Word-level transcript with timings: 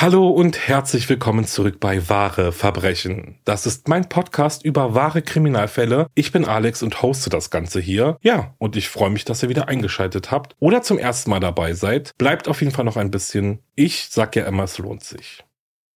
Hallo 0.00 0.30
und 0.30 0.66
herzlich 0.66 1.06
willkommen 1.10 1.44
zurück 1.44 1.78
bei 1.78 2.08
Wahre 2.08 2.52
Verbrechen. 2.52 3.36
Das 3.44 3.66
ist 3.66 3.86
mein 3.86 4.08
Podcast 4.08 4.64
über 4.64 4.94
wahre 4.94 5.20
Kriminalfälle. 5.20 6.06
Ich 6.14 6.32
bin 6.32 6.46
Alex 6.46 6.82
und 6.82 7.02
hoste 7.02 7.28
das 7.28 7.50
Ganze 7.50 7.80
hier. 7.80 8.16
Ja, 8.22 8.54
und 8.56 8.76
ich 8.76 8.88
freue 8.88 9.10
mich, 9.10 9.26
dass 9.26 9.42
ihr 9.42 9.50
wieder 9.50 9.68
eingeschaltet 9.68 10.30
habt 10.30 10.56
oder 10.58 10.80
zum 10.80 10.96
ersten 10.96 11.28
Mal 11.28 11.40
dabei 11.40 11.74
seid. 11.74 12.16
Bleibt 12.16 12.48
auf 12.48 12.62
jeden 12.62 12.72
Fall 12.72 12.86
noch 12.86 12.96
ein 12.96 13.10
bisschen. 13.10 13.58
Ich 13.74 14.08
sag 14.08 14.36
ja 14.36 14.46
immer, 14.46 14.64
es 14.64 14.78
lohnt 14.78 15.04
sich. 15.04 15.44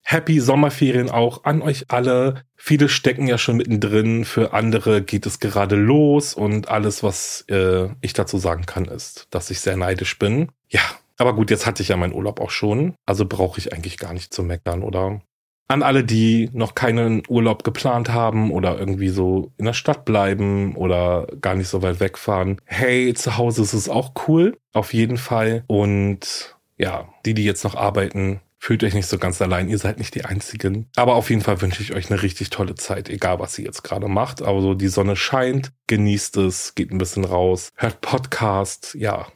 Happy 0.02 0.38
Sommerferien 0.38 1.08
auch 1.08 1.44
an 1.44 1.62
euch 1.62 1.86
alle. 1.88 2.44
Viele 2.56 2.90
stecken 2.90 3.26
ja 3.26 3.38
schon 3.38 3.56
mittendrin, 3.56 4.26
für 4.26 4.52
andere 4.52 5.00
geht 5.00 5.24
es 5.24 5.40
gerade 5.40 5.76
los 5.76 6.34
und 6.34 6.68
alles, 6.68 7.02
was 7.02 7.46
äh, 7.48 7.88
ich 8.02 8.12
dazu 8.12 8.36
sagen 8.36 8.66
kann, 8.66 8.84
ist, 8.84 9.28
dass 9.30 9.50
ich 9.50 9.60
sehr 9.60 9.78
neidisch 9.78 10.18
bin. 10.18 10.52
Ja, 10.68 10.82
aber 11.18 11.34
gut, 11.34 11.50
jetzt 11.50 11.66
hatte 11.66 11.82
ich 11.82 11.88
ja 11.88 11.96
meinen 11.96 12.14
Urlaub 12.14 12.40
auch 12.40 12.50
schon, 12.50 12.94
also 13.06 13.26
brauche 13.26 13.58
ich 13.58 13.72
eigentlich 13.72 13.98
gar 13.98 14.12
nicht 14.12 14.32
zu 14.34 14.42
meckern, 14.42 14.82
oder? 14.82 15.20
An 15.66 15.82
alle, 15.82 16.04
die 16.04 16.50
noch 16.52 16.74
keinen 16.74 17.22
Urlaub 17.26 17.64
geplant 17.64 18.10
haben 18.10 18.50
oder 18.50 18.78
irgendwie 18.78 19.08
so 19.08 19.52
in 19.56 19.64
der 19.64 19.72
Stadt 19.72 20.04
bleiben 20.04 20.76
oder 20.76 21.26
gar 21.40 21.54
nicht 21.54 21.68
so 21.68 21.80
weit 21.82 22.00
wegfahren. 22.00 22.60
Hey, 22.66 23.14
zu 23.14 23.38
Hause 23.38 23.62
ist 23.62 23.72
es 23.72 23.88
auch 23.88 24.12
cool, 24.28 24.58
auf 24.74 24.92
jeden 24.92 25.16
Fall. 25.16 25.64
Und 25.66 26.56
ja, 26.76 27.08
die, 27.24 27.32
die 27.32 27.44
jetzt 27.44 27.64
noch 27.64 27.76
arbeiten, 27.76 28.40
fühlt 28.58 28.84
euch 28.84 28.94
nicht 28.94 29.06
so 29.06 29.18
ganz 29.18 29.40
allein. 29.40 29.68
Ihr 29.68 29.78
seid 29.78 29.98
nicht 29.98 30.14
die 30.14 30.24
Einzigen. 30.24 30.88
Aber 30.96 31.14
auf 31.14 31.30
jeden 31.30 31.42
Fall 31.42 31.60
wünsche 31.60 31.82
ich 31.82 31.94
euch 31.94 32.10
eine 32.10 32.22
richtig 32.22 32.50
tolle 32.50 32.74
Zeit, 32.74 33.08
egal 33.08 33.38
was 33.38 33.58
ihr 33.58 33.64
jetzt 33.64 33.84
gerade 33.84 34.08
macht. 34.08 34.42
Aber 34.42 34.60
so 34.60 34.74
die 34.74 34.88
Sonne 34.88 35.16
scheint, 35.16 35.72
genießt 35.86 36.38
es, 36.38 36.74
geht 36.74 36.90
ein 36.90 36.98
bisschen 36.98 37.24
raus, 37.24 37.72
hört 37.76 38.00
Podcast, 38.00 38.96
ja, 38.98 39.28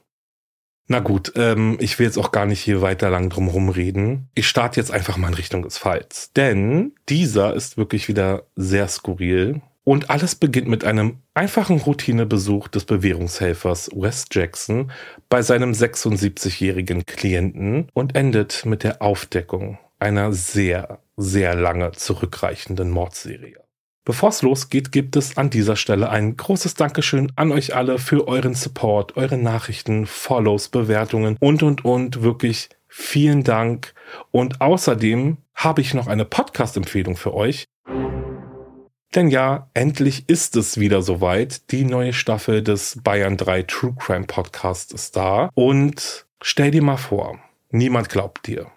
na 0.90 1.00
gut, 1.00 1.32
ähm, 1.36 1.76
ich 1.80 1.98
will 1.98 2.06
jetzt 2.06 2.16
auch 2.16 2.32
gar 2.32 2.46
nicht 2.46 2.60
hier 2.60 2.80
weiter 2.80 3.10
lang 3.10 3.28
drum 3.28 3.48
rumreden. 3.48 4.30
Ich 4.34 4.48
starte 4.48 4.80
jetzt 4.80 4.90
einfach 4.90 5.18
mal 5.18 5.28
in 5.28 5.34
Richtung 5.34 5.62
des 5.62 5.76
Falls. 5.76 6.32
Denn 6.32 6.92
dieser 7.10 7.54
ist 7.54 7.76
wirklich 7.76 8.08
wieder 8.08 8.44
sehr 8.56 8.88
skurril. 8.88 9.60
Und 9.84 10.10
alles 10.10 10.34
beginnt 10.34 10.68
mit 10.68 10.84
einem 10.84 11.18
einfachen 11.34 11.78
Routinebesuch 11.78 12.68
des 12.68 12.84
Bewährungshelfers 12.84 13.90
Wes 13.94 14.24
Jackson 14.30 14.90
bei 15.28 15.42
seinem 15.42 15.72
76-jährigen 15.72 17.04
Klienten 17.06 17.88
und 17.92 18.14
endet 18.14 18.64
mit 18.64 18.82
der 18.82 19.02
Aufdeckung 19.02 19.78
einer 19.98 20.32
sehr, 20.32 21.00
sehr 21.16 21.54
lange 21.54 21.92
zurückreichenden 21.92 22.90
Mordserie. 22.90 23.67
Bevor 24.08 24.30
es 24.30 24.40
losgeht, 24.40 24.90
gibt 24.90 25.16
es 25.16 25.36
an 25.36 25.50
dieser 25.50 25.76
Stelle 25.76 26.08
ein 26.08 26.34
großes 26.34 26.72
Dankeschön 26.72 27.30
an 27.36 27.52
euch 27.52 27.76
alle 27.76 27.98
für 27.98 28.26
euren 28.26 28.54
Support, 28.54 29.18
eure 29.18 29.36
Nachrichten, 29.36 30.06
Follows, 30.06 30.70
Bewertungen 30.70 31.36
und, 31.40 31.62
und, 31.62 31.84
und. 31.84 32.22
Wirklich 32.22 32.70
vielen 32.86 33.44
Dank. 33.44 33.92
Und 34.30 34.62
außerdem 34.62 35.36
habe 35.54 35.82
ich 35.82 35.92
noch 35.92 36.06
eine 36.06 36.24
Podcast-Empfehlung 36.24 37.18
für 37.18 37.34
euch. 37.34 37.66
Denn 39.14 39.28
ja, 39.28 39.68
endlich 39.74 40.26
ist 40.26 40.56
es 40.56 40.80
wieder 40.80 41.02
soweit. 41.02 41.70
Die 41.70 41.84
neue 41.84 42.14
Staffel 42.14 42.62
des 42.62 43.02
Bayern 43.04 43.36
3 43.36 43.64
True 43.64 43.94
Crime 43.98 44.24
Podcast 44.24 44.94
ist 44.94 45.16
da. 45.16 45.50
Und 45.52 46.24
stell 46.40 46.70
dir 46.70 46.82
mal 46.82 46.96
vor, 46.96 47.38
niemand 47.68 48.08
glaubt 48.08 48.46
dir. 48.46 48.68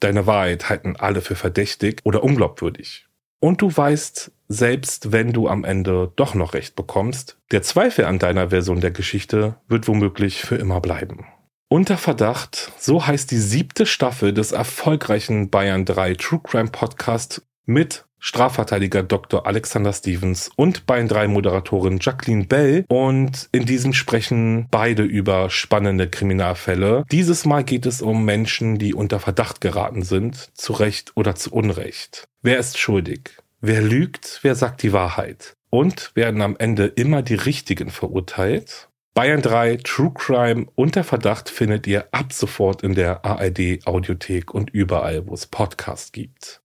Deine 0.00 0.26
Wahrheit 0.26 0.70
halten 0.70 0.96
alle 0.96 1.20
für 1.20 1.34
verdächtig 1.34 2.00
oder 2.04 2.24
unglaubwürdig. 2.24 3.07
Und 3.40 3.62
du 3.62 3.74
weißt, 3.74 4.32
selbst 4.48 5.12
wenn 5.12 5.32
du 5.32 5.48
am 5.48 5.64
Ende 5.64 6.12
doch 6.16 6.34
noch 6.34 6.54
recht 6.54 6.74
bekommst, 6.74 7.38
der 7.52 7.62
Zweifel 7.62 8.06
an 8.06 8.18
deiner 8.18 8.50
Version 8.50 8.80
der 8.80 8.90
Geschichte 8.90 9.56
wird 9.68 9.86
womöglich 9.86 10.42
für 10.42 10.56
immer 10.56 10.80
bleiben. 10.80 11.26
Unter 11.68 11.98
Verdacht, 11.98 12.72
so 12.78 13.06
heißt 13.06 13.30
die 13.30 13.38
siebte 13.38 13.84
Staffel 13.84 14.32
des 14.32 14.52
erfolgreichen 14.52 15.50
Bayern 15.50 15.84
3 15.84 16.14
True 16.14 16.40
Crime 16.42 16.70
Podcast 16.70 17.42
mit 17.66 18.06
Strafverteidiger 18.18 19.02
Dr. 19.02 19.46
Alexander 19.46 19.92
Stevens 19.92 20.50
und 20.56 20.86
Bayern 20.86 21.08
3 21.08 21.28
Moderatorin 21.28 21.98
Jacqueline 22.00 22.44
Bell 22.44 22.84
und 22.88 23.48
in 23.52 23.64
diesem 23.64 23.92
sprechen 23.92 24.66
beide 24.70 25.02
über 25.02 25.50
spannende 25.50 26.08
Kriminalfälle. 26.08 27.04
Dieses 27.10 27.44
Mal 27.44 27.64
geht 27.64 27.86
es 27.86 28.02
um 28.02 28.24
Menschen, 28.24 28.78
die 28.78 28.94
unter 28.94 29.20
Verdacht 29.20 29.60
geraten 29.60 30.02
sind, 30.02 30.50
zu 30.54 30.72
Recht 30.72 31.12
oder 31.14 31.34
zu 31.34 31.52
Unrecht. 31.52 32.28
Wer 32.42 32.58
ist 32.58 32.78
schuldig? 32.78 33.30
Wer 33.60 33.82
lügt, 33.82 34.40
wer 34.42 34.54
sagt 34.54 34.82
die 34.82 34.92
Wahrheit? 34.92 35.54
Und 35.70 36.12
werden 36.14 36.40
am 36.42 36.56
Ende 36.58 36.86
immer 36.86 37.22
die 37.22 37.34
Richtigen 37.34 37.90
verurteilt? 37.90 38.88
Bayern 39.14 39.42
3 39.42 39.78
True 39.82 40.12
Crime 40.14 40.66
unter 40.76 41.02
Verdacht 41.02 41.50
findet 41.50 41.88
ihr 41.88 42.06
ab 42.12 42.32
sofort 42.32 42.82
in 42.82 42.94
der 42.94 43.24
ARD 43.24 43.84
Audiothek 43.84 44.54
und 44.54 44.70
überall, 44.70 45.26
wo 45.26 45.34
es 45.34 45.46
Podcasts 45.46 46.12
gibt. 46.12 46.62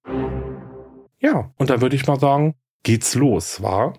Ja, 1.23 1.53
und 1.57 1.69
dann 1.69 1.79
würde 1.79 1.95
ich 1.95 2.06
mal 2.06 2.19
sagen, 2.19 2.53
geht's 2.84 3.16
los, 3.16 3.61
war? 3.61 3.94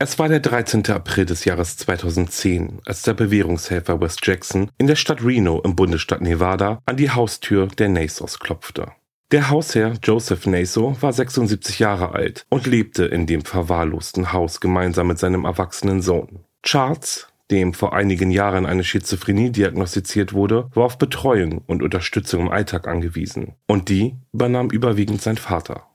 Es 0.00 0.18
war 0.18 0.28
der 0.28 0.40
13. 0.40 0.84
April 0.90 1.26
des 1.26 1.44
Jahres 1.44 1.76
2010, 1.76 2.80
als 2.84 3.02
der 3.02 3.14
Bewährungshelfer 3.14 4.00
Wes 4.00 4.16
Jackson 4.20 4.68
in 4.76 4.88
der 4.88 4.96
Stadt 4.96 5.24
Reno 5.24 5.60
im 5.62 5.76
Bundesstaat 5.76 6.22
Nevada 6.22 6.80
an 6.86 6.96
die 6.96 7.10
Haustür 7.10 7.68
der 7.68 7.88
Nasos 7.88 8.40
klopfte. 8.40 8.90
Der 9.30 9.48
Hausherr 9.48 9.94
Joseph 10.02 10.44
Naso 10.46 10.96
war 11.00 11.12
76 11.12 11.78
Jahre 11.78 12.12
alt 12.12 12.46
und 12.50 12.66
lebte 12.66 13.04
in 13.04 13.28
dem 13.28 13.42
verwahrlosten 13.42 14.32
Haus 14.32 14.60
gemeinsam 14.60 15.06
mit 15.06 15.20
seinem 15.20 15.44
erwachsenen 15.44 16.02
Sohn. 16.02 16.44
Charles, 16.64 17.28
dem 17.50 17.74
vor 17.74 17.92
einigen 17.92 18.30
Jahren 18.30 18.64
eine 18.64 18.84
Schizophrenie 18.84 19.50
diagnostiziert 19.50 20.32
wurde, 20.32 20.70
war 20.72 20.84
auf 20.84 20.96
Betreuung 20.96 21.58
und 21.66 21.82
Unterstützung 21.82 22.40
im 22.40 22.50
Alltag 22.50 22.88
angewiesen, 22.88 23.54
und 23.66 23.90
die 23.90 24.16
übernahm 24.32 24.70
überwiegend 24.70 25.20
sein 25.20 25.36
Vater. 25.36 25.86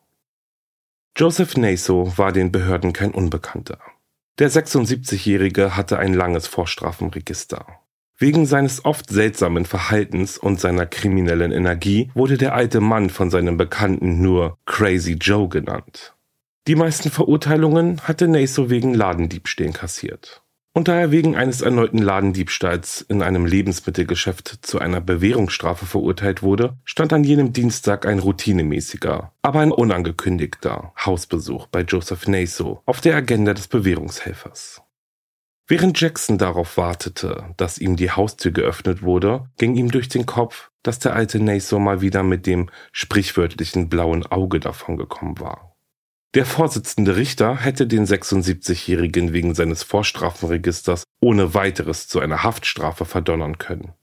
Joseph 1.18 1.58
Naso 1.58 2.14
war 2.18 2.32
den 2.32 2.52
Behörden 2.52 2.94
kein 2.94 3.12
Unbekannter. 3.12 3.80
Der 4.38 4.52
76-Jährige 4.52 5.76
hatte 5.76 5.98
ein 5.98 6.14
langes 6.14 6.46
Vorstrafenregister. 6.48 7.66
Wegen 8.18 8.46
seines 8.46 8.86
oft 8.86 9.10
seltsamen 9.10 9.66
Verhaltens 9.66 10.38
und 10.38 10.60
seiner 10.60 10.86
kriminellen 10.86 11.52
Energie 11.52 12.12
wurde 12.14 12.38
der 12.38 12.54
alte 12.54 12.80
Mann 12.80 13.10
von 13.10 13.32
seinen 13.32 13.58
Bekannten 13.58 14.22
nur 14.22 14.58
Crazy 14.66 15.14
Joe 15.14 15.50
genannt. 15.50 16.16
Die 16.68 16.76
meisten 16.76 17.10
Verurteilungen 17.10 18.02
hatte 18.02 18.28
Naso 18.28 18.70
wegen 18.70 18.94
Ladendiebstählen 18.94 19.74
kassiert. 19.74 20.44
Und 20.74 20.88
da 20.88 21.00
er 21.00 21.12
wegen 21.12 21.36
eines 21.36 21.62
erneuten 21.62 21.98
Ladendiebstahls 21.98 23.02
in 23.02 23.24
einem 23.24 23.46
Lebensmittelgeschäft 23.46 24.60
zu 24.62 24.80
einer 24.80 25.02
Bewährungsstrafe 25.02 25.86
verurteilt 25.86 26.44
wurde, 26.44 26.78
stand 26.86 27.12
an 27.12 27.24
jenem 27.24 27.54
Dienstag 27.54 28.06
ein 28.06 28.20
routinemäßiger, 28.20 29.34
aber 29.42 29.60
ein 29.60 29.72
unangekündigter 29.72 30.94
Hausbesuch 31.04 31.68
bei 31.68 31.82
Joseph 31.82 32.28
Naso 32.28 32.82
auf 32.86 33.02
der 33.02 33.16
Agenda 33.16 33.54
des 33.54 33.68
Bewährungshelfers. 33.68 34.82
Während 35.68 36.00
Jackson 36.02 36.38
darauf 36.40 36.78
wartete, 36.78 37.54
dass 37.58 37.78
ihm 37.78 37.96
die 37.96 38.12
Haustür 38.12 38.52
geöffnet 38.52 39.04
wurde, 39.04 39.50
ging 39.58 39.76
ihm 39.76 39.92
durch 39.92 40.10
den 40.10 40.26
Kopf, 40.26 40.72
dass 40.82 40.98
der 40.98 41.16
alte 41.16 41.40
Naso 41.40 41.78
mal 41.78 42.02
wieder 42.02 42.24
mit 42.24 42.48
dem 42.48 42.70
sprichwörtlichen 42.92 43.88
blauen 43.88 44.26
Auge 44.26 44.60
davongekommen 44.60 45.40
war. 45.40 45.69
Der 46.36 46.46
Vorsitzende 46.46 47.16
Richter 47.16 47.58
hätte 47.58 47.88
den 47.88 48.06
76-Jährigen 48.06 49.34
wegen 49.34 49.56
seines 49.56 49.82
Vorstrafenregisters 49.82 51.04
ohne 51.20 51.56
weiteres 51.56 52.08
zu 52.08 52.20
einer 52.20 52.44
Haftstrafe 52.44 53.06
verdonnern 53.06 53.58
können. 53.58 53.94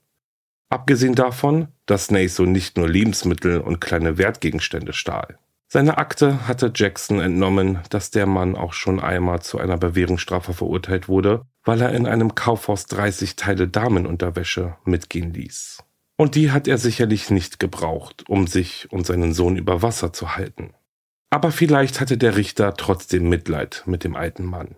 Abgesehen 0.69 1.15
davon, 1.15 1.69
dass 1.85 2.11
Naso 2.11 2.43
nicht 2.43 2.75
nur 2.75 2.89
Lebensmittel 2.89 3.61
und 3.61 3.79
kleine 3.79 4.17
Wertgegenstände 4.17 4.91
stahl. 4.91 5.37
Seine 5.69 5.97
Akte 5.97 6.49
hatte 6.49 6.71
Jackson 6.75 7.21
entnommen, 7.21 7.79
dass 7.89 8.11
der 8.11 8.25
Mann 8.25 8.57
auch 8.57 8.73
schon 8.73 8.99
einmal 8.99 9.41
zu 9.41 9.57
einer 9.57 9.77
Bewährungsstrafe 9.77 10.53
verurteilt 10.53 11.07
wurde, 11.07 11.45
weil 11.63 11.81
er 11.81 11.93
in 11.93 12.05
einem 12.05 12.35
Kaufhaus 12.35 12.87
30 12.87 13.37
Teile 13.37 13.69
Damenunterwäsche 13.69 14.75
mitgehen 14.83 15.33
ließ. 15.33 15.79
Und 16.17 16.35
die 16.35 16.51
hat 16.51 16.67
er 16.67 16.77
sicherlich 16.77 17.29
nicht 17.29 17.59
gebraucht, 17.59 18.25
um 18.27 18.47
sich 18.47 18.91
und 18.91 19.05
seinen 19.05 19.33
Sohn 19.33 19.55
über 19.55 19.81
Wasser 19.81 20.11
zu 20.11 20.35
halten. 20.35 20.73
Aber 21.29 21.51
vielleicht 21.51 21.99
hatte 21.99 22.17
der 22.17 22.37
Richter 22.37 22.73
trotzdem 22.75 23.27
Mitleid 23.29 23.83
mit 23.85 24.03
dem 24.03 24.15
alten 24.15 24.45
Mann. 24.45 24.75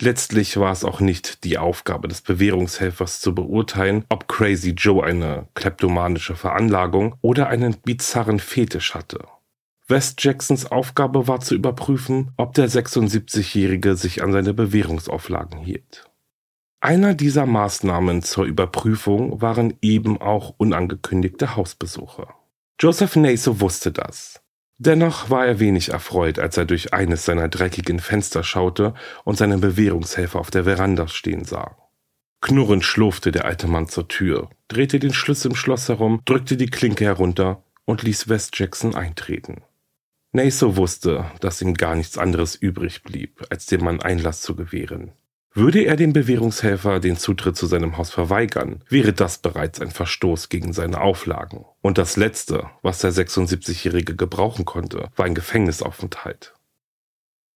Letztlich 0.00 0.56
war 0.56 0.70
es 0.70 0.84
auch 0.84 1.00
nicht 1.00 1.42
die 1.42 1.58
Aufgabe 1.58 2.06
des 2.06 2.20
Bewährungshelfers 2.22 3.20
zu 3.20 3.34
beurteilen, 3.34 4.04
ob 4.08 4.28
Crazy 4.28 4.70
Joe 4.70 5.04
eine 5.04 5.48
kleptomanische 5.54 6.36
Veranlagung 6.36 7.16
oder 7.20 7.48
einen 7.48 7.76
bizarren 7.80 8.38
Fetisch 8.38 8.94
hatte. 8.94 9.26
West 9.88 10.22
Jacksons 10.22 10.66
Aufgabe 10.66 11.26
war 11.26 11.40
zu 11.40 11.56
überprüfen, 11.56 12.30
ob 12.36 12.54
der 12.54 12.68
76-Jährige 12.68 13.96
sich 13.96 14.22
an 14.22 14.32
seine 14.32 14.54
Bewährungsauflagen 14.54 15.58
hielt. 15.58 16.08
Einer 16.80 17.14
dieser 17.14 17.46
Maßnahmen 17.46 18.22
zur 18.22 18.44
Überprüfung 18.44 19.40
waren 19.40 19.74
eben 19.82 20.20
auch 20.20 20.54
unangekündigte 20.58 21.56
Hausbesuche. 21.56 22.28
Joseph 22.78 23.16
Naso 23.16 23.60
wusste 23.60 23.90
das. 23.90 24.40
Dennoch 24.78 25.28
war 25.28 25.44
er 25.44 25.58
wenig 25.58 25.90
erfreut, 25.90 26.38
als 26.38 26.56
er 26.56 26.64
durch 26.64 26.92
eines 26.94 27.24
seiner 27.24 27.48
dreckigen 27.48 27.98
Fenster 27.98 28.44
schaute 28.44 28.94
und 29.24 29.36
seinen 29.36 29.60
Bewährungshelfer 29.60 30.38
auf 30.38 30.50
der 30.52 30.64
Veranda 30.64 31.08
stehen 31.08 31.44
sah. 31.44 31.76
Knurrend 32.40 32.84
schlurfte 32.84 33.32
der 33.32 33.44
alte 33.44 33.66
Mann 33.66 33.88
zur 33.88 34.06
Tür, 34.06 34.50
drehte 34.68 35.00
den 35.00 35.12
Schlüssel 35.12 35.50
im 35.50 35.56
Schloss 35.56 35.88
herum, 35.88 36.22
drückte 36.24 36.56
die 36.56 36.66
Klinke 36.66 37.04
herunter 37.04 37.64
und 37.84 38.04
ließ 38.04 38.28
West 38.28 38.56
Jackson 38.56 38.94
eintreten. 38.94 39.62
Naso 40.30 40.76
wusste, 40.76 41.24
dass 41.40 41.60
ihm 41.60 41.74
gar 41.74 41.96
nichts 41.96 42.16
anderes 42.16 42.54
übrig 42.54 43.02
blieb, 43.02 43.44
als 43.50 43.66
dem 43.66 43.82
Mann 43.82 44.00
Einlass 44.00 44.42
zu 44.42 44.54
gewähren. 44.54 45.10
Würde 45.54 45.84
er 45.84 45.96
dem 45.96 46.12
Bewährungshelfer 46.12 47.00
den 47.00 47.16
Zutritt 47.16 47.56
zu 47.56 47.66
seinem 47.66 47.96
Haus 47.96 48.10
verweigern, 48.10 48.84
wäre 48.88 49.12
das 49.12 49.38
bereits 49.38 49.80
ein 49.80 49.90
Verstoß 49.90 50.50
gegen 50.50 50.72
seine 50.72 51.00
Auflagen. 51.00 51.64
Und 51.80 51.98
das 51.98 52.16
Letzte, 52.16 52.70
was 52.82 53.00
der 53.00 53.12
76-Jährige 53.12 54.14
gebrauchen 54.14 54.64
konnte, 54.64 55.08
war 55.16 55.26
ein 55.26 55.34
Gefängnisaufenthalt. 55.34 56.54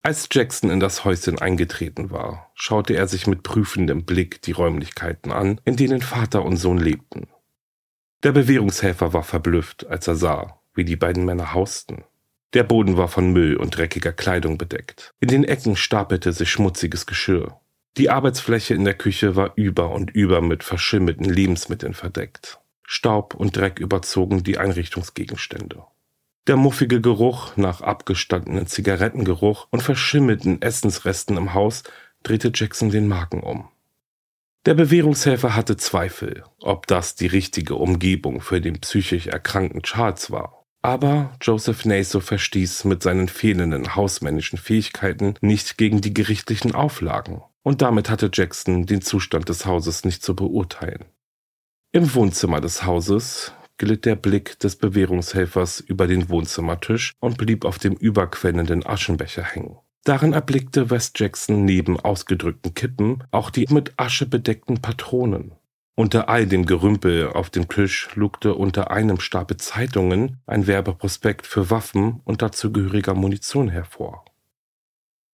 Als 0.05 0.29
Jackson 0.33 0.71
in 0.71 0.81
das 0.81 1.05
Häuschen 1.05 1.39
eingetreten 1.39 2.11
war, 2.11 2.51
schaute 2.55 2.95
er 2.95 3.07
sich 3.07 3.29
mit 3.29 3.45
prüfendem 3.45 4.05
Blick 4.05 4.43
die 4.43 4.51
Räumlichkeiten 4.51 5.31
an, 5.31 5.61
in 5.65 5.77
denen 5.77 6.03
Vater 6.03 6.45
und 6.45 6.57
Sohn 6.57 6.79
lebten. 6.79 7.29
Der 8.25 8.33
Bewährungshelfer 8.33 9.13
war 9.13 9.23
verblüfft, 9.23 9.87
als 9.87 10.09
er 10.09 10.17
sah, 10.17 10.61
wie 10.75 10.85
die 10.85 10.97
beiden 10.97 11.25
Männer 11.25 11.55
hausten. 11.55 12.03
Der 12.55 12.65
Boden 12.65 12.97
war 12.97 13.09
von 13.09 13.33
Müll 13.33 13.57
und 13.57 13.77
dreckiger 13.77 14.13
Kleidung 14.13 14.59
bedeckt. 14.59 15.15
In 15.21 15.29
den 15.29 15.45
Ecken 15.45 15.77
stapelte 15.77 16.33
sich 16.33 16.51
schmutziges 16.51 17.07
Geschirr. 17.07 17.61
Die 17.99 18.09
Arbeitsfläche 18.09 18.75
in 18.75 18.85
der 18.85 18.95
Küche 18.95 19.37
war 19.37 19.53
über 19.57 19.91
und 19.91 20.11
über 20.11 20.41
mit 20.41 20.65
verschimmelten 20.65 21.27
Lebensmitteln 21.27 21.93
verdeckt. 21.93 22.59
Staub 22.85 23.35
und 23.35 23.57
Dreck 23.57 23.79
überzogen 23.79 24.45
die 24.45 24.57
Einrichtungsgegenstände. 24.59 25.85
Der 26.47 26.57
muffige 26.57 27.01
Geruch 27.01 27.57
nach 27.57 27.83
abgestandenen 27.83 28.67
Zigarettengeruch 28.67 29.69
und 29.71 29.83
verschimmelten 29.83 30.61
Essensresten 30.61 31.37
im 31.37 31.55
Haus 31.55 31.85
drehte 32.23 32.51
Jackson 32.55 32.91
den 32.91 33.09
Magen 33.09 33.43
um. 33.43 33.69
Der 34.65 34.75
Bewährungshelfer 34.75 35.55
hatte 35.55 35.77
Zweifel, 35.77 36.45
ob 36.61 36.87
das 36.87 37.15
die 37.15 37.27
richtige 37.27 37.75
Umgebung 37.75 38.41
für 38.41 38.61
den 38.61 38.81
psychisch 38.81 39.27
erkrankten 39.27 39.83
Charles 39.83 40.31
war. 40.31 40.65
Aber 40.83 41.37
Joseph 41.41 41.85
Naso 41.85 42.21
verstieß 42.21 42.85
mit 42.85 43.03
seinen 43.03 43.29
fehlenden 43.29 43.95
hausmännischen 43.95 44.59
Fähigkeiten 44.59 45.35
nicht 45.41 45.79
gegen 45.79 46.01
die 46.01 46.15
gerichtlichen 46.15 46.75
Auflagen, 46.75 47.43
und 47.63 47.83
damit 47.83 48.11
hatte 48.11 48.31
Jackson 48.33 48.87
den 48.87 49.03
Zustand 49.03 49.49
des 49.49 49.67
Hauses 49.67 50.05
nicht 50.05 50.23
zu 50.23 50.35
beurteilen. 50.35 51.05
Im 51.93 52.15
Wohnzimmer 52.15 52.61
des 52.61 52.85
Hauses 52.85 53.53
glitt 53.77 54.05
der 54.05 54.17
Blick 54.17 54.59
des 54.61 54.77
Bewährungshelfers 54.77 55.81
über 55.81 56.07
den 56.07 56.29
Wohnzimmertisch 56.29 57.13
und 57.21 57.37
blieb 57.39 57.65
auf 57.65 57.79
dem 57.79 57.95
überquellenden 57.95 58.87
Aschenbecher 58.87 59.43
hängen. 59.43 59.77
Darin 60.05 60.33
erblickte 60.33 60.91
West 60.91 61.19
Jackson 61.21 61.65
neben 61.65 61.99
ausgedrückten 61.99 62.75
Kippen 62.75 63.23
auch 63.31 63.51
die 63.51 63.67
mit 63.71 63.93
Asche 63.97 64.27
bedeckten 64.27 64.81
Patronen. 64.81 65.53
Unter 65.95 66.29
all 66.29 66.47
dem 66.47 66.65
Gerümpel 66.65 67.29
auf 67.29 67.51
dem 67.51 67.69
Tisch 67.69 68.09
lugte 68.15 68.55
unter 68.55 68.91
einem 68.91 69.21
Stapel 69.21 69.59
Zeitungen 69.59 70.41
ein 70.47 70.67
Werbeprospekt 70.67 71.47
für 71.47 71.71
Waffen 71.71 72.21
und 72.25 72.41
dazugehöriger 72.41 73.15
Munition 73.15 73.69
hervor. 73.69 74.25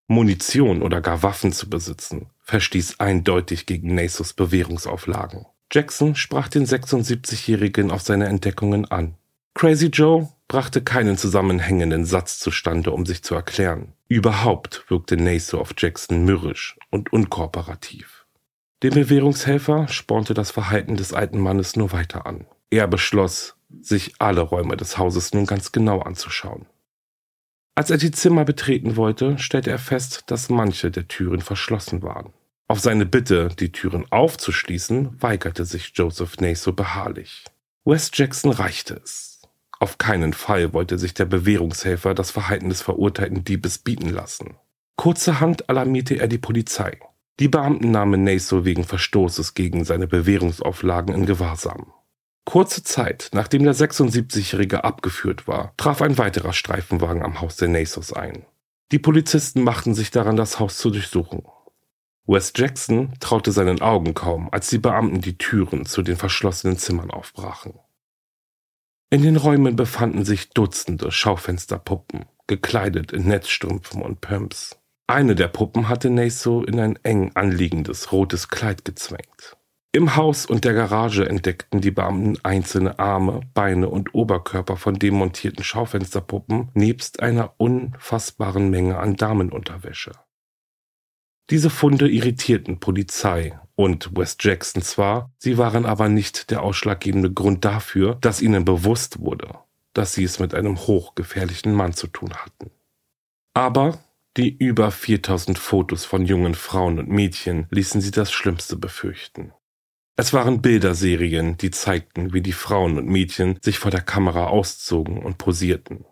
Munition 0.09 0.83
oder 0.83 1.01
gar 1.01 1.23
Waffen 1.23 1.53
zu 1.53 1.69
besitzen, 1.69 2.31
verstieß 2.43 2.99
eindeutig 2.99 3.67
gegen 3.67 3.95
Nasos 3.95 4.33
Bewährungsauflagen. 4.33 5.47
Jackson 5.71 6.15
sprach 6.15 6.49
den 6.49 6.67
76-Jährigen 6.67 7.91
auf 7.91 8.01
seine 8.01 8.27
Entdeckungen 8.27 8.87
an. 8.91 9.15
Crazy 9.55 9.89
Joe 9.89 10.29
brachte 10.49 10.83
keinen 10.83 11.19
zusammenhängenden 11.19 12.07
Satz 12.07 12.39
zustande, 12.39 12.91
um 12.91 13.05
sich 13.05 13.23
zu 13.23 13.35
erklären. 13.35 13.93
Überhaupt 14.09 14.87
wirkte 14.89 15.19
Naso 15.19 15.61
auf 15.61 15.75
Jackson 15.77 16.25
mürrisch 16.25 16.79
und 16.91 17.13
unkooperativ. 17.13 18.25
Dem 18.83 18.95
Bewährungshelfer 18.95 19.89
spornte 19.89 20.33
das 20.33 20.51
Verhalten 20.51 20.97
des 20.97 21.13
alten 21.13 21.39
Mannes 21.39 21.77
nur 21.77 21.93
weiter 21.93 22.25
an. 22.25 22.47
Er 22.71 22.87
beschloss, 22.87 23.57
sich 23.83 24.15
alle 24.19 24.41
Räume 24.41 24.77
des 24.77 24.97
Hauses 24.97 25.35
nun 25.35 25.45
ganz 25.45 25.73
genau 25.73 26.01
anzuschauen. 26.01 26.67
Als 27.79 27.91
er 27.91 27.97
die 27.97 28.11
Zimmer 28.11 28.45
betreten 28.45 28.97
wollte, 28.97 29.39
stellte 29.39 29.71
er 29.71 29.79
fest, 29.79 30.25
dass 30.27 30.49
manche 30.49 30.91
der 30.91 31.07
Türen 31.07 31.41
verschlossen 31.41 32.03
waren. 32.03 32.33
Auf 32.67 32.81
seine 32.81 33.07
Bitte, 33.07 33.51
die 33.57 33.71
Türen 33.71 34.05
aufzuschließen, 34.11 35.23
weigerte 35.23 35.65
sich 35.65 35.93
Joseph 35.95 36.41
Naso 36.41 36.73
beharrlich. 36.73 37.45
West 37.85 38.19
Jackson 38.19 38.51
reichte 38.51 39.01
es. 39.05 39.43
Auf 39.79 39.97
keinen 39.97 40.33
Fall 40.33 40.73
wollte 40.73 40.99
sich 40.99 41.15
der 41.15 41.27
Bewährungshelfer 41.27 42.15
das 42.15 42.33
Verhalten 42.33 42.69
des 42.69 42.83
verurteilten 42.83 43.45
Diebes 43.45 43.79
bieten 43.79 44.09
lassen. 44.09 44.57
Kurzerhand 44.97 45.71
alarmierte 45.71 46.17
er 46.17 46.27
die 46.27 46.39
Polizei. 46.39 46.99
Die 47.39 47.47
Beamten 47.47 47.93
nahmen 47.93 48.25
Naso 48.25 48.65
wegen 48.65 48.83
Verstoßes 48.83 49.55
gegen 49.55 49.85
seine 49.85 50.09
Bewährungsauflagen 50.09 51.15
in 51.15 51.27
Gewahrsam. 51.27 51.93
Kurze 52.49 52.83
Zeit, 52.83 53.29
nachdem 53.35 53.65
der 53.65 53.75
76-Jährige 53.75 54.83
abgeführt 54.83 55.47
war, 55.47 55.75
traf 55.77 56.01
ein 56.01 56.17
weiterer 56.17 56.55
Streifenwagen 56.55 57.23
am 57.23 57.43
Haus 57.43 57.57
der 57.57 57.69
Nasos 57.69 58.15
ein. 58.15 58.47
Die 58.91 58.99
Polizisten 58.99 59.63
machten 59.63 59.93
sich 59.93 60.11
daran, 60.11 60.37
das 60.37 60.59
Haus 60.59 60.79
zu 60.79 60.89
durchsuchen. 60.89 61.43
Wes 62.27 62.55
Jackson 62.57 63.13
traute 63.21 63.53
seinen 63.53 63.83
Augen 63.83 64.15
kaum, 64.15 64.49
als 64.51 64.71
die 64.71 64.79
Beamten 64.79 65.21
die 65.21 65.37
Türen 65.37 65.85
zu 65.85 66.01
den 66.01 66.17
verschlossenen 66.17 66.79
Zimmern 66.79 67.11
aufbrachen. 67.11 67.75
In 69.11 69.21
den 69.21 69.37
Räumen 69.37 69.77
befanden 69.77 70.25
sich 70.25 70.49
Dutzende 70.49 71.13
Schaufensterpuppen, 71.13 72.25
gekleidet 72.47 73.13
in 73.13 73.27
Netzstrümpfen 73.27 74.01
und 74.01 74.23
Pumps. 74.23 74.79
Eine 75.07 75.35
der 75.35 75.49
Puppen 75.49 75.91
hatte 75.91 76.09
Naso 76.09 76.65
in 76.65 76.81
ein 76.81 76.99
eng 77.03 77.31
anliegendes 77.35 78.11
rotes 78.11 78.49
Kleid 78.49 78.87
gezwängt. 78.87 79.58
Im 79.93 80.17
Haus 80.17 80.45
und 80.45 80.65
der 80.65 80.75
Garage 80.75 81.27
entdeckten 81.27 81.81
die 81.81 81.91
Beamten 81.91 82.39
einzelne 82.43 82.99
Arme, 82.99 83.41
Beine 83.55 83.89
und 83.89 84.15
Oberkörper 84.15 84.77
von 84.77 84.99
demontierten 84.99 85.65
Schaufensterpuppen 85.65 86.71
nebst 86.75 87.21
einer 87.21 87.55
unfassbaren 87.57 88.69
Menge 88.69 88.99
an 88.99 89.17
Damenunterwäsche. 89.17 90.13
Diese 91.49 91.71
Funde 91.71 92.11
irritierten 92.11 92.79
Polizei 92.79 93.59
und 93.75 94.15
West 94.15 94.45
Jackson 94.45 94.83
zwar, 94.83 95.33
sie 95.39 95.57
waren 95.57 95.87
aber 95.87 96.11
nicht 96.11 96.51
der 96.51 96.63
ausschlaggebende 96.63 97.33
Grund 97.33 97.65
dafür, 97.65 98.17
dass 98.21 98.43
ihnen 98.43 98.67
bewusst 98.67 99.21
wurde, 99.21 99.55
dass 99.95 100.13
sie 100.13 100.25
es 100.25 100.39
mit 100.39 100.53
einem 100.53 100.79
hochgefährlichen 100.79 101.73
Mann 101.73 101.95
zu 101.95 102.09
tun 102.09 102.35
hatten. 102.35 102.71
Aber 103.55 103.99
die 104.37 104.55
über 104.55 104.91
4000 104.91 105.59
Fotos 105.59 106.05
von 106.05 106.27
jungen 106.27 106.55
Frauen 106.55 106.99
und 106.99 107.09
Mädchen 107.09 107.67
ließen 107.71 108.03
sie 108.03 108.11
das 108.11 108.31
Schlimmste 108.31 108.77
befürchten. 108.77 109.55
Es 110.21 110.33
waren 110.33 110.61
Bilderserien, 110.61 111.59
die 111.59 111.71
zeigten, 111.71 112.33
wie 112.33 112.41
die 112.41 112.53
Frauen 112.53 112.99
und 112.99 113.07
Mädchen 113.07 113.57
sich 113.63 113.79
vor 113.79 113.93
der 113.93 114.01
Kamera 114.01 114.49
auszogen 114.49 115.23
und 115.23 115.39
posierten. 115.39 116.07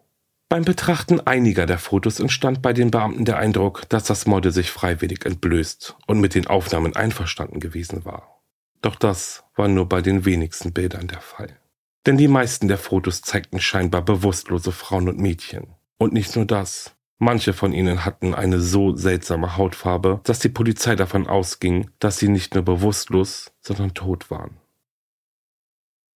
Beim 0.49 0.65
Betrachten 0.65 1.19
einiger 1.19 1.67
der 1.67 1.81
Fotos 1.81 2.21
entstand 2.21 2.63
bei 2.63 2.73
den 2.73 2.93
Beamten 2.93 3.25
der 3.25 3.39
Eindruck, 3.39 3.89
dass 3.89 4.05
das 4.05 4.27
Model 4.27 4.53
sich 4.53 4.71
freiwillig 4.71 5.27
entblößt 5.27 5.97
und 6.07 6.21
mit 6.21 6.37
den 6.37 6.47
Aufnahmen 6.47 6.95
einverstanden 6.95 7.59
gewesen 7.59 8.05
war. 8.05 8.41
Doch 8.81 8.95
das 8.95 9.43
war 9.57 9.67
nur 9.67 9.89
bei 9.89 10.03
den 10.03 10.25
wenigsten 10.25 10.73
Bildern 10.73 11.09
der 11.09 11.21
Fall. 11.21 11.59
Denn 12.07 12.17
die 12.17 12.29
meisten 12.29 12.69
der 12.69 12.79
Fotos 12.79 13.23
zeigten 13.23 13.59
scheinbar 13.59 14.03
bewusstlose 14.03 14.71
Frauen 14.71 15.09
und 15.09 15.19
Mädchen. 15.19 15.75
Und 15.99 16.13
nicht 16.13 16.37
nur 16.37 16.45
das. 16.45 16.96
Manche 17.19 17.55
von 17.55 17.73
ihnen 17.73 18.05
hatten 18.05 18.35
eine 18.35 18.61
so 18.61 18.95
seltsame 18.95 19.57
Hautfarbe, 19.57 20.21
dass 20.25 20.39
die 20.39 20.51
Polizei 20.51 20.97
davon 20.97 21.27
ausging, 21.27 21.91
dass 21.99 22.19
sie 22.19 22.29
nicht 22.29 22.55
nur 22.55 22.65
bewusstlos, 22.65 23.53
sondern 23.61 23.95
tot 23.95 24.31
waren. 24.31 24.59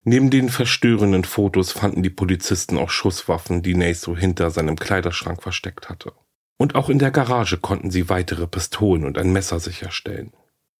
Neben 0.04 0.30
den 0.30 0.48
verstörenden 0.48 1.24
Fotos 1.24 1.72
fanden 1.72 2.02
die 2.02 2.10
Polizisten 2.10 2.78
auch 2.78 2.90
Schusswaffen, 2.90 3.62
die 3.62 3.74
Naso 3.74 4.16
hinter 4.16 4.50
seinem 4.50 4.76
Kleiderschrank 4.76 5.42
versteckt 5.42 5.88
hatte. 5.88 6.12
Und 6.58 6.74
auch 6.74 6.88
in 6.88 6.98
der 6.98 7.10
Garage 7.10 7.58
konnten 7.58 7.90
sie 7.90 8.08
weitere 8.08 8.46
Pistolen 8.46 9.04
und 9.04 9.18
ein 9.18 9.32
Messer 9.32 9.60
sicherstellen. 9.60 10.32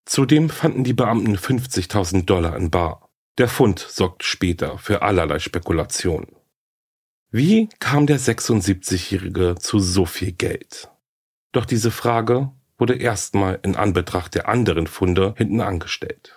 Zudem 0.04 0.50
fanden 0.50 0.84
die 0.84 0.92
Beamten 0.92 1.36
50.000 1.36 2.24
Dollar 2.24 2.56
in 2.56 2.70
Bar. 2.70 3.08
Der 3.38 3.48
Fund 3.48 3.78
sorgt 3.78 4.24
später 4.24 4.76
für 4.78 5.02
allerlei 5.02 5.38
Spekulationen. 5.38 6.39
Wie 7.32 7.68
kam 7.78 8.08
der 8.08 8.18
76-Jährige 8.18 9.54
zu 9.56 9.78
so 9.78 10.04
viel 10.04 10.32
Geld? 10.32 10.90
Doch 11.52 11.64
diese 11.64 11.92
Frage 11.92 12.50
wurde 12.76 12.96
erstmal 12.96 13.60
in 13.62 13.76
Anbetracht 13.76 14.34
der 14.34 14.48
anderen 14.48 14.88
Funde 14.88 15.34
hinten 15.36 15.60
angestellt. 15.60 16.36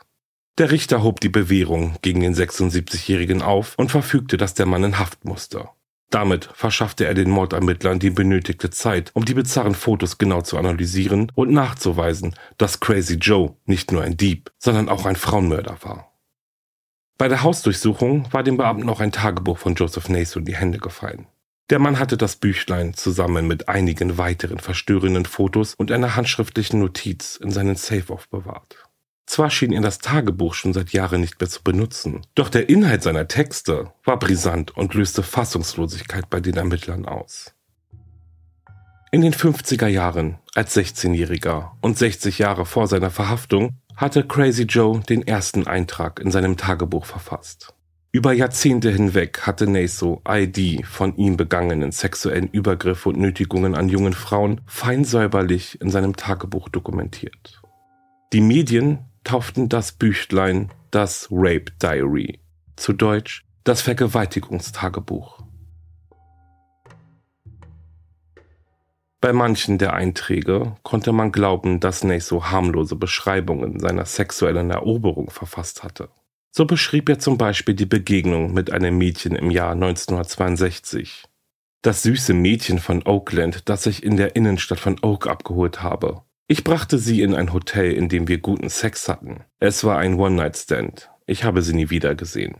Der 0.59 0.69
Richter 0.69 1.01
hob 1.01 1.19
die 1.19 1.29
Bewährung 1.29 1.95
gegen 2.03 2.21
den 2.21 2.35
76-Jährigen 2.35 3.41
auf 3.41 3.73
und 3.75 3.89
verfügte, 3.89 4.37
dass 4.37 4.53
der 4.53 4.67
Mann 4.67 4.83
in 4.83 4.99
Haft 4.99 5.25
musste. 5.25 5.67
Damit 6.11 6.47
verschaffte 6.53 7.07
er 7.07 7.15
den 7.15 7.31
Mordermittlern 7.31 7.97
die 7.97 8.11
benötigte 8.11 8.69
Zeit, 8.69 9.09
um 9.15 9.25
die 9.25 9.33
bizarren 9.33 9.73
Fotos 9.73 10.19
genau 10.19 10.41
zu 10.43 10.59
analysieren 10.59 11.31
und 11.33 11.49
nachzuweisen, 11.51 12.35
dass 12.59 12.81
Crazy 12.81 13.15
Joe 13.15 13.55
nicht 13.65 13.91
nur 13.91 14.03
ein 14.03 14.15
Dieb, 14.15 14.51
sondern 14.59 14.89
auch 14.89 15.07
ein 15.07 15.15
Frauenmörder 15.15 15.79
war. 15.81 16.12
Bei 17.23 17.29
der 17.29 17.41
Hausdurchsuchung 17.41 18.27
war 18.33 18.43
dem 18.43 18.57
Beamten 18.57 18.89
auch 18.89 18.99
ein 18.99 19.13
Tagebuch 19.13 19.57
von 19.57 19.75
Joseph 19.75 20.09
Naso 20.09 20.39
in 20.39 20.45
die 20.45 20.57
Hände 20.57 20.77
gefallen. 20.77 21.25
Der 21.69 21.79
Mann 21.79 21.97
hatte 21.97 22.17
das 22.17 22.35
Büchlein 22.35 22.95
zusammen 22.95 23.47
mit 23.47 23.69
einigen 23.69 24.17
weiteren 24.17 24.59
verstörenden 24.59 25.23
Fotos 25.23 25.73
und 25.73 25.89
einer 25.89 26.17
handschriftlichen 26.17 26.81
Notiz 26.81 27.37
in 27.37 27.49
seinen 27.49 27.77
Safe 27.77 28.11
aufbewahrt. 28.11 28.89
Zwar 29.25 29.49
schien 29.49 29.71
er 29.71 29.79
das 29.79 29.99
Tagebuch 29.99 30.53
schon 30.53 30.73
seit 30.73 30.91
Jahren 30.91 31.21
nicht 31.21 31.39
mehr 31.39 31.49
zu 31.49 31.63
benutzen, 31.63 32.25
doch 32.35 32.49
der 32.49 32.67
Inhalt 32.67 33.03
seiner 33.03 33.29
Texte 33.29 33.93
war 34.03 34.19
brisant 34.19 34.75
und 34.75 34.93
löste 34.93 35.23
Fassungslosigkeit 35.23 36.29
bei 36.29 36.41
den 36.41 36.57
Ermittlern 36.57 37.05
aus. 37.05 37.53
In 39.13 39.21
den 39.21 39.33
50er 39.33 39.87
Jahren, 39.87 40.39
als 40.55 40.75
16-Jähriger 40.75 41.71
und 41.79 41.97
60 41.97 42.39
Jahre 42.39 42.65
vor 42.65 42.87
seiner 42.87 43.11
Verhaftung, 43.11 43.77
hatte 43.95 44.25
Crazy 44.25 44.63
Joe 44.63 45.01
den 45.01 45.25
ersten 45.25 45.67
Eintrag 45.67 46.19
in 46.19 46.31
seinem 46.31 46.57
Tagebuch 46.57 47.05
verfasst. 47.05 47.73
Über 48.11 48.31
Jahrzehnte 48.31 48.91
hinweg 48.91 49.41
hatte 49.41 49.65
Naso 49.65 50.21
die 50.45 50.83
von 50.83 51.17
ihm 51.17 51.35
begangenen 51.35 51.91
sexuellen 51.91 52.47
Übergriffe 52.47 53.09
und 53.09 53.19
Nötigungen 53.19 53.73
an 53.73 53.89
jungen 53.89 54.13
Frauen 54.13 54.61
fein 54.67 55.03
säuberlich 55.03 55.81
in 55.81 55.89
seinem 55.89 56.15
Tagebuch 56.15 56.69
dokumentiert. 56.69 57.61
Die 58.31 58.41
Medien 58.41 58.99
tauften 59.23 59.67
das 59.67 59.93
Büchlein 59.93 60.71
das 60.91 61.27
Rape 61.31 61.71
Diary, 61.81 62.39
zu 62.75 62.93
Deutsch 62.93 63.45
das 63.63 63.81
Vergewaltigungstagebuch. 63.81 65.42
Bei 69.23 69.31
manchen 69.31 69.77
der 69.77 69.93
Einträge 69.93 70.75
konnte 70.83 71.13
man 71.13 71.31
glauben, 71.31 71.79
dass 71.79 72.03
Naso 72.03 72.51
harmlose 72.51 72.97
Beschreibungen 72.97 73.79
seiner 73.79 74.03
sexuellen 74.03 74.69
Eroberung 74.69 75.29
verfasst 75.29 75.81
hatte. 75.81 76.09
So 76.51 76.65
beschrieb 76.65 77.07
er 77.07 77.19
zum 77.19 77.37
Beispiel 77.37 77.73
die 77.73 77.85
Begegnung 77.85 78.53
mit 78.53 78.73
einem 78.73 78.97
Mädchen 78.97 79.37
im 79.37 79.49
Jahr 79.49 79.71
1962. 79.71 81.23
Das 81.81 82.03
süße 82.03 82.33
Mädchen 82.33 82.79
von 82.79 83.01
Oakland, 83.05 83.69
das 83.69 83.85
ich 83.85 84.03
in 84.03 84.17
der 84.17 84.35
Innenstadt 84.35 84.81
von 84.81 84.99
Oak 85.01 85.27
abgeholt 85.27 85.81
habe. 85.81 86.23
Ich 86.47 86.65
brachte 86.65 86.97
sie 86.97 87.21
in 87.21 87.33
ein 87.33 87.53
Hotel, 87.53 87.93
in 87.93 88.09
dem 88.09 88.27
wir 88.27 88.39
guten 88.39 88.67
Sex 88.67 89.07
hatten. 89.07 89.45
Es 89.61 89.85
war 89.85 89.99
ein 89.99 90.15
One-Night-Stand. 90.15 91.11
Ich 91.27 91.45
habe 91.45 91.61
sie 91.61 91.73
nie 91.73 91.89
wieder 91.89 92.13
gesehen. 92.13 92.57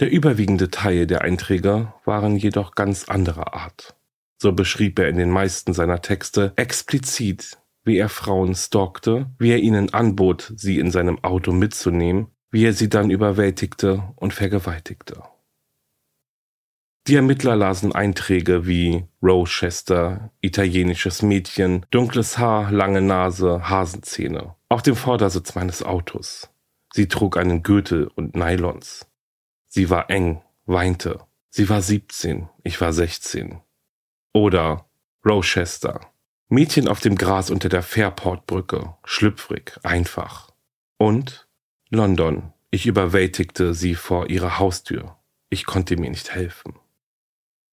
Der 0.00 0.12
überwiegende 0.12 0.70
Teil 0.70 1.06
der 1.06 1.22
Einträge 1.22 1.94
waren 2.04 2.36
jedoch 2.36 2.74
ganz 2.74 3.08
anderer 3.08 3.54
Art. 3.54 3.96
So 4.42 4.50
beschrieb 4.50 4.98
er 4.98 5.08
in 5.08 5.18
den 5.18 5.30
meisten 5.30 5.72
seiner 5.72 6.02
Texte 6.02 6.52
explizit, 6.56 7.58
wie 7.84 7.96
er 7.96 8.08
Frauen 8.08 8.56
stalkte, 8.56 9.30
wie 9.38 9.52
er 9.52 9.58
ihnen 9.58 9.94
anbot, 9.94 10.52
sie 10.56 10.80
in 10.80 10.90
seinem 10.90 11.22
Auto 11.22 11.52
mitzunehmen, 11.52 12.26
wie 12.50 12.64
er 12.64 12.72
sie 12.72 12.88
dann 12.88 13.10
überwältigte 13.10 14.02
und 14.16 14.34
vergewaltigte. 14.34 15.22
Die 17.06 17.14
Ermittler 17.14 17.54
lasen 17.54 17.94
Einträge 17.94 18.66
wie 18.66 19.04
Rochester, 19.22 20.32
italienisches 20.40 21.22
Mädchen, 21.22 21.86
dunkles 21.92 22.36
Haar, 22.36 22.72
lange 22.72 23.00
Nase, 23.00 23.68
Hasenzähne. 23.68 24.56
Auf 24.68 24.82
dem 24.82 24.96
Vordersitz 24.96 25.54
meines 25.54 25.84
Autos. 25.84 26.50
Sie 26.92 27.06
trug 27.06 27.36
einen 27.36 27.62
Gürtel 27.62 28.08
und 28.08 28.34
Nylons. 28.34 29.06
Sie 29.68 29.88
war 29.88 30.10
eng, 30.10 30.42
weinte. 30.66 31.20
Sie 31.48 31.68
war 31.68 31.80
17, 31.80 32.48
ich 32.64 32.80
war 32.80 32.92
16. 32.92 33.60
Oder 34.32 34.86
Rochester. 35.26 36.00
Mädchen 36.48 36.88
auf 36.88 37.00
dem 37.00 37.16
Gras 37.16 37.50
unter 37.50 37.68
der 37.68 37.82
Fairport-Brücke. 37.82 38.94
Schlüpfrig, 39.04 39.78
einfach. 39.82 40.50
Und 40.98 41.48
London. 41.90 42.52
Ich 42.70 42.86
überwältigte 42.86 43.74
sie 43.74 43.94
vor 43.94 44.30
ihrer 44.30 44.58
Haustür. 44.58 45.16
Ich 45.50 45.66
konnte 45.66 45.96
mir 45.98 46.08
nicht 46.10 46.34
helfen. 46.34 46.74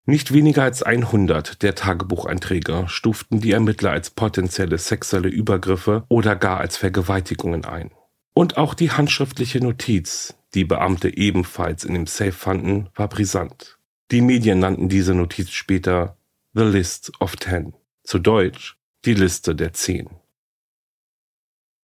Nicht 0.06 0.34
weniger 0.34 0.64
als 0.64 0.84
100 0.84 1.62
der 1.62 1.76
Tagebucheinträge 1.76 2.86
stuften 2.88 3.40
die 3.40 3.52
Ermittler 3.52 3.92
als 3.92 4.10
potenzielle 4.10 4.78
sexuelle 4.78 5.30
Übergriffe 5.30 6.04
oder 6.10 6.36
gar 6.36 6.60
als 6.60 6.78
Vergewaltigungen 6.78 7.64
ein. 7.64 7.92
Und 8.34 8.58
auch 8.58 8.74
die 8.74 8.92
handschriftliche 8.92 9.60
Notiz, 9.60 10.36
die 10.54 10.66
Beamte 10.66 11.16
ebenfalls 11.16 11.84
in 11.84 11.94
dem 11.94 12.08
Safe 12.08 12.32
fanden, 12.32 12.90
war 12.96 13.08
brisant. 13.08 13.78
Die 14.12 14.22
Medien 14.22 14.60
nannten 14.60 14.90
diese 14.90 15.14
Notiz 15.14 15.52
später 15.52 16.18
The 16.54 16.64
List 16.64 17.12
of 17.20 17.36
Ten, 17.36 17.74
zu 18.04 18.18
Deutsch 18.18 18.76
die 19.06 19.14
Liste 19.14 19.56
der 19.56 19.72
Zehn. 19.74 20.10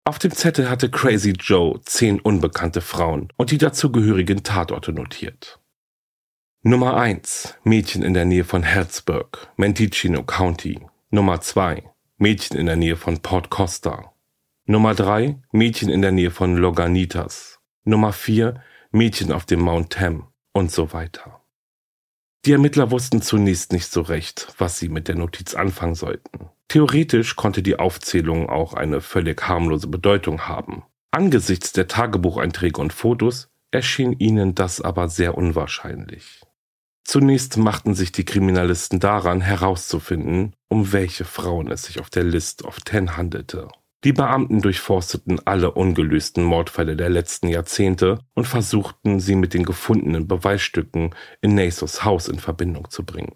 Auf 0.06 0.18
dem 0.18 0.32
Zettel 0.32 0.72
hatte 0.72 0.90
Crazy 0.90 1.34
Joe 1.40 1.80
zehn 1.82 2.20
unbekannte 2.20 2.82
Frauen 2.82 3.32
und 3.38 3.52
die 3.52 3.60
dazugehörigen 3.60 4.42
Tatorte 4.42 4.92
notiert. 4.92 5.60
Nummer 6.64 6.98
1. 6.98 7.60
Mädchen 7.64 8.02
in 8.02 8.16
der 8.16 8.26
Nähe 8.26 8.44
von 8.44 8.64
Herzberg, 8.64 9.54
Mendocino 9.56 10.24
County. 10.24 10.80
Nummer 11.12 11.42
2. 11.42 11.84
Mädchen 12.18 12.58
in 12.58 12.66
der 12.66 12.76
Nähe 12.76 12.98
von 12.98 13.20
Port 13.20 13.52
Costa. 13.52 14.14
Nummer 14.66 14.96
3. 14.96 15.44
Mädchen 15.52 15.90
in 15.90 16.02
der 16.02 16.12
Nähe 16.12 16.32
von 16.32 16.58
Loganitas. 16.58 17.60
Nummer 17.84 18.14
4. 18.14 18.60
Mädchen 18.92 19.32
auf 19.32 19.46
dem 19.46 19.60
Mount 19.60 19.94
Tam 19.94 20.32
und 20.54 20.72
so 20.72 20.92
weiter. 20.92 21.45
Die 22.46 22.52
Ermittler 22.52 22.92
wussten 22.92 23.24
zunächst 23.24 23.72
nicht 23.72 23.92
so 23.92 24.02
recht, 24.02 24.50
was 24.60 24.78
sie 24.78 24.88
mit 24.88 25.08
der 25.08 25.16
Notiz 25.16 25.56
anfangen 25.56 25.96
sollten. 25.96 26.52
Theoretisch 26.68 27.36
konnte 27.36 27.64
die 27.64 27.80
Aufzählung 27.80 28.50
auch 28.50 28.76
eine 28.76 29.02
völlig 29.02 29.48
harmlose 29.48 29.88
Bedeutung 29.88 30.42
haben. 30.42 30.84
Angesichts 31.10 31.74
der 31.74 31.88
Tagebucheinträge 31.88 32.80
und 32.80 32.94
Fotos 32.94 33.50
erschien 33.72 34.14
ihnen 34.14 34.54
das 34.54 34.80
aber 34.80 35.10
sehr 35.10 35.36
unwahrscheinlich. 35.36 36.42
Zunächst 37.04 37.58
machten 37.58 37.96
sich 37.96 38.12
die 38.12 38.26
Kriminalisten 38.26 39.00
daran, 39.00 39.42
herauszufinden, 39.42 40.56
um 40.70 40.92
welche 40.92 41.26
Frauen 41.26 41.72
es 41.72 41.84
sich 41.84 42.00
auf 42.00 42.10
der 42.10 42.24
List 42.24 42.64
of 42.64 42.80
Ten 42.82 43.18
handelte. 43.18 43.70
Die 44.06 44.14
Beamten 44.14 44.62
durchforsteten 44.62 45.42
alle 45.46 45.72
ungelösten 45.72 46.44
Mordfälle 46.44 46.96
der 46.96 47.10
letzten 47.10 47.48
Jahrzehnte 47.48 48.20
und 48.36 48.46
versuchten, 48.46 49.20
sie 49.20 49.34
mit 49.34 49.56
den 49.56 49.66
gefundenen 49.66 50.28
Beweisstücken 50.28 51.16
in 51.42 51.56
Nasos 51.56 52.06
Haus 52.06 52.28
in 52.28 52.38
Verbindung 52.38 52.92
zu 52.92 53.04
bringen. 53.04 53.34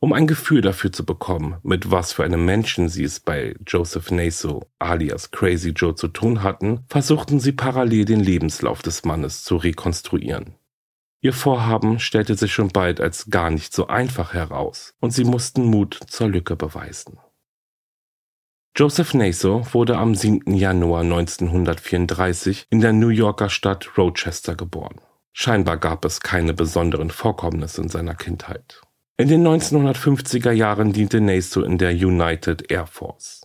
Um 0.00 0.12
ein 0.12 0.26
Gefühl 0.26 0.62
dafür 0.62 0.90
zu 0.90 1.06
bekommen, 1.06 1.58
mit 1.62 1.92
was 1.92 2.12
für 2.12 2.24
einem 2.24 2.44
Menschen 2.44 2.88
sie 2.88 3.04
es 3.04 3.20
bei 3.20 3.54
Joseph 3.68 4.10
Naso 4.10 4.68
alias 4.80 5.30
Crazy 5.30 5.70
Joe 5.70 5.94
zu 5.94 6.08
tun 6.08 6.42
hatten, 6.42 6.80
versuchten 6.88 7.38
sie 7.38 7.52
parallel 7.52 8.04
den 8.04 8.20
Lebenslauf 8.20 8.82
des 8.82 9.04
Mannes 9.04 9.44
zu 9.44 9.54
rekonstruieren. 9.54 10.56
Ihr 11.20 11.32
Vorhaben 11.32 12.00
stellte 12.00 12.34
sich 12.34 12.52
schon 12.52 12.70
bald 12.70 13.00
als 13.00 13.30
gar 13.30 13.50
nicht 13.50 13.72
so 13.72 13.86
einfach 13.86 14.34
heraus, 14.34 14.94
und 14.98 15.12
sie 15.12 15.24
mussten 15.24 15.66
Mut 15.66 16.00
zur 16.08 16.28
Lücke 16.28 16.56
beweisen. 16.56 17.18
Joseph 18.78 19.12
Naso 19.12 19.66
wurde 19.72 19.96
am 19.98 20.14
7. 20.14 20.54
Januar 20.54 21.00
1934 21.00 22.68
in 22.70 22.80
der 22.80 22.92
New 22.92 23.08
Yorker 23.08 23.50
Stadt 23.50 23.98
Rochester 23.98 24.54
geboren. 24.54 25.00
Scheinbar 25.32 25.78
gab 25.78 26.04
es 26.04 26.20
keine 26.20 26.54
besonderen 26.54 27.10
Vorkommnisse 27.10 27.82
in 27.82 27.88
seiner 27.88 28.14
Kindheit. 28.14 28.80
In 29.16 29.26
den 29.26 29.44
1950er 29.44 30.52
Jahren 30.52 30.92
diente 30.92 31.20
Naso 31.20 31.62
in 31.62 31.78
der 31.78 31.90
United 31.90 32.70
Air 32.70 32.86
Force. 32.86 33.42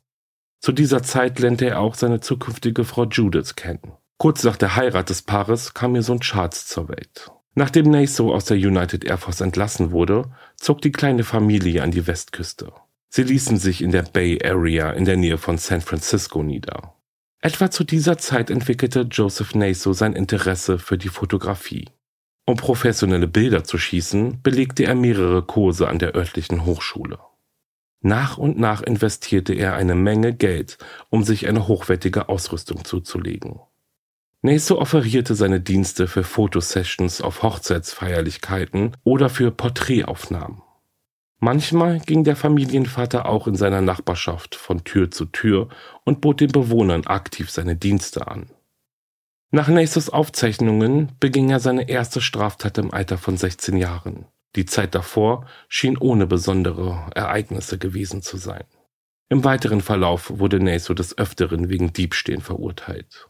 Zu 0.59 0.71
dieser 0.71 1.01
Zeit 1.01 1.39
lernte 1.39 1.65
er 1.65 1.79
auch 1.79 1.95
seine 1.95 2.19
zukünftige 2.19 2.83
Frau 2.83 3.05
Judith 3.05 3.55
kennen. 3.55 3.93
Kurz 4.19 4.43
nach 4.43 4.57
der 4.57 4.75
Heirat 4.75 5.09
des 5.09 5.23
Paares 5.23 5.73
kam 5.73 5.95
ihr 5.95 6.03
Sohn 6.03 6.19
Charles 6.19 6.67
zur 6.67 6.89
Welt. 6.89 7.31
Nachdem 7.55 7.89
Naso 7.89 8.31
aus 8.31 8.45
der 8.45 8.57
United 8.57 9.03
Air 9.03 9.17
Force 9.17 9.41
entlassen 9.41 9.89
wurde, 9.89 10.25
zog 10.57 10.83
die 10.83 10.91
kleine 10.91 11.23
Familie 11.23 11.81
an 11.81 11.89
die 11.89 12.05
Westküste. 12.05 12.71
Sie 13.15 13.21
ließen 13.21 13.59
sich 13.59 13.83
in 13.83 13.91
der 13.91 14.01
Bay 14.01 14.39
Area 14.43 14.89
in 14.89 15.05
der 15.05 15.17
Nähe 15.17 15.37
von 15.37 15.59
San 15.59 15.81
Francisco 15.81 16.41
nieder. 16.41 16.95
Etwa 17.41 17.69
zu 17.69 17.83
dieser 17.83 18.17
Zeit 18.17 18.49
entwickelte 18.49 19.01
Joseph 19.01 19.53
Naso 19.53 19.93
sein 19.93 20.13
Interesse 20.13 20.79
für 20.79 20.97
die 20.97 21.09
Fotografie. 21.09 21.89
Um 22.47 22.57
professionelle 22.57 23.27
Bilder 23.27 23.63
zu 23.63 23.77
schießen, 23.77 24.41
belegte 24.41 24.85
er 24.85 24.95
mehrere 24.95 25.43
Kurse 25.43 25.87
an 25.87 25.99
der 25.99 26.15
örtlichen 26.15 26.65
Hochschule. 26.65 27.19
Nach 28.01 28.39
und 28.39 28.57
nach 28.57 28.81
investierte 28.81 29.53
er 29.53 29.75
eine 29.75 29.93
Menge 29.93 30.33
Geld, 30.33 30.79
um 31.11 31.23
sich 31.23 31.47
eine 31.47 31.67
hochwertige 31.67 32.29
Ausrüstung 32.29 32.83
zuzulegen. 32.83 33.59
Naso 34.41 34.79
offerierte 34.79 35.35
seine 35.35 35.61
Dienste 35.61 36.07
für 36.07 36.23
Fotosessions 36.23 37.21
auf 37.21 37.43
Hochzeitsfeierlichkeiten 37.43 38.97
oder 39.03 39.29
für 39.29 39.51
Porträtaufnahmen. 39.51 40.63
Manchmal 41.43 41.99
ging 41.99 42.23
der 42.23 42.37
Familienvater 42.37 43.25
auch 43.25 43.47
in 43.47 43.57
seiner 43.57 43.81
Nachbarschaft 43.81 44.55
von 44.55 44.85
Tür 44.85 45.11
zu 45.11 45.25
Tür 45.25 45.67
und 46.05 46.21
bot 46.21 46.39
den 46.39 46.53
Bewohnern 46.53 47.05
aktiv 47.05 47.51
seine 47.51 47.75
Dienste 47.75 48.29
an. 48.29 48.49
Nach 49.51 49.67
Nasos 49.67 50.09
Aufzeichnungen 50.09 51.11
beging 51.19 51.49
er 51.49 51.59
seine 51.59 51.89
erste 51.89 52.21
Straftat 52.21 52.77
im 52.77 52.93
Alter 52.93 53.17
von 53.17 53.35
16 53.35 53.75
Jahren. 53.75 54.25
Die 54.55 54.65
Zeit 54.65 54.95
davor 54.95 55.45
schien 55.67 55.97
ohne 55.97 56.27
besondere 56.27 57.09
Ereignisse 57.13 57.77
gewesen 57.77 58.21
zu 58.21 58.37
sein. 58.37 58.63
Im 59.27 59.43
weiteren 59.43 59.81
Verlauf 59.81 60.31
wurde 60.39 60.61
Naso 60.61 60.93
des 60.93 61.17
Öfteren 61.17 61.67
wegen 61.67 61.91
Diebstählen 61.91 62.39
verurteilt. 62.39 63.27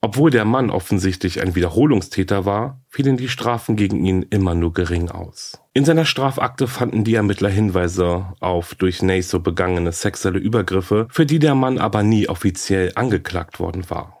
Obwohl 0.00 0.30
der 0.30 0.44
Mann 0.44 0.70
offensichtlich 0.70 1.42
ein 1.42 1.56
Wiederholungstäter 1.56 2.44
war, 2.44 2.80
fielen 2.88 3.16
die 3.16 3.28
Strafen 3.28 3.74
gegen 3.74 4.04
ihn 4.04 4.22
immer 4.30 4.54
nur 4.54 4.72
gering 4.72 5.10
aus. 5.10 5.60
In 5.74 5.84
seiner 5.84 6.04
Strafakte 6.04 6.68
fanden 6.68 7.02
die 7.02 7.16
Ermittler 7.16 7.48
Hinweise 7.48 8.26
auf 8.38 8.76
durch 8.76 9.02
Naso 9.02 9.40
begangene 9.40 9.90
sexuelle 9.90 10.38
Übergriffe, 10.38 11.08
für 11.10 11.26
die 11.26 11.40
der 11.40 11.56
Mann 11.56 11.78
aber 11.78 12.04
nie 12.04 12.28
offiziell 12.28 12.92
angeklagt 12.94 13.58
worden 13.58 13.90
war. 13.90 14.18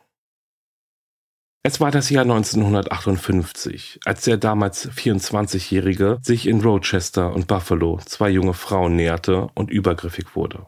Es 1.62 1.80
war 1.80 1.90
das 1.90 2.10
Jahr 2.10 2.22
1958, 2.22 4.00
als 4.04 4.22
der 4.22 4.36
damals 4.36 4.90
24-Jährige 4.90 6.18
sich 6.22 6.48
in 6.48 6.60
Rochester 6.60 7.34
und 7.34 7.46
Buffalo 7.46 8.00
zwei 8.04 8.30
junge 8.30 8.54
Frauen 8.54 8.96
näherte 8.96 9.48
und 9.54 9.70
übergriffig 9.70 10.34
wurde. 10.34 10.66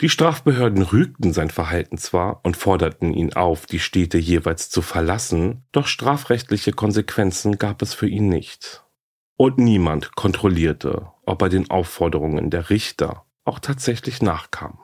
Die 0.00 0.08
Strafbehörden 0.08 0.82
rügten 0.82 1.32
sein 1.32 1.50
Verhalten 1.50 1.98
zwar 1.98 2.44
und 2.44 2.56
forderten 2.56 3.12
ihn 3.12 3.32
auf, 3.32 3.66
die 3.66 3.80
Städte 3.80 4.16
jeweils 4.16 4.70
zu 4.70 4.80
verlassen, 4.80 5.64
doch 5.72 5.88
strafrechtliche 5.88 6.72
Konsequenzen 6.72 7.58
gab 7.58 7.82
es 7.82 7.94
für 7.94 8.08
ihn 8.08 8.28
nicht. 8.28 8.84
Und 9.36 9.58
niemand 9.58 10.14
kontrollierte, 10.14 11.08
ob 11.26 11.42
er 11.42 11.48
den 11.48 11.68
Aufforderungen 11.70 12.50
der 12.50 12.70
Richter 12.70 13.24
auch 13.44 13.58
tatsächlich 13.58 14.22
nachkam. 14.22 14.78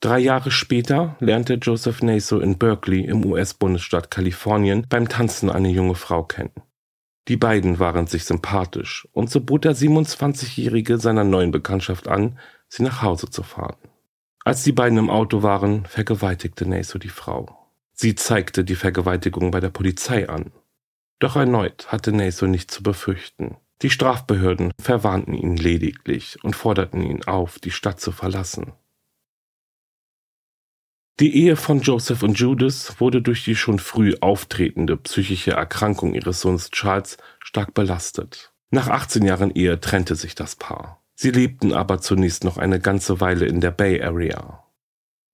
Drei 0.00 0.18
Jahre 0.18 0.50
später 0.50 1.16
lernte 1.20 1.54
Joseph 1.54 2.02
Naso 2.02 2.40
in 2.40 2.58
Berkeley 2.58 3.04
im 3.04 3.24
US-Bundesstaat 3.24 4.10
Kalifornien 4.10 4.84
beim 4.88 5.08
Tanzen 5.08 5.48
eine 5.48 5.68
junge 5.68 5.94
Frau 5.94 6.24
kennen. 6.24 6.52
Die 7.28 7.36
beiden 7.36 7.78
waren 7.78 8.06
sich 8.06 8.24
sympathisch 8.24 9.08
und 9.12 9.30
so 9.30 9.40
bot 9.40 9.64
der 9.64 9.76
27-Jährige 9.76 10.98
seiner 10.98 11.24
neuen 11.24 11.52
Bekanntschaft 11.52 12.08
an, 12.08 12.38
sie 12.68 12.82
nach 12.82 13.00
Hause 13.00 13.30
zu 13.30 13.42
fahren. 13.42 13.76
Als 14.44 14.62
die 14.62 14.72
beiden 14.72 14.98
im 14.98 15.08
Auto 15.08 15.42
waren, 15.42 15.86
vergewaltigte 15.86 16.68
Naso 16.68 16.98
die 16.98 17.08
Frau. 17.08 17.66
Sie 17.94 18.14
zeigte 18.14 18.62
die 18.62 18.74
Vergewaltigung 18.74 19.50
bei 19.50 19.60
der 19.60 19.70
Polizei 19.70 20.28
an. 20.28 20.52
Doch 21.18 21.36
erneut 21.36 21.90
hatte 21.90 22.12
Naso 22.12 22.46
nichts 22.46 22.74
zu 22.74 22.82
befürchten. 22.82 23.56
Die 23.80 23.88
Strafbehörden 23.88 24.72
verwarnten 24.78 25.32
ihn 25.32 25.56
lediglich 25.56 26.36
und 26.44 26.56
forderten 26.56 27.02
ihn 27.02 27.24
auf, 27.24 27.58
die 27.58 27.70
Stadt 27.70 28.00
zu 28.00 28.12
verlassen. 28.12 28.72
Die 31.20 31.34
Ehe 31.36 31.56
von 31.56 31.80
Joseph 31.80 32.22
und 32.22 32.38
Judith 32.38 32.96
wurde 32.98 33.22
durch 33.22 33.44
die 33.44 33.56
schon 33.56 33.78
früh 33.78 34.14
auftretende 34.20 34.96
psychische 34.96 35.52
Erkrankung 35.52 36.12
ihres 36.12 36.40
Sohns 36.40 36.70
Charles 36.70 37.16
stark 37.38 37.72
belastet. 37.72 38.52
Nach 38.70 38.88
18 38.88 39.24
Jahren 39.24 39.52
Ehe 39.52 39.80
trennte 39.80 40.16
sich 40.16 40.34
das 40.34 40.56
Paar. 40.56 41.03
Sie 41.14 41.30
lebten 41.30 41.72
aber 41.72 42.00
zunächst 42.00 42.44
noch 42.44 42.58
eine 42.58 42.80
ganze 42.80 43.20
Weile 43.20 43.46
in 43.46 43.60
der 43.60 43.70
Bay 43.70 44.02
Area. 44.02 44.64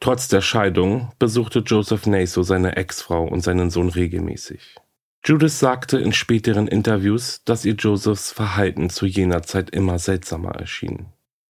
Trotz 0.01 0.29
der 0.29 0.41
Scheidung 0.41 1.13
besuchte 1.19 1.61
Joseph 1.61 2.07
Naso 2.07 2.43
seine 2.43 2.77
Ex-Frau 2.77 3.25
und 3.25 3.43
seinen 3.43 3.71
Sohn 3.71 3.89
regelmäßig. 3.91 4.77
Judith 5.25 5.59
sagte 5.59 5.99
in 5.99 6.15
späteren 6.15 6.67
Interviews, 6.67 7.43
dass 7.45 7.67
ihr 7.67 7.75
Josephs 7.75 8.33
Verhalten 8.33 8.89
zu 8.89 9.05
jener 9.05 9.43
Zeit 9.43 9.69
immer 9.71 9.99
seltsamer 9.99 10.53
erschien. 10.53 11.09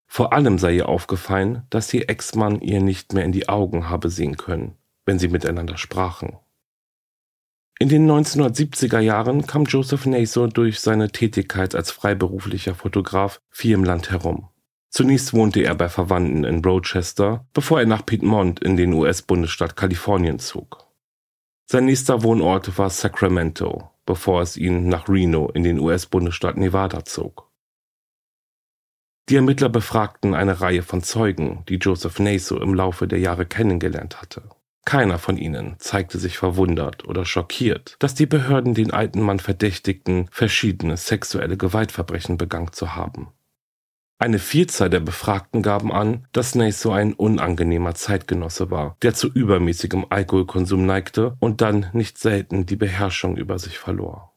Vor 0.09 0.33
allem 0.33 0.59
sei 0.59 0.75
ihr 0.75 0.89
aufgefallen, 0.89 1.63
dass 1.71 1.95
ihr 1.95 2.11
Ex-Mann 2.11 2.61
ihr 2.61 2.81
nicht 2.81 3.13
mehr 3.13 3.25
in 3.25 3.31
die 3.31 3.49
Augen 3.49 3.89
habe 3.89 4.11
sehen 4.11 4.37
können, 4.37 4.75
wenn 5.07 5.21
sie 5.21 5.29
miteinander 5.29 5.77
sprachen. 5.77 6.37
In 7.83 7.89
den 7.89 8.07
1970er 8.11 8.99
Jahren 8.99 9.47
kam 9.47 9.65
Joseph 9.65 10.05
Naso 10.05 10.47
durch 10.47 10.81
seine 10.81 11.13
Tätigkeit 11.13 11.75
als 11.75 11.91
freiberuflicher 11.91 12.75
Fotograf 12.75 13.41
viel 13.49 13.73
im 13.73 13.85
Land 13.85 14.11
herum. 14.11 14.51
Zunächst 14.91 15.33
wohnte 15.33 15.63
er 15.63 15.75
bei 15.75 15.89
Verwandten 15.89 16.45
in 16.45 16.63
Rochester, 16.63 17.47
bevor 17.55 17.81
er 17.81 17.87
nach 17.87 18.05
Piedmont 18.05 18.61
in 18.61 18.77
den 18.77 18.93
US-Bundesstaat 18.93 19.77
Kalifornien 19.77 20.39
zog. 20.39 20.89
Sein 21.65 21.87
nächster 21.87 22.23
Wohnort 22.23 22.77
war 22.77 22.91
Sacramento, 22.91 23.91
bevor 24.05 24.43
es 24.43 24.59
ihn 24.59 24.91
nach 24.91 25.09
Reno 25.09 25.49
in 25.49 25.63
den 25.63 25.79
US-Bundesstaat 25.79 26.59
Nevada 26.59 27.07
zog. 27.07 27.51
Die 29.31 29.37
Ermittler 29.37 29.71
befragten 29.71 30.35
eine 30.35 30.61
Reihe 30.61 30.83
von 30.83 31.03
Zeugen, 31.03 31.65
die 31.71 31.77
Joseph 31.77 32.19
Naso 32.19 32.61
im 32.61 32.75
Laufe 32.75 33.09
der 33.09 33.21
Jahre 33.21 33.47
kennengelernt 33.47 34.21
hatte. 34.21 34.43
Keiner 34.85 35.19
von 35.19 35.37
ihnen 35.37 35.77
zeigte 35.79 36.19
sich 36.19 36.39
verwundert 36.39 37.07
oder 37.07 37.25
schockiert, 37.25 37.97
dass 37.99 38.15
die 38.15 38.27
Behörden 38.27 38.75
den 38.75 38.93
alten 38.93 39.21
Mann 39.21 39.39
verdächtigten, 39.39 40.29
verschiedene 40.31 40.97
sexuelle 40.97 41.57
Gewaltverbrechen 41.57 42.39
begangen 42.39 42.73
zu 42.73 42.95
haben. 42.95 43.29
Eine 44.19 44.39
Vielzahl 44.39 44.91
der 44.91 45.01
Befragten 45.01 45.63
gaben 45.63 45.93
an, 45.93 46.27
dass 46.33 46.55
Naso 46.55 46.93
ein 46.93 47.15
unangenehmer 47.15 47.95
Zeitgenosse 47.95 48.71
war, 48.71 48.97
der 49.01 49.15
zu 49.15 49.29
übermäßigem 49.29 50.07
Alkoholkonsum 50.11 50.85
neigte 50.85 51.37
und 51.41 51.63
dann 51.63 51.87
nicht 51.95 52.19
selten 52.19 52.67
die 52.67 52.77
Beherrschung 52.77 53.39
über 53.39 53.59
sich 53.59 53.79
verlor. 53.79 54.35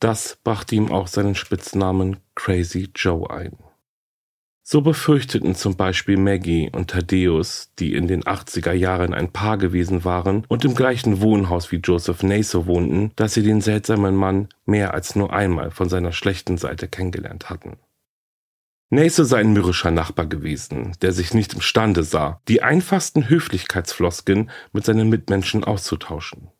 Das 0.00 0.38
brachte 0.42 0.74
ihm 0.74 0.90
auch 0.90 1.08
seinen 1.08 1.34
Spitznamen 1.34 2.16
Crazy 2.34 2.90
Joe 2.94 3.28
ein. 3.30 3.58
So 4.64 4.80
befürchteten 4.80 5.56
zum 5.56 5.76
Beispiel 5.76 6.16
Maggie 6.16 6.70
und 6.70 6.90
Thaddeus, 6.90 7.72
die 7.80 7.94
in 7.94 8.06
den 8.06 8.22
80er 8.22 8.72
Jahren 8.72 9.12
ein 9.12 9.32
Paar 9.32 9.58
gewesen 9.58 10.04
waren 10.04 10.44
und 10.46 10.64
im 10.64 10.76
gleichen 10.76 11.20
Wohnhaus 11.20 11.72
wie 11.72 11.80
Joseph 11.82 12.22
Naso 12.22 12.66
wohnten, 12.66 13.10
dass 13.16 13.34
sie 13.34 13.42
den 13.42 13.60
seltsamen 13.60 14.14
Mann 14.14 14.48
mehr 14.64 14.94
als 14.94 15.16
nur 15.16 15.32
einmal 15.32 15.72
von 15.72 15.88
seiner 15.88 16.12
schlechten 16.12 16.58
Seite 16.58 16.86
kennengelernt 16.86 17.50
hatten. 17.50 17.76
Naso 18.88 19.24
sei 19.24 19.40
ein 19.40 19.52
mürrischer 19.52 19.90
Nachbar 19.90 20.26
gewesen, 20.26 20.92
der 21.02 21.10
sich 21.12 21.34
nicht 21.34 21.54
imstande 21.54 22.04
sah, 22.04 22.40
die 22.46 22.62
einfachsten 22.62 23.28
Höflichkeitsflosken 23.28 24.48
mit 24.72 24.84
seinen 24.84 25.08
Mitmenschen 25.08 25.64
auszutauschen. 25.64 26.50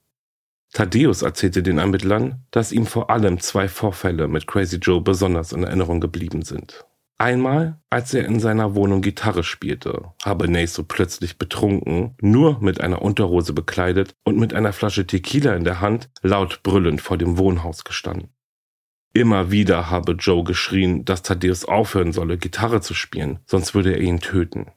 Thaddeus 0.72 1.22
erzählte 1.22 1.62
den 1.62 1.78
Ermittlern, 1.78 2.46
dass 2.50 2.72
ihm 2.72 2.86
vor 2.86 3.10
allem 3.10 3.38
zwei 3.38 3.68
Vorfälle 3.68 4.26
mit 4.26 4.46
Crazy 4.48 4.78
Joe 4.78 5.02
besonders 5.02 5.52
in 5.52 5.62
Erinnerung 5.62 6.00
geblieben 6.00 6.42
sind. 6.42 6.84
Einmal, 7.22 7.78
als 7.88 8.12
er 8.14 8.24
in 8.24 8.40
seiner 8.40 8.74
Wohnung 8.74 9.00
Gitarre 9.00 9.44
spielte, 9.44 10.10
habe 10.24 10.50
Naso 10.50 10.82
plötzlich 10.82 11.38
betrunken, 11.38 12.16
nur 12.20 12.60
mit 12.60 12.80
einer 12.80 13.00
Unterhose 13.00 13.52
bekleidet 13.52 14.16
und 14.24 14.40
mit 14.40 14.54
einer 14.54 14.72
Flasche 14.72 15.06
Tequila 15.06 15.54
in 15.54 15.62
der 15.62 15.80
Hand 15.80 16.10
laut 16.22 16.64
brüllend 16.64 17.00
vor 17.00 17.18
dem 17.18 17.38
Wohnhaus 17.38 17.84
gestanden. 17.84 18.30
Immer 19.14 19.52
wieder 19.52 19.88
habe 19.88 20.14
Joe 20.14 20.42
geschrien, 20.42 21.04
dass 21.04 21.22
Thaddeus 21.22 21.64
aufhören 21.64 22.12
solle, 22.12 22.38
Gitarre 22.38 22.80
zu 22.80 22.92
spielen, 22.92 23.38
sonst 23.46 23.72
würde 23.72 23.92
er 23.92 24.00
ihn 24.00 24.18
töten. 24.18 24.72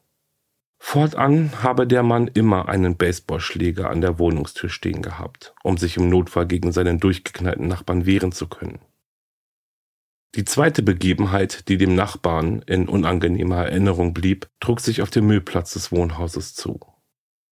Fortan 0.78 1.64
habe 1.64 1.88
der 1.88 2.04
Mann 2.04 2.28
immer 2.28 2.70
einen 2.70 2.96
Baseballschläger 2.96 3.90
an 3.90 4.02
der 4.02 4.20
Wohnungstür 4.20 4.70
stehen 4.70 5.02
gehabt, 5.02 5.56
um 5.64 5.78
sich 5.78 5.98
im 5.98 6.10
Notfall 6.10 6.46
gegen 6.46 6.72
seinen 6.72 7.00
durchgeknallten 7.00 7.68
Nachbarn 7.68 8.06
wehren 8.06 8.32
zu 8.32 8.46
können. 8.46 8.78
Die 10.36 10.44
zweite 10.44 10.84
Begebenheit, 10.84 11.70
die 11.70 11.78
dem 11.78 11.96
Nachbarn 11.96 12.62
in 12.64 12.90
unangenehmer 12.90 13.66
Erinnerung 13.68 14.14
blieb, 14.14 14.50
trug 14.60 14.82
sich 14.82 15.02
auf 15.02 15.10
dem 15.10 15.28
Müllplatz 15.28 15.74
des 15.74 15.94
Wohnhauses 15.94 16.56
zu. 16.56 16.82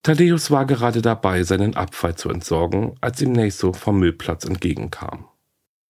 Thaddeus 0.04 0.52
war 0.52 0.66
gerade 0.66 1.02
dabei, 1.02 1.44
seinen 1.44 1.78
Abfall 1.78 2.16
zu 2.16 2.30
entsorgen, 2.30 2.98
als 3.00 3.22
ihm 3.22 3.32
Naso 3.32 3.72
vom 3.72 4.00
Müllplatz 4.00 4.44
entgegenkam. 4.44 5.30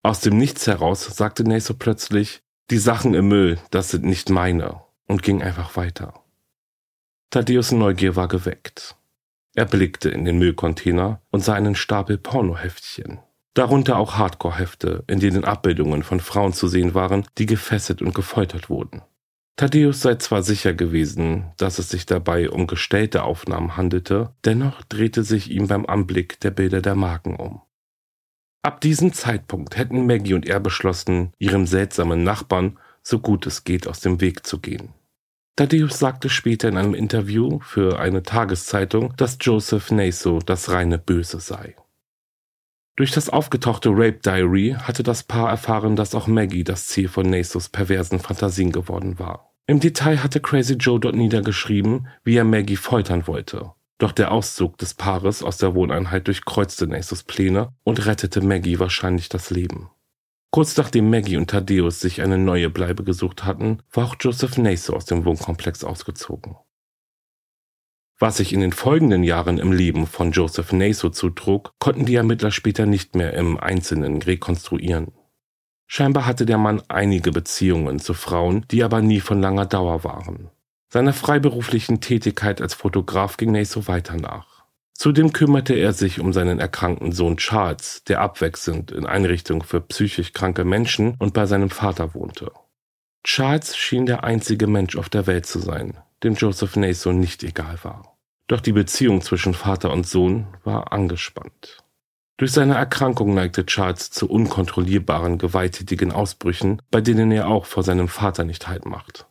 Aus 0.04 0.20
dem 0.20 0.38
Nichts 0.38 0.68
heraus 0.68 1.04
sagte 1.04 1.44
Naso 1.44 1.74
plötzlich, 1.74 2.44
die 2.70 2.78
Sachen 2.78 3.16
im 3.16 3.28
Müll, 3.28 3.58
das 3.72 3.90
sind 3.90 4.06
nicht 4.06 4.30
meine, 4.30 4.82
und 5.08 5.24
ging 5.24 5.42
einfach 5.42 5.76
weiter. 5.76 6.14
Thaddeus 7.32 7.72
Neugier 7.72 8.16
war 8.16 8.28
geweckt. 8.28 8.96
Er 9.56 9.66
blickte 9.66 10.10
in 10.10 10.26
den 10.26 10.38
Müllcontainer 10.38 11.22
und 11.32 11.44
sah 11.44 11.56
einen 11.56 11.76
Stapel 11.76 12.20
Pornoheftchen. 12.20 13.20
Darunter 13.54 13.98
auch 13.98 14.18
Hardcore-Hefte, 14.18 15.04
in 15.08 15.20
denen 15.20 15.44
Abbildungen 15.44 16.04
von 16.04 16.20
Frauen 16.20 16.54
zu 16.54 16.68
sehen 16.68 16.94
waren, 16.94 17.26
die 17.38 17.46
gefesselt 17.46 18.02
und 18.02 18.16
gefoltert 18.16 18.70
wurden. 18.70 19.04
Thaddeus 19.56 20.02
sei 20.02 20.16
zwar 20.16 20.42
sicher 20.42 20.74
gewesen, 20.74 21.52
dass 21.58 21.78
es 21.78 21.90
sich 21.90 22.08
dabei 22.08 22.50
um 22.50 22.66
gestellte 22.66 23.24
Aufnahmen 23.24 23.78
handelte, 23.78 24.34
dennoch 24.44 24.82
drehte 24.84 25.24
sich 25.24 25.52
ihm 25.52 25.68
beim 25.68 25.86
Anblick 25.86 26.40
der 26.40 26.50
Bilder 26.50 26.82
der 26.82 26.96
Marken 26.96 27.36
um. 27.36 27.62
Ab 28.64 28.82
diesem 28.82 29.14
Zeitpunkt 29.14 29.78
hätten 29.78 30.08
Maggie 30.08 30.34
und 30.34 30.48
er 30.48 30.60
beschlossen, 30.60 31.34
ihrem 31.38 31.68
seltsamen 31.68 32.24
Nachbarn 32.24 32.80
so 33.04 33.20
gut 33.20 33.46
es 33.46 33.64
geht 33.64 33.88
aus 33.88 34.00
dem 34.00 34.22
Weg 34.22 34.48
zu 34.48 34.60
gehen. 34.60 34.94
Thaddeus 35.56 36.00
sagte 36.00 36.30
später 36.30 36.70
in 36.70 36.78
einem 36.78 36.96
Interview 36.96 37.60
für 37.60 38.00
eine 38.00 38.24
Tageszeitung, 38.24 39.14
dass 39.18 39.38
Joseph 39.40 39.92
Naso 39.92 40.40
das 40.40 40.72
reine 40.72 40.98
Böse 40.98 41.40
sei. 41.40 41.76
Durch 42.96 43.12
das 43.12 43.30
aufgetauchte 43.30 43.90
Rape 43.90 44.20
Diary 44.24 44.76
hatte 44.78 45.02
das 45.02 45.24
Paar 45.24 45.50
erfahren, 45.50 45.96
dass 45.96 46.14
auch 46.14 46.28
Maggie 46.28 46.64
das 46.64 46.88
Ziel 46.88 47.08
von 47.08 47.28
Nasos 47.28 47.70
perversen 47.70 48.20
Fantasien 48.20 48.72
geworden 48.72 49.18
war. 49.18 49.52
Im 49.66 49.80
Detail 49.80 50.22
hatte 50.22 50.40
Crazy 50.40 50.74
Joe 50.74 51.00
dort 51.00 51.16
niedergeschrieben, 51.16 52.08
wie 52.24 52.36
er 52.36 52.44
Maggie 52.44 52.76
foltern 52.76 53.26
wollte. 53.26 53.72
Doch 53.98 54.12
der 54.12 54.32
Auszug 54.32 54.78
des 54.78 54.94
Paares 54.94 55.42
aus 55.42 55.58
der 55.58 55.74
Wohneinheit 55.74 56.28
durchkreuzte 56.28 56.86
Nasos 56.86 57.24
Pläne 57.24 57.70
und 57.84 58.06
rettete 58.06 58.42
Maggie 58.42 58.80
wahrscheinlich 58.80 59.30
das 59.30 59.50
Leben. 59.50 59.90
Kurz 60.52 60.78
nachdem 60.78 61.10
Maggie 61.10 61.38
und 61.38 61.50
Thaddeus 61.50 62.00
sich 62.00 62.22
eine 62.22 62.38
neue 62.38 62.70
Bleibe 62.70 63.04
gesucht 63.04 63.44
hatten, 63.44 63.80
war 63.92 64.06
auch 64.06 64.16
Joseph 64.20 64.58
Naso 64.58 64.94
aus 64.96 65.06
dem 65.06 65.26
Wohnkomplex 65.26 65.84
ausgezogen. 65.84 66.58
Was 68.24 68.38
sich 68.38 68.54
in 68.54 68.62
den 68.62 68.72
folgenden 68.72 69.22
Jahren 69.26 69.58
im 69.58 69.74
Leben 69.74 70.08
von 70.08 70.32
Joseph 70.32 70.72
Naso 70.72 71.10
zutrug, 71.10 71.74
konnten 71.78 72.06
die 72.06 72.16
Ermittler 72.16 72.52
später 72.52 72.86
nicht 72.86 73.18
mehr 73.18 73.34
im 73.34 73.60
Einzelnen 73.60 74.22
rekonstruieren. 74.22 75.12
Scheinbar 75.88 76.26
hatte 76.26 76.46
der 76.46 76.58
Mann 76.58 76.82
einige 76.88 77.34
Beziehungen 77.34 78.00
zu 78.00 78.14
Frauen, 78.14 78.66
die 78.72 78.82
aber 78.82 79.02
nie 79.02 79.20
von 79.20 79.42
langer 79.42 79.66
Dauer 79.66 80.06
waren. 80.06 80.50
Seiner 80.88 81.12
freiberuflichen 81.12 82.00
Tätigkeit 82.00 82.62
als 82.62 82.74
Fotograf 82.74 83.36
ging 83.36 83.52
Naso 83.52 83.90
weiter 83.90 84.16
nach. 84.16 84.64
Zudem 84.94 85.34
kümmerte 85.34 85.74
er 85.74 85.92
sich 85.92 86.22
um 86.22 86.32
seinen 86.32 86.60
erkrankten 86.60 87.12
Sohn 87.12 87.36
Charles, 87.36 88.06
der 88.06 88.22
abwechselnd 88.22 88.94
in 88.94 89.06
Einrichtungen 89.06 89.64
für 89.64 89.82
psychisch 89.82 90.32
kranke 90.32 90.64
Menschen 90.64 91.16
und 91.20 91.34
bei 91.34 91.46
seinem 91.46 91.70
Vater 91.70 92.14
wohnte. 92.14 92.54
Charles 93.26 93.76
schien 93.76 94.06
der 94.06 94.24
einzige 94.24 94.68
Mensch 94.68 94.96
auf 94.96 95.10
der 95.10 95.28
Welt 95.28 95.46
zu 95.46 95.60
sein, 95.60 95.98
dem 96.24 96.36
Joseph 96.36 96.78
Nason 96.78 97.20
nicht 97.20 97.44
egal 97.44 97.78
war. 97.84 98.13
Doch 98.48 98.60
die 98.60 98.74
Beziehung 98.74 99.22
zwischen 99.22 99.54
Vater 99.54 99.92
und 99.92 100.08
Sohn 100.08 100.48
war 100.64 100.92
angespannt. 100.92 101.84
Durch 102.38 102.52
seine 102.52 102.76
Erkrankung 102.76 103.34
neigte 103.34 103.66
Charles 103.66 104.10
zu 104.12 104.30
unkontrollierbaren, 104.30 105.38
gewalttätigen 105.38 106.12
Ausbrüchen, 106.12 106.82
bei 106.92 107.00
denen 107.00 107.32
er 107.32 107.48
auch 107.48 107.66
vor 107.66 107.84
seinem 107.84 108.08
Vater 108.08 108.44
nicht 108.44 108.68
Halt 108.68 108.86
macht. 108.86 109.28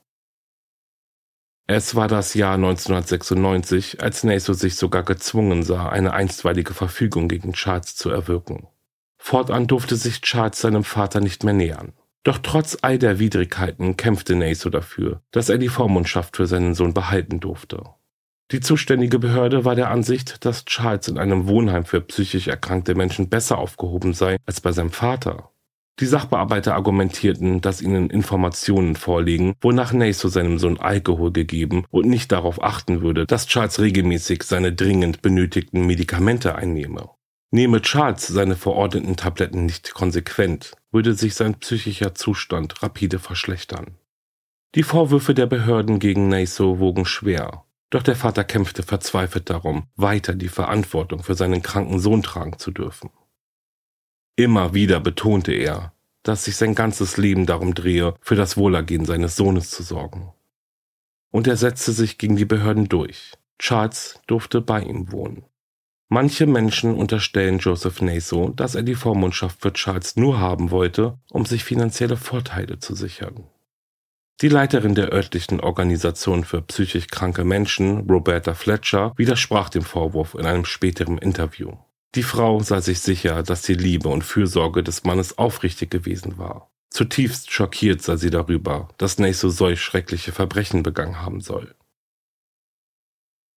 Es 1.66 1.94
war 1.94 2.08
das 2.08 2.34
Jahr 2.34 2.54
1996, 2.54 4.02
als 4.02 4.24
Naso 4.24 4.52
sich 4.52 4.76
sogar 4.76 5.04
gezwungen 5.04 5.62
sah, 5.62 5.88
eine 5.88 6.12
einstweilige 6.12 6.74
Verfügung 6.74 7.28
gegen 7.28 7.52
Charles 7.52 7.96
zu 7.96 8.10
erwirken. 8.10 8.66
Fortan 9.18 9.66
durfte 9.66 9.96
sich 9.96 10.20
Charles 10.22 10.60
seinem 10.60 10.84
Vater 10.84 11.20
nicht 11.20 11.44
mehr 11.44 11.54
nähern. 11.54 11.92
Doch 12.24 12.38
trotz 12.38 12.78
all 12.82 12.98
der 12.98 13.18
Widrigkeiten 13.18 13.96
kämpfte 13.96 14.36
Naso 14.36 14.70
dafür, 14.70 15.22
dass 15.32 15.48
er 15.48 15.58
die 15.58 15.68
Vormundschaft 15.68 16.36
für 16.36 16.46
seinen 16.46 16.74
Sohn 16.74 16.94
behalten 16.94 17.40
durfte. 17.40 17.84
Die 18.52 18.60
zuständige 18.60 19.18
Behörde 19.18 19.64
war 19.64 19.74
der 19.74 19.90
Ansicht, 19.90 20.44
dass 20.44 20.66
Charles 20.66 21.08
in 21.08 21.16
einem 21.16 21.48
Wohnheim 21.48 21.86
für 21.86 22.02
psychisch 22.02 22.48
erkrankte 22.48 22.94
Menschen 22.94 23.30
besser 23.30 23.56
aufgehoben 23.56 24.12
sei 24.12 24.36
als 24.44 24.60
bei 24.60 24.72
seinem 24.72 24.90
Vater. 24.90 25.48
Die 26.00 26.06
Sachbearbeiter 26.06 26.74
argumentierten, 26.74 27.62
dass 27.62 27.80
ihnen 27.80 28.10
Informationen 28.10 28.94
vorliegen, 28.94 29.54
wonach 29.62 29.94
Naso 29.94 30.28
seinem 30.28 30.58
Sohn 30.58 30.78
Alkohol 30.78 31.32
gegeben 31.32 31.86
und 31.90 32.06
nicht 32.06 32.30
darauf 32.30 32.62
achten 32.62 33.00
würde, 33.00 33.24
dass 33.24 33.46
Charles 33.46 33.80
regelmäßig 33.80 34.42
seine 34.42 34.74
dringend 34.74 35.22
benötigten 35.22 35.86
Medikamente 35.86 36.54
einnehme. 36.54 37.08
Nehme 37.52 37.80
Charles 37.80 38.26
seine 38.26 38.56
verordneten 38.56 39.16
Tabletten 39.16 39.64
nicht 39.64 39.94
konsequent, 39.94 40.72
würde 40.90 41.14
sich 41.14 41.34
sein 41.34 41.54
psychischer 41.54 42.14
Zustand 42.14 42.82
rapide 42.82 43.18
verschlechtern. 43.18 43.96
Die 44.74 44.82
Vorwürfe 44.82 45.32
der 45.32 45.46
Behörden 45.46 45.98
gegen 45.98 46.28
Naso 46.28 46.78
wogen 46.78 47.04
schwer, 47.04 47.64
doch 47.92 48.02
der 48.02 48.16
Vater 48.16 48.42
kämpfte 48.42 48.82
verzweifelt 48.82 49.50
darum, 49.50 49.84
weiter 49.96 50.34
die 50.34 50.48
Verantwortung 50.48 51.22
für 51.22 51.34
seinen 51.34 51.62
kranken 51.62 51.98
Sohn 51.98 52.22
tragen 52.22 52.58
zu 52.58 52.70
dürfen. 52.70 53.10
Immer 54.34 54.72
wieder 54.72 54.98
betonte 54.98 55.52
er, 55.52 55.92
dass 56.22 56.44
sich 56.44 56.56
sein 56.56 56.74
ganzes 56.74 57.18
Leben 57.18 57.44
darum 57.44 57.74
drehe, 57.74 58.14
für 58.22 58.34
das 58.34 58.56
Wohlergehen 58.56 59.04
seines 59.04 59.36
Sohnes 59.36 59.70
zu 59.70 59.82
sorgen. 59.82 60.32
Und 61.30 61.46
er 61.46 61.58
setzte 61.58 61.92
sich 61.92 62.16
gegen 62.16 62.36
die 62.36 62.46
Behörden 62.46 62.88
durch. 62.88 63.32
Charles 63.58 64.20
durfte 64.26 64.62
bei 64.62 64.80
ihm 64.80 65.12
wohnen. 65.12 65.44
Manche 66.08 66.46
Menschen 66.46 66.94
unterstellen 66.94 67.58
Joseph 67.58 68.00
Naso, 68.00 68.48
dass 68.48 68.74
er 68.74 68.82
die 68.82 68.94
Vormundschaft 68.94 69.60
für 69.60 69.72
Charles 69.74 70.16
nur 70.16 70.40
haben 70.40 70.70
wollte, 70.70 71.18
um 71.30 71.44
sich 71.44 71.62
finanzielle 71.62 72.16
Vorteile 72.16 72.78
zu 72.78 72.94
sichern. 72.94 73.44
Die 74.42 74.48
Leiterin 74.48 74.96
der 74.96 75.12
örtlichen 75.12 75.60
Organisation 75.60 76.42
für 76.42 76.62
psychisch 76.62 77.06
kranke 77.06 77.44
Menschen, 77.44 78.10
Roberta 78.10 78.54
Fletcher, 78.54 79.12
widersprach 79.16 79.68
dem 79.68 79.82
Vorwurf 79.82 80.34
in 80.34 80.46
einem 80.46 80.64
späteren 80.64 81.18
Interview. 81.18 81.74
Die 82.16 82.24
Frau 82.24 82.58
sah 82.60 82.80
sich 82.80 82.98
sicher, 82.98 83.44
dass 83.44 83.62
die 83.62 83.74
Liebe 83.74 84.08
und 84.08 84.24
Fürsorge 84.24 84.82
des 84.82 85.04
Mannes 85.04 85.38
aufrichtig 85.38 85.92
gewesen 85.92 86.38
war. 86.38 86.72
Zutiefst 86.90 87.52
schockiert 87.52 88.02
sah 88.02 88.16
sie 88.16 88.30
darüber, 88.30 88.88
dass 88.98 89.20
Naso 89.20 89.48
solch 89.48 89.80
schreckliche 89.80 90.32
Verbrechen 90.32 90.82
begangen 90.82 91.22
haben 91.22 91.40
soll. 91.40 91.76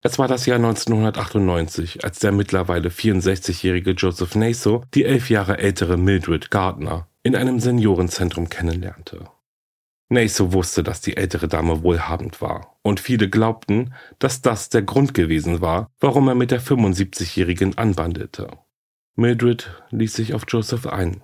Es 0.04 0.20
war 0.20 0.28
das 0.28 0.46
Jahr 0.46 0.58
1998, 0.58 2.04
als 2.04 2.20
der 2.20 2.32
mittlerweile 2.32 2.90
64-jährige 2.90 3.92
Joseph 3.94 4.36
Naso 4.36 4.84
die 4.94 5.06
elf 5.06 5.32
Jahre 5.32 5.58
ältere 5.58 5.98
Mildred 5.98 6.52
Gardner 6.52 7.08
in 7.24 7.36
einem 7.36 7.60
Seniorenzentrum 7.60 8.50
kennenlernte. 8.50 9.28
Naso 10.08 10.54
wusste, 10.54 10.84
dass 10.84 11.02
die 11.02 11.18
ältere 11.18 11.48
Dame 11.48 11.82
wohlhabend 11.82 12.40
war, 12.42 12.78
und 12.84 13.00
viele 13.00 13.30
glaubten, 13.30 13.94
dass 14.20 14.42
das 14.42 14.70
der 14.70 14.84
Grund 14.84 15.14
gewesen 15.14 15.62
war, 15.62 15.90
warum 16.00 16.28
er 16.28 16.36
mit 16.36 16.52
der 16.52 16.62
75-jährigen 16.62 17.78
anbandelte. 17.78 18.50
Mildred 19.16 19.84
ließ 19.90 20.14
sich 20.14 20.34
auf 20.34 20.44
Joseph 20.48 20.86
ein. 20.86 21.24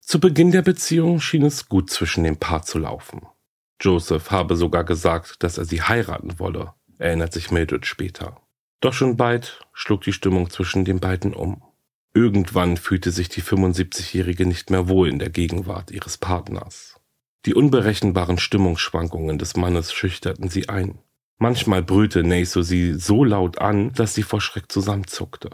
Zu 0.00 0.20
Beginn 0.20 0.52
der 0.52 0.62
Beziehung 0.62 1.20
schien 1.20 1.44
es 1.44 1.68
gut 1.68 1.90
zwischen 1.90 2.24
dem 2.24 2.36
Paar 2.36 2.62
zu 2.62 2.78
laufen. 2.78 3.26
Joseph 3.80 4.30
habe 4.30 4.56
sogar 4.56 4.84
gesagt, 4.84 5.42
dass 5.42 5.58
er 5.58 5.64
sie 5.64 5.82
heiraten 5.82 6.38
wolle, 6.38 6.72
erinnert 6.98 7.32
sich 7.32 7.50
Mildred 7.50 7.84
später. 7.86 8.40
Doch 8.80 8.92
schon 8.92 9.16
bald 9.16 9.60
schlug 9.72 10.02
die 10.02 10.12
Stimmung 10.12 10.48
zwischen 10.50 10.84
den 10.84 11.00
beiden 11.00 11.34
um. 11.34 11.62
Irgendwann 12.14 12.76
fühlte 12.76 13.10
sich 13.10 13.28
die 13.28 13.42
75-Jährige 13.42 14.46
nicht 14.46 14.70
mehr 14.70 14.88
wohl 14.88 15.08
in 15.08 15.18
der 15.18 15.30
Gegenwart 15.30 15.90
ihres 15.90 16.18
Partners. 16.18 16.93
Die 17.46 17.54
unberechenbaren 17.54 18.38
Stimmungsschwankungen 18.38 19.38
des 19.38 19.56
Mannes 19.56 19.92
schüchterten 19.92 20.48
sie 20.48 20.68
ein. 20.68 20.98
Manchmal 21.38 21.82
brüllte 21.82 22.22
Naso 22.22 22.62
sie 22.62 22.94
so 22.94 23.24
laut 23.24 23.58
an, 23.58 23.92
dass 23.92 24.14
sie 24.14 24.22
vor 24.22 24.40
Schreck 24.40 24.70
zusammenzuckte. 24.72 25.50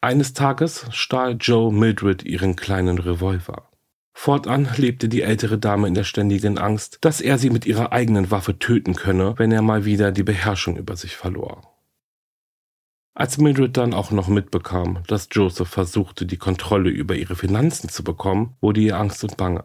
Eines 0.00 0.32
Tages 0.32 0.86
stahl 0.90 1.36
Joe 1.38 1.70
Mildred 1.72 2.22
ihren 2.24 2.56
kleinen 2.56 2.98
Revolver. 2.98 3.68
Fortan 4.14 4.68
lebte 4.76 5.08
die 5.08 5.22
ältere 5.22 5.58
Dame 5.58 5.88
in 5.88 5.94
der 5.94 6.04
ständigen 6.04 6.56
Angst, 6.56 6.98
dass 7.02 7.20
er 7.20 7.36
sie 7.36 7.50
mit 7.50 7.66
ihrer 7.66 7.92
eigenen 7.92 8.30
Waffe 8.30 8.58
töten 8.58 8.94
könne, 8.94 9.34
wenn 9.36 9.52
er 9.52 9.62
mal 9.62 9.84
wieder 9.84 10.12
die 10.12 10.22
Beherrschung 10.22 10.76
über 10.76 10.96
sich 10.96 11.16
verlor. 11.16 11.62
Als 13.14 13.38
Mildred 13.38 13.76
dann 13.76 13.92
auch 13.92 14.10
noch 14.10 14.28
mitbekam, 14.28 15.02
dass 15.06 15.28
Joseph 15.30 15.68
versuchte, 15.68 16.24
die 16.24 16.38
Kontrolle 16.38 16.88
über 16.88 17.14
ihre 17.14 17.36
Finanzen 17.36 17.90
zu 17.90 18.02
bekommen, 18.02 18.56
wurde 18.60 18.80
ihr 18.80 18.98
Angst 18.98 19.22
und 19.24 19.36
Bange. 19.36 19.64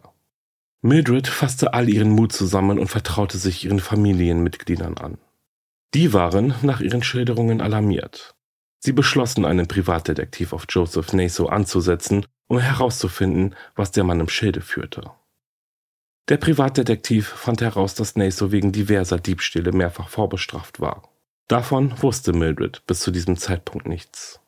Mildred 0.85 1.27
fasste 1.27 1.73
all 1.73 1.89
ihren 1.89 2.11
Mut 2.11 2.31
zusammen 2.31 2.77
und 2.77 2.89
vertraute 2.89 3.39
sich 3.39 3.65
ihren 3.65 3.79
Familienmitgliedern 3.79 4.97
an. 4.97 5.17
Die 5.95 6.13
waren 6.13 6.53
nach 6.61 6.79
ihren 6.79 7.01
Schilderungen 7.01 7.59
alarmiert. 7.59 8.35
Sie 8.77 8.91
beschlossen, 8.91 9.45
einen 9.45 9.67
Privatdetektiv 9.67 10.53
auf 10.53 10.67
Joseph 10.69 11.11
Naso 11.11 11.47
anzusetzen 11.47 12.27
um 12.47 12.59
herauszufinden, 12.59 13.55
was 13.75 13.91
der 13.91 14.03
Mann 14.03 14.19
im 14.19 14.29
Schilde 14.29 14.61
führte. 14.61 15.09
Der 16.29 16.37
Privatdetektiv 16.37 17.27
fand 17.27 17.61
heraus, 17.61 17.95
dass 17.95 18.15
Naso 18.15 18.51
wegen 18.51 18.71
diverser 18.71 19.17
Diebstähle 19.17 19.71
mehrfach 19.71 20.09
vorbestraft 20.09 20.79
war. 20.79 21.09
Davon 21.47 21.99
wusste 22.03 22.31
Mildred 22.31 22.85
bis 22.85 22.99
zu 22.99 23.09
diesem 23.09 23.37
Zeitpunkt 23.37 23.87
nichts. 23.87 24.39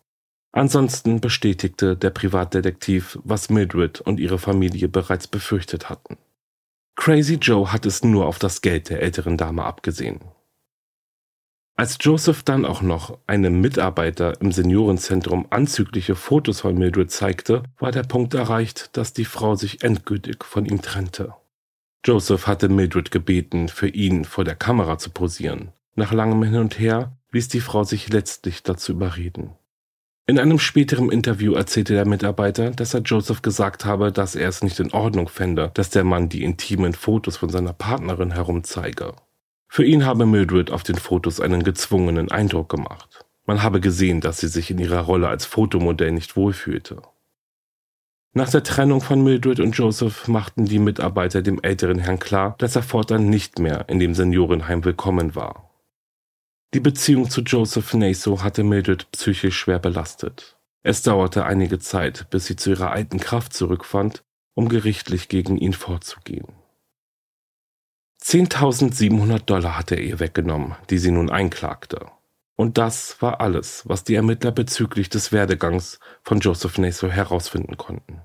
Ansonsten 0.52 1.20
bestätigte 1.20 1.98
der 1.98 2.12
Privatdetektiv, 2.12 3.18
was 3.24 3.50
Mildred 3.50 4.02
und 4.02 4.20
ihre 4.20 4.38
Familie 4.38 4.88
bereits 4.88 5.28
befürchtet 5.28 5.90
hatten. 5.90 6.18
Crazy 6.98 7.36
Joe 7.36 7.72
hat 7.72 7.86
es 7.86 8.04
nur 8.04 8.26
auf 8.26 8.40
das 8.40 8.62
Geld 8.62 8.90
der 8.90 9.02
älteren 9.02 9.38
Dame 9.38 9.64
abgesehen. 9.64 10.20
Als 11.78 11.98
Joseph 12.02 12.42
dann 12.42 12.66
auch 12.66 12.82
noch 12.82 13.20
einem 13.28 13.62
Mitarbeiter 13.62 14.42
im 14.42 14.52
Seniorenzentrum 14.52 15.46
anzügliche 15.52 16.16
Fotos 16.16 16.62
von 16.62 16.76
Mildred 16.76 17.12
zeigte, 17.12 17.64
war 17.78 17.92
der 17.92 18.02
Punkt 18.02 18.34
erreicht, 18.34 18.98
dass 18.98 19.14
die 19.14 19.26
Frau 19.26 19.56
sich 19.56 19.84
endgültig 19.84 20.44
von 20.44 20.66
ihm 20.66 20.82
trennte. 20.82 21.36
Joseph 22.04 22.48
hatte 22.48 22.68
Mildred 22.68 23.12
gebeten, 23.12 23.70
für 23.70 23.88
ihn 23.88 24.26
vor 24.26 24.44
der 24.44 24.56
Kamera 24.56 24.98
zu 24.98 25.12
posieren. 25.12 25.72
Nach 25.96 26.12
langem 26.12 26.42
Hin 26.44 26.56
und 26.56 26.80
Her 26.80 27.16
ließ 27.32 27.48
die 27.48 27.62
Frau 27.62 27.84
sich 27.84 28.10
letztlich 28.10 28.64
dazu 28.64 28.94
überreden. 28.94 29.52
In 30.30 30.40
einem 30.40 30.60
späteren 30.60 31.10
Interview 31.10 31.54
erzählte 31.54 31.94
der 31.94 32.06
Mitarbeiter, 32.06 32.72
dass 32.72 32.94
er 32.94 33.00
Joseph 33.00 33.42
gesagt 33.42 33.86
habe, 33.86 34.12
dass 34.12 34.36
er 34.36 34.50
es 34.50 34.62
nicht 34.62 34.78
in 34.82 34.92
Ordnung 34.92 35.30
fände, 35.30 35.72
dass 35.74 35.90
der 35.90 36.04
Mann 36.04 36.28
die 36.28 36.44
intimen 36.44 36.94
Fotos 36.94 37.38
von 37.38 37.48
seiner 37.48 37.72
Partnerin 37.72 38.32
herumzeige. 38.32 39.14
Für 39.70 39.86
ihn 39.86 40.06
habe 40.06 40.26
Mildred 40.26 40.70
auf 40.70 40.84
den 40.84 40.98
Fotos 40.98 41.40
einen 41.40 41.64
gezwungenen 41.64 42.30
Eindruck 42.30 42.68
gemacht. 42.68 43.26
Man 43.46 43.64
habe 43.64 43.80
gesehen, 43.80 44.20
dass 44.20 44.40
sie 44.40 44.50
sich 44.50 44.70
in 44.70 44.80
ihrer 44.80 45.00
Rolle 45.00 45.30
als 45.30 45.46
Fotomodell 45.46 46.12
nicht 46.12 46.36
wohlfühlte. 46.36 47.02
Nach 48.34 48.50
der 48.50 48.64
Trennung 48.64 49.00
von 49.00 49.24
Mildred 49.24 49.62
und 49.62 49.78
Joseph 49.78 50.28
machten 50.28 50.66
die 50.66 50.80
Mitarbeiter 50.80 51.42
dem 51.42 51.62
älteren 51.64 52.00
Herrn 52.00 52.20
klar, 52.20 52.56
dass 52.58 52.76
er 52.76 52.84
fortan 52.84 53.30
nicht 53.30 53.60
mehr 53.60 53.88
in 53.88 54.00
dem 54.00 54.14
Seniorenheim 54.14 54.84
willkommen 54.84 55.36
war. 55.36 55.67
Die 56.74 56.82
Beziehung 56.82 57.30
zu 57.30 57.42
Joseph 57.42 57.94
Naso 57.94 58.44
hatte 58.44 58.64
Mildred 58.64 59.10
psychisch 59.12 59.58
schwer 59.58 59.80
belastet. 59.80 60.58
Es 60.84 61.02
dauerte 61.02 61.46
einige 61.46 61.80
Zeit, 61.80 62.30
bis 62.30 62.46
sie 62.46 62.56
zu 62.58 62.72
ihrer 62.72 62.92
alten 62.92 63.20
Kraft 63.20 63.54
zurückfand, 63.54 64.24
um 64.54 64.68
gerichtlich 64.68 65.30
gegen 65.30 65.58
ihn 65.58 65.74
vorzugehen. 65.74 66.48
10.700 68.22 69.40
Dollar 69.46 69.78
hatte 69.78 69.96
er 69.96 70.04
ihr 70.04 70.20
weggenommen, 70.20 70.76
die 70.90 70.98
sie 70.98 71.12
nun 71.12 71.30
einklagte. 71.30 72.08
Und 72.58 72.78
das 72.78 73.22
war 73.22 73.40
alles, 73.40 73.84
was 73.88 74.04
die 74.04 74.16
Ermittler 74.16 74.52
bezüglich 74.52 75.10
des 75.10 75.32
Werdegangs 75.32 76.00
von 76.24 76.40
Joseph 76.40 76.78
Naso 76.80 77.08
herausfinden 77.08 77.78
konnten. 77.78 78.22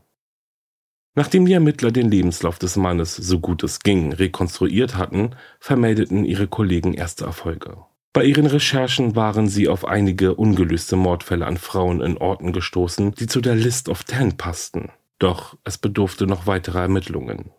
Nachdem 1.15 1.45
die 1.45 1.53
Ermittler 1.53 1.93
den 1.93 2.11
Lebenslauf 2.11 2.59
des 2.59 2.77
Mannes 2.77 3.15
so 3.15 3.39
gut 3.39 3.63
es 3.63 3.81
ging 3.81 4.13
rekonstruiert 4.13 4.97
hatten, 4.97 5.37
vermeldeten 5.61 6.25
ihre 6.25 6.49
Kollegen 6.49 6.95
erste 6.95 7.27
Erfolge. 7.27 7.85
Bei 8.14 8.25
ihren 8.25 8.46
Recherchen 8.46 9.16
waren 9.16 9.48
sie 9.48 9.68
auf 9.68 9.87
einige 9.87 10.35
ungelöste 10.35 10.96
Mordfälle 10.96 11.46
an 11.46 11.57
Frauen 11.57 12.03
in 12.03 12.18
Orten 12.18 12.53
gestoßen, 12.53 13.14
die 13.14 13.27
zu 13.27 13.40
der 13.40 13.55
List 13.55 13.88
of 13.88 14.05
Ten 14.05 14.37
passten. 14.37 14.90
Doch 15.18 15.57
es 15.64 15.79
bedurfte 15.79 16.27
noch 16.27 16.46
weiterer 16.46 16.83
Ermittlungen. 16.83 17.53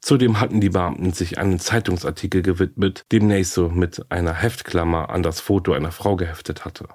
Zudem 0.00 0.38
hatten 0.38 0.60
die 0.60 0.68
Beamten 0.68 1.12
sich 1.12 1.38
einen 1.38 1.58
Zeitungsartikel 1.58 2.42
gewidmet, 2.42 3.06
dem 3.10 3.26
Naso 3.26 3.68
mit 3.68 4.10
einer 4.10 4.34
Heftklammer 4.34 5.10
an 5.10 5.24
das 5.24 5.40
Foto 5.40 5.72
einer 5.72 5.90
Frau 5.90 6.14
geheftet 6.14 6.64
hatte. 6.64 6.88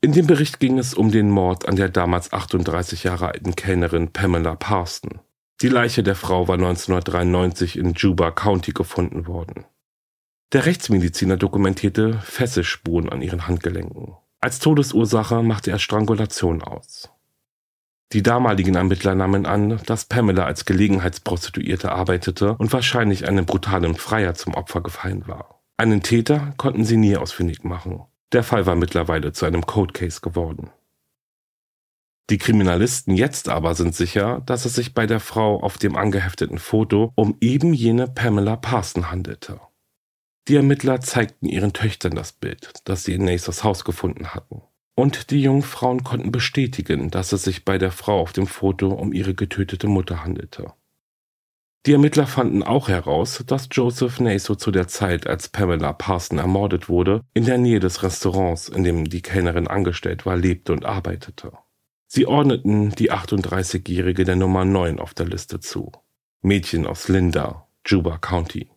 In 0.00 0.12
dem 0.12 0.26
Bericht 0.26 0.58
ging 0.58 0.78
es 0.78 0.94
um 0.94 1.10
den 1.10 1.28
Mord 1.28 1.68
an 1.68 1.76
der 1.76 1.90
damals 1.90 2.32
38 2.32 3.04
Jahre 3.04 3.28
alten 3.28 3.54
Kellnerin 3.56 4.12
Pamela 4.12 4.54
Parson. 4.54 5.20
Die 5.60 5.68
Leiche 5.68 6.02
der 6.02 6.14
Frau 6.14 6.48
war 6.48 6.54
1993 6.54 7.78
in 7.78 7.92
Juba 7.92 8.30
County 8.30 8.72
gefunden 8.72 9.26
worden. 9.26 9.66
Der 10.52 10.64
Rechtsmediziner 10.64 11.36
dokumentierte 11.36 12.20
Fesselspuren 12.20 13.08
an 13.08 13.20
ihren 13.20 13.48
Handgelenken. 13.48 14.14
Als 14.40 14.60
Todesursache 14.60 15.42
machte 15.42 15.72
er 15.72 15.80
Strangulation 15.80 16.62
aus. 16.62 17.10
Die 18.12 18.22
damaligen 18.22 18.76
Ermittler 18.76 19.16
nahmen 19.16 19.44
an, 19.44 19.80
dass 19.86 20.04
Pamela 20.04 20.44
als 20.44 20.64
Gelegenheitsprostituierte 20.64 21.90
arbeitete 21.90 22.54
und 22.54 22.72
wahrscheinlich 22.72 23.26
einem 23.26 23.44
brutalen 23.44 23.96
Freier 23.96 24.34
zum 24.34 24.54
Opfer 24.54 24.82
gefallen 24.82 25.26
war. 25.26 25.62
Einen 25.76 26.04
Täter 26.04 26.54
konnten 26.56 26.84
sie 26.84 26.96
nie 26.96 27.16
ausfindig 27.16 27.64
machen. 27.64 28.04
Der 28.32 28.44
Fall 28.44 28.66
war 28.66 28.76
mittlerweile 28.76 29.32
zu 29.32 29.46
einem 29.46 29.66
Code 29.66 29.92
Case 29.92 30.20
geworden. 30.20 30.70
Die 32.30 32.38
Kriminalisten 32.38 33.16
jetzt 33.16 33.48
aber 33.48 33.74
sind 33.74 33.96
sicher, 33.96 34.42
dass 34.46 34.64
es 34.64 34.74
sich 34.76 34.94
bei 34.94 35.06
der 35.06 35.20
Frau 35.20 35.60
auf 35.60 35.78
dem 35.78 35.96
angehefteten 35.96 36.58
Foto 36.58 37.12
um 37.16 37.36
eben 37.40 37.74
jene 37.74 38.06
Pamela 38.06 38.56
Parson 38.56 39.10
handelte. 39.10 39.60
Die 40.48 40.54
Ermittler 40.54 41.00
zeigten 41.00 41.46
ihren 41.46 41.72
Töchtern 41.72 42.14
das 42.14 42.32
Bild, 42.32 42.72
das 42.84 43.04
sie 43.04 43.14
in 43.14 43.24
Nasers 43.24 43.64
Haus 43.64 43.84
gefunden 43.84 44.34
hatten. 44.34 44.62
Und 44.94 45.30
die 45.30 45.42
jungen 45.42 45.62
Frauen 45.62 46.04
konnten 46.04 46.30
bestätigen, 46.30 47.10
dass 47.10 47.32
es 47.32 47.42
sich 47.42 47.64
bei 47.64 47.78
der 47.78 47.90
Frau 47.90 48.20
auf 48.20 48.32
dem 48.32 48.46
Foto 48.46 48.92
um 48.92 49.12
ihre 49.12 49.34
getötete 49.34 49.88
Mutter 49.88 50.22
handelte. 50.22 50.72
Die 51.84 51.92
Ermittler 51.92 52.26
fanden 52.26 52.62
auch 52.62 52.88
heraus, 52.88 53.44
dass 53.46 53.68
Joseph 53.70 54.18
Naso 54.18 54.54
zu 54.54 54.70
der 54.70 54.88
Zeit, 54.88 55.26
als 55.26 55.48
Pamela 55.48 55.92
Parson 55.92 56.38
ermordet 56.38 56.88
wurde, 56.88 57.20
in 57.34 57.44
der 57.44 57.58
Nähe 57.58 57.78
des 57.78 58.02
Restaurants, 58.02 58.68
in 58.68 58.84
dem 58.84 59.08
die 59.08 59.22
Kellnerin 59.22 59.68
angestellt 59.68 60.26
war, 60.26 60.36
lebte 60.36 60.72
und 60.72 60.84
arbeitete. 60.84 61.52
Sie 62.08 62.26
ordneten 62.26 62.90
die 62.90 63.12
38-Jährige 63.12 64.24
der 64.24 64.36
Nummer 64.36 64.64
9 64.64 64.98
auf 64.98 65.12
der 65.14 65.26
Liste 65.26 65.60
zu. 65.60 65.92
Mädchen 66.40 66.86
aus 66.86 67.08
Linda, 67.08 67.68
Juba 67.84 68.18
County. 68.18 68.68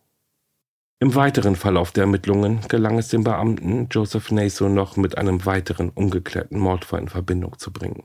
Im 1.02 1.14
weiteren 1.14 1.56
Verlauf 1.56 1.92
der 1.92 2.02
Ermittlungen 2.02 2.60
gelang 2.68 2.98
es 2.98 3.08
dem 3.08 3.24
Beamten, 3.24 3.88
Joseph 3.90 4.30
Naso 4.30 4.68
noch 4.68 4.98
mit 4.98 5.16
einem 5.16 5.46
weiteren 5.46 5.88
ungeklärten 5.88 6.58
Mordfall 6.58 7.00
in 7.00 7.08
Verbindung 7.08 7.58
zu 7.58 7.72
bringen. 7.72 8.04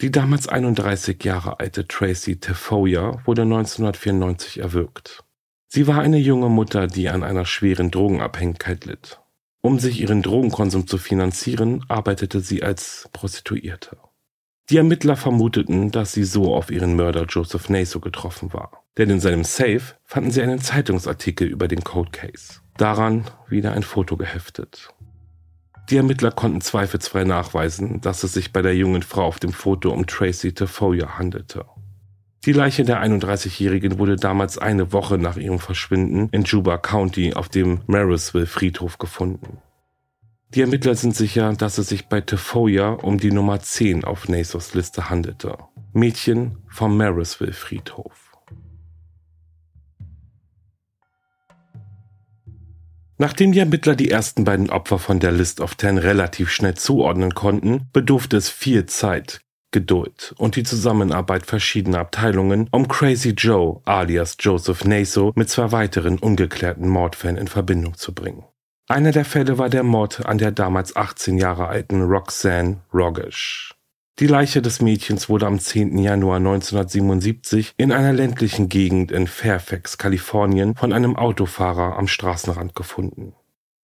Die 0.00 0.12
damals 0.12 0.46
31 0.46 1.24
Jahre 1.24 1.58
alte 1.58 1.88
Tracy 1.88 2.38
Tefoya 2.38 3.20
wurde 3.26 3.42
1994 3.42 4.60
erwürgt. 4.60 5.24
Sie 5.66 5.88
war 5.88 5.98
eine 5.98 6.18
junge 6.18 6.48
Mutter, 6.48 6.86
die 6.86 7.08
an 7.08 7.24
einer 7.24 7.44
schweren 7.44 7.90
Drogenabhängigkeit 7.90 8.84
litt. 8.84 9.20
Um 9.60 9.80
sich 9.80 10.00
ihren 10.00 10.22
Drogenkonsum 10.22 10.86
zu 10.86 10.96
finanzieren, 10.96 11.84
arbeitete 11.88 12.38
sie 12.38 12.62
als 12.62 13.08
Prostituierte. 13.12 13.96
Die 14.70 14.76
Ermittler 14.76 15.16
vermuteten, 15.16 15.90
dass 15.90 16.12
sie 16.12 16.22
so 16.22 16.54
auf 16.54 16.70
ihren 16.70 16.94
Mörder 16.94 17.24
Joseph 17.24 17.68
Naso 17.68 17.98
getroffen 17.98 18.52
war. 18.52 18.84
Denn 18.96 19.10
in 19.10 19.20
seinem 19.20 19.44
Safe 19.44 19.82
fanden 20.04 20.30
sie 20.30 20.42
einen 20.42 20.60
Zeitungsartikel 20.60 21.46
über 21.46 21.68
den 21.68 21.84
Code 21.84 22.10
Case. 22.10 22.60
Daran 22.76 23.24
wieder 23.48 23.72
ein 23.72 23.82
Foto 23.82 24.16
geheftet. 24.16 24.88
Die 25.90 25.96
Ermittler 25.96 26.30
konnten 26.30 26.60
zweifelsfrei 26.60 27.24
nachweisen, 27.24 28.00
dass 28.00 28.22
es 28.22 28.34
sich 28.34 28.52
bei 28.52 28.60
der 28.60 28.76
jungen 28.76 29.02
Frau 29.02 29.24
auf 29.24 29.38
dem 29.38 29.52
Foto 29.52 29.90
um 29.90 30.06
Tracy 30.06 30.52
Tafoya 30.52 31.18
handelte. 31.18 31.64
Die 32.44 32.52
Leiche 32.52 32.84
der 32.84 33.02
31-Jährigen 33.02 33.98
wurde 33.98 34.16
damals 34.16 34.58
eine 34.58 34.92
Woche 34.92 35.18
nach 35.18 35.36
ihrem 35.36 35.58
Verschwinden 35.58 36.28
in 36.30 36.44
Juba 36.44 36.78
County 36.78 37.34
auf 37.34 37.48
dem 37.48 37.80
Marysville 37.86 38.46
Friedhof 38.46 38.98
gefunden. 38.98 39.58
Die 40.54 40.60
Ermittler 40.60 40.94
sind 40.94 41.16
sicher, 41.16 41.52
dass 41.54 41.78
es 41.78 41.88
sich 41.88 42.06
bei 42.06 42.20
Tefoya 42.20 42.90
um 42.90 43.18
die 43.18 43.32
Nummer 43.32 43.60
10 43.60 44.04
auf 44.04 44.28
Nasos 44.28 44.72
Liste 44.74 45.10
handelte. 45.10 45.58
Mädchen 45.92 46.58
vom 46.68 46.96
Marysville 46.96 47.52
Friedhof. 47.52 48.27
Nachdem 53.20 53.50
die 53.50 53.58
Ermittler 53.58 53.96
die 53.96 54.10
ersten 54.10 54.44
beiden 54.44 54.70
Opfer 54.70 55.00
von 55.00 55.18
der 55.18 55.32
List 55.32 55.60
of 55.60 55.74
Ten 55.74 55.98
relativ 55.98 56.50
schnell 56.50 56.74
zuordnen 56.74 57.34
konnten, 57.34 57.88
bedurfte 57.92 58.36
es 58.36 58.48
viel 58.48 58.86
Zeit, 58.86 59.40
Geduld 59.72 60.34
und 60.38 60.54
die 60.54 60.62
Zusammenarbeit 60.62 61.44
verschiedener 61.44 61.98
Abteilungen, 61.98 62.68
um 62.70 62.86
Crazy 62.86 63.30
Joe 63.30 63.82
alias 63.84 64.36
Joseph 64.38 64.84
Naso 64.84 65.32
mit 65.34 65.50
zwei 65.50 65.72
weiteren 65.72 66.18
ungeklärten 66.18 66.88
Mordfällen 66.88 67.36
in 67.36 67.48
Verbindung 67.48 67.94
zu 67.94 68.14
bringen. 68.14 68.44
Einer 68.88 69.12
der 69.12 69.26
Fälle 69.26 69.58
war 69.58 69.68
der 69.68 69.82
Mord 69.82 70.24
an 70.24 70.38
der 70.38 70.52
damals 70.52 70.96
18 70.96 71.36
Jahre 71.36 71.66
alten 71.66 72.02
Roxanne 72.02 72.78
Rogish. 72.94 73.74
Die 74.20 74.26
Leiche 74.26 74.60
des 74.62 74.82
Mädchens 74.82 75.28
wurde 75.28 75.46
am 75.46 75.60
10. 75.60 75.96
Januar 75.96 76.38
1977 76.38 77.74
in 77.76 77.92
einer 77.92 78.12
ländlichen 78.12 78.68
Gegend 78.68 79.12
in 79.12 79.28
Fairfax, 79.28 79.96
Kalifornien, 79.96 80.74
von 80.74 80.92
einem 80.92 81.14
Autofahrer 81.14 81.96
am 81.96 82.08
Straßenrand 82.08 82.74
gefunden. 82.74 83.34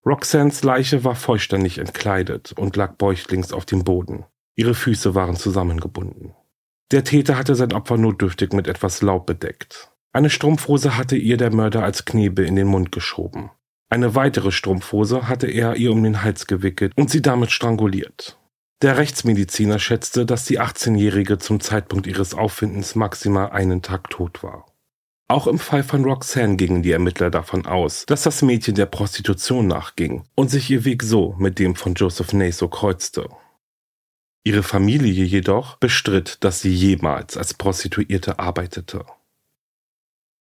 Roxannes 0.05 0.65
Leiche 0.65 1.05
war 1.05 1.15
vollständig 1.15 1.79
entkleidet 1.79 2.53
und 2.53 2.75
lag 2.75 2.95
bäuchlings 2.95 3.53
auf 3.53 3.65
dem 3.65 3.85
Boden. 3.85 4.25
Ihre 4.57 4.75
Füße 4.75 5.15
waren 5.15 5.37
zusammengebunden. 5.37 6.35
Der 6.91 7.05
Täter 7.05 7.39
hatte 7.39 7.55
sein 7.55 7.73
Opfer 7.73 7.97
notdürftig 7.97 8.53
mit 8.53 8.67
etwas 8.67 9.03
Laub 9.03 9.27
bedeckt. 9.27 9.93
Eine 10.13 10.31
Strumpfhose 10.31 10.97
hatte 10.97 11.17
ihr 11.17 11.37
der 11.37 11.55
Mörder 11.55 11.85
als 11.85 12.07
Knebel 12.07 12.45
in 12.45 12.57
den 12.57 12.67
Mund 12.67 12.91
geschoben. 12.91 13.51
Eine 13.89 14.17
weitere 14.17 14.51
Strumpfhose 14.51 15.29
hatte 15.29 15.47
er 15.47 15.77
ihr 15.77 15.93
um 15.93 16.03
den 16.03 16.23
Hals 16.23 16.49
gewickelt 16.49 16.93
und 16.97 17.09
sie 17.09 17.23
damit 17.23 17.53
stranguliert. 17.53 18.37
Der 18.85 18.99
Rechtsmediziner 18.99 19.79
schätzte, 19.79 20.27
dass 20.27 20.45
die 20.45 20.61
18-Jährige 20.61 21.39
zum 21.39 21.59
Zeitpunkt 21.59 22.07
ihres 22.07 22.35
Auffindens 22.35 22.95
maximal 22.95 23.49
einen 23.49 23.81
Tag 23.81 24.11
tot 24.11 24.43
war. 24.43 24.67
Auch 25.27 25.47
im 25.47 25.59
Fall 25.59 25.83
von 25.83 26.05
Roxanne 26.05 26.57
gingen 26.57 26.83
die 26.83 26.91
Ermittler 26.91 27.31
davon 27.31 27.65
aus, 27.65 28.05
dass 28.05 28.25
das 28.25 28.43
Mädchen 28.43 28.75
der 28.75 28.85
Prostitution 28.85 29.67
nachging 29.67 30.25
und 30.35 30.51
sich 30.51 30.69
ihr 30.69 30.85
Weg 30.85 31.03
so 31.03 31.35
mit 31.39 31.59
dem 31.59 31.77
von 31.77 31.95
Joseph 31.95 32.35
Naso 32.35 32.69
kreuzte. 32.69 33.31
Ihre 34.43 34.63
Familie 34.63 35.25
jedoch 35.25 35.79
bestritt, 35.79 36.45
dass 36.45 36.61
sie 36.61 36.75
jemals 36.75 37.39
als 37.39 37.55
Prostituierte 37.55 38.39
arbeitete. 38.39 39.07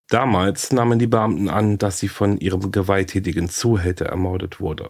Damals 0.09 0.73
nahmen 0.73 0.99
die 0.99 1.07
Beamten 1.07 1.49
an, 1.49 1.79
dass 1.79 2.01
sie 2.01 2.09
von 2.09 2.39
ihrem 2.39 2.73
gewalttätigen 2.73 3.49
Zuhälter 3.49 4.07
ermordet 4.07 4.59
wurde. 4.59 4.89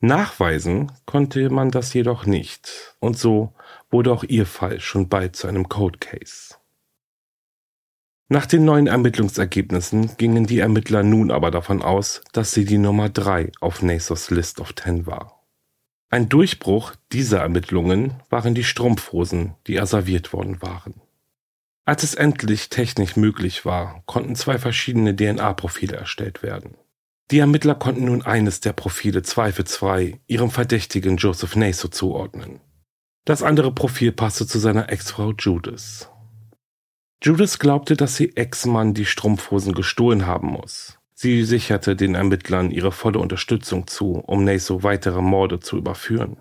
Nachweisen 0.00 0.92
konnte 1.06 1.50
man 1.50 1.70
das 1.70 1.92
jedoch 1.92 2.24
nicht, 2.24 2.94
und 3.00 3.18
so 3.18 3.52
wurde 3.90 4.12
auch 4.12 4.22
ihr 4.22 4.46
Fall 4.46 4.80
schon 4.80 5.08
bald 5.08 5.34
zu 5.34 5.48
einem 5.48 5.68
Cold 5.68 6.00
Case. 6.00 6.54
Nach 8.28 8.46
den 8.46 8.64
neuen 8.64 8.86
Ermittlungsergebnissen 8.86 10.16
gingen 10.18 10.46
die 10.46 10.58
Ermittler 10.58 11.02
nun 11.02 11.30
aber 11.30 11.50
davon 11.50 11.82
aus, 11.82 12.20
dass 12.32 12.52
sie 12.52 12.64
die 12.64 12.78
Nummer 12.78 13.08
3 13.08 13.52
auf 13.60 13.82
Nasos 13.82 14.30
List 14.30 14.60
of 14.60 14.74
Ten 14.74 15.06
war. 15.06 15.46
Ein 16.10 16.28
Durchbruch 16.28 16.94
dieser 17.12 17.40
Ermittlungen 17.40 18.14
waren 18.30 18.54
die 18.54 18.64
Strumpfhosen, 18.64 19.54
die 19.66 19.76
er 19.76 19.86
serviert 19.86 20.32
worden 20.32 20.62
waren. 20.62 21.00
Als 21.86 22.02
es 22.02 22.14
endlich 22.14 22.68
technisch 22.68 23.16
möglich 23.16 23.64
war, 23.64 24.02
konnten 24.04 24.36
zwei 24.36 24.58
verschiedene 24.58 25.16
DNA-Profile 25.16 25.96
erstellt 25.96 26.42
werden. 26.42 26.76
Die 27.30 27.40
Ermittler 27.40 27.74
konnten 27.74 28.06
nun 28.06 28.22
eines 28.22 28.60
der 28.60 28.72
Profile 28.72 29.22
zweifelsfrei 29.22 30.18
ihrem 30.26 30.50
Verdächtigen 30.50 31.18
Joseph 31.18 31.56
Naso 31.56 31.88
zuordnen. 31.88 32.60
Das 33.26 33.42
andere 33.42 33.72
Profil 33.74 34.12
passte 34.12 34.46
zu 34.46 34.58
seiner 34.58 34.90
Ex-Frau 34.90 35.32
Judith. 35.32 36.08
Judith 37.22 37.58
glaubte, 37.58 37.96
dass 37.96 38.16
sie 38.16 38.34
Ex-Mann 38.34 38.94
die 38.94 39.04
Strumpfhosen 39.04 39.74
gestohlen 39.74 40.26
haben 40.26 40.48
muss. 40.48 40.98
Sie 41.12 41.44
sicherte 41.44 41.96
den 41.96 42.14
Ermittlern 42.14 42.70
ihre 42.70 42.92
volle 42.92 43.18
Unterstützung 43.18 43.86
zu, 43.86 44.12
um 44.12 44.44
Naso 44.44 44.82
weitere 44.82 45.20
Morde 45.20 45.60
zu 45.60 45.76
überführen. 45.76 46.38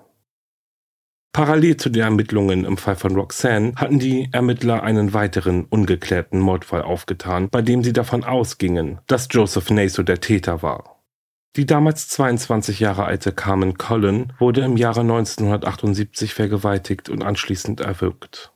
Parallel 1.34 1.78
zu 1.78 1.90
den 1.90 2.04
Ermittlungen 2.04 2.66
im 2.66 2.78
Fall 2.78 2.96
von 2.96 3.16
Roxanne 3.16 3.74
hatten 3.76 4.00
die 4.00 4.30
Ermittler 4.32 4.84
einen 4.84 5.14
weiteren 5.14 5.66
ungeklärten 5.66 6.40
Mordfall 6.40 6.82
aufgetan, 6.82 7.50
bei 7.50 7.62
dem 7.62 7.84
sie 7.84 7.94
davon 7.94 8.24
ausgingen, 8.24 9.00
dass 9.08 9.28
Joseph 9.30 9.70
Naso 9.70 10.04
der 10.04 10.20
Täter 10.20 10.62
war. 10.64 10.98
Die 11.56 11.66
damals 11.66 12.08
22 12.10 12.80
Jahre 12.80 13.06
alte 13.06 13.32
Carmen 13.32 13.78
Cullen 13.78 14.34
wurde 14.38 14.62
im 14.62 14.78
Jahre 14.78 15.02
1978 15.02 16.34
vergewaltigt 16.34 17.10
und 17.10 17.24
anschließend 17.24 17.82
erwürgt. 17.82 18.52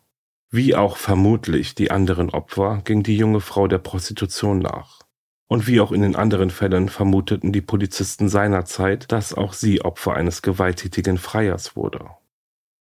Wie 0.51 0.75
auch 0.75 0.97
vermutlich 0.97 1.75
die 1.75 1.91
anderen 1.91 2.29
Opfer 2.29 2.81
ging 2.83 3.03
die 3.03 3.17
junge 3.17 3.39
Frau 3.39 3.67
der 3.67 3.77
Prostitution 3.77 4.59
nach. 4.59 4.99
Und 5.47 5.65
wie 5.65 5.81
auch 5.81 5.91
in 5.91 6.01
den 6.01 6.15
anderen 6.15 6.49
Fällen 6.49 6.89
vermuteten 6.89 7.51
die 7.51 7.61
Polizisten 7.61 8.29
seinerzeit, 8.29 9.11
dass 9.11 9.33
auch 9.33 9.53
sie 9.53 9.81
Opfer 9.81 10.13
eines 10.13 10.41
gewalttätigen 10.41 11.17
Freiers 11.17 11.75
wurde. 11.75 12.09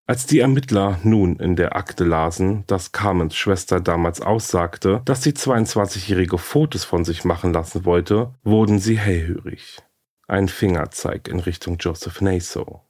Als 0.10 0.26
die 0.26 0.39
Ermittler 0.39 1.00
nun 1.04 1.36
in 1.36 1.56
der 1.56 1.76
Akte 1.76 2.04
lasen, 2.04 2.63
dass 2.65 2.91
Carmens 2.91 3.36
Schwester 3.36 3.80
damals 3.80 4.22
aussagte, 4.22 5.04
dass 5.06 5.22
die 5.22 5.34
22-jährige 5.34 6.39
Fotos 6.39 6.84
von 6.84 7.06
sich 7.06 7.26
machen 7.26 7.54
lassen 7.54 7.86
wollte, 7.86 8.34
wurden 8.43 8.80
sie 8.80 8.98
hellhörig. 8.98 9.78
Ein 10.28 10.48
Fingerzeig 10.48 11.28
in 11.28 11.39
Richtung 11.39 11.78
Joseph 11.80 12.22
Naso. 12.22 12.82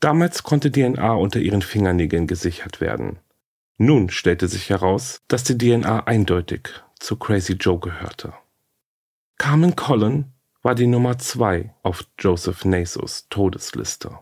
Damals 0.00 0.42
konnte 0.42 0.72
DNA 0.72 1.12
unter 1.12 1.38
ihren 1.38 1.60
Fingernägeln 1.60 2.26
gesichert 2.26 2.80
werden. 2.80 3.18
Nun 3.76 4.08
stellte 4.08 4.48
sich 4.48 4.70
heraus, 4.70 5.20
dass 5.28 5.44
die 5.44 5.58
DNA 5.58 6.06
eindeutig 6.06 6.70
zu 6.98 7.16
Crazy 7.16 7.58
Joe 7.60 7.78
gehörte. 7.78 8.32
Carmen 9.36 9.76
Collin 9.76 10.32
war 10.62 10.74
die 10.74 10.86
Nummer 10.86 11.18
zwei 11.18 11.74
auf 11.82 12.06
Joseph 12.18 12.64
Nasos 12.64 13.26
Todesliste. 13.28 14.18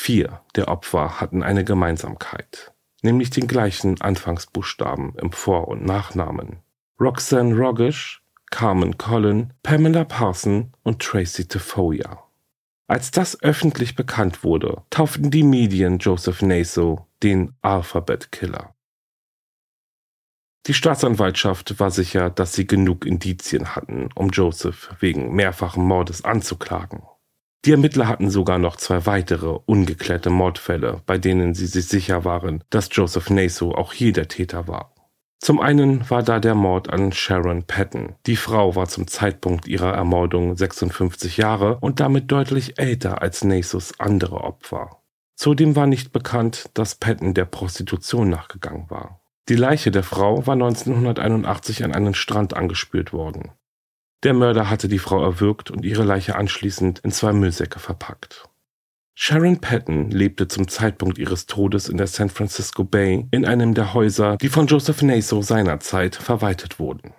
Vier 0.00 0.42
der 0.54 0.68
Opfer 0.68 1.20
hatten 1.20 1.42
eine 1.42 1.64
Gemeinsamkeit, 1.64 2.72
nämlich 3.02 3.30
den 3.30 3.48
gleichen 3.48 4.00
Anfangsbuchstaben 4.00 5.14
im 5.16 5.32
Vor- 5.32 5.66
und 5.66 5.84
Nachnamen. 5.84 6.60
Roxanne 7.00 7.56
Rogish, 7.56 8.22
Carmen 8.48 8.96
Collin, 8.96 9.52
Pamela 9.64 10.04
Parson 10.04 10.72
und 10.84 11.02
Tracy 11.02 11.48
Tafoya. 11.48 12.22
Als 12.86 13.10
das 13.10 13.42
öffentlich 13.42 13.96
bekannt 13.96 14.44
wurde, 14.44 14.82
tauften 14.88 15.32
die 15.32 15.42
Medien 15.42 15.98
Joseph 15.98 16.42
Naso 16.42 17.08
den 17.24 17.56
Alphabet 17.60 18.30
Killer. 18.30 18.74
Die 20.68 20.74
Staatsanwaltschaft 20.74 21.80
war 21.80 21.90
sicher, 21.90 22.30
dass 22.30 22.52
sie 22.52 22.68
genug 22.68 23.04
Indizien 23.04 23.74
hatten, 23.74 24.10
um 24.14 24.30
Joseph 24.30 24.94
wegen 25.00 25.34
mehrfachen 25.34 25.84
Mordes 25.84 26.24
anzuklagen. 26.24 27.02
Die 27.64 27.72
Ermittler 27.72 28.06
hatten 28.06 28.30
sogar 28.30 28.58
noch 28.58 28.76
zwei 28.76 29.04
weitere 29.06 29.58
ungeklärte 29.66 30.30
Mordfälle, 30.30 31.02
bei 31.06 31.18
denen 31.18 31.54
sie 31.54 31.66
sich 31.66 31.86
sicher 31.86 32.24
waren, 32.24 32.62
dass 32.70 32.88
Joseph 32.92 33.30
Naso 33.30 33.74
auch 33.74 33.92
hier 33.92 34.12
der 34.12 34.28
Täter 34.28 34.68
war. 34.68 34.94
Zum 35.40 35.60
einen 35.60 36.08
war 36.10 36.22
da 36.22 36.40
der 36.40 36.54
Mord 36.54 36.90
an 36.90 37.12
Sharon 37.12 37.62
Patton. 37.62 38.14
Die 38.26 38.36
Frau 38.36 38.74
war 38.74 38.88
zum 38.88 39.06
Zeitpunkt 39.06 39.68
ihrer 39.68 39.92
Ermordung 39.94 40.56
56 40.56 41.36
Jahre 41.36 41.78
und 41.80 42.00
damit 42.00 42.30
deutlich 42.30 42.78
älter 42.78 43.22
als 43.22 43.44
Nasos 43.44 44.00
andere 44.00 44.40
Opfer. 44.42 45.02
Zudem 45.36 45.76
war 45.76 45.86
nicht 45.86 46.12
bekannt, 46.12 46.70
dass 46.74 46.96
Patton 46.96 47.34
der 47.34 47.44
Prostitution 47.44 48.28
nachgegangen 48.28 48.90
war. 48.90 49.20
Die 49.48 49.54
Leiche 49.54 49.92
der 49.92 50.02
Frau 50.02 50.46
war 50.46 50.54
1981 50.54 51.84
an 51.84 51.94
einen 51.94 52.14
Strand 52.14 52.54
angespült 52.54 53.12
worden. 53.12 53.52
Der 54.24 54.34
Mörder 54.34 54.68
hatte 54.68 54.88
die 54.88 54.98
Frau 54.98 55.22
erwürgt 55.22 55.70
und 55.70 55.84
ihre 55.84 56.02
Leiche 56.02 56.34
anschließend 56.34 56.98
in 57.00 57.12
zwei 57.12 57.32
Müllsäcke 57.32 57.78
verpackt. 57.78 58.48
Sharon 59.14 59.60
Patton 59.60 60.10
lebte 60.10 60.46
zum 60.46 60.68
Zeitpunkt 60.68 61.18
ihres 61.18 61.46
Todes 61.46 61.88
in 61.88 61.96
der 61.96 62.06
San 62.06 62.30
Francisco 62.30 62.84
Bay 62.84 63.26
in 63.32 63.44
einem 63.44 63.74
der 63.74 63.92
Häuser, 63.94 64.36
die 64.36 64.48
von 64.48 64.66
Joseph 64.66 65.02
Naso 65.02 65.42
seinerzeit 65.42 66.14
verwaltet 66.14 66.78
wurden. 66.78 67.14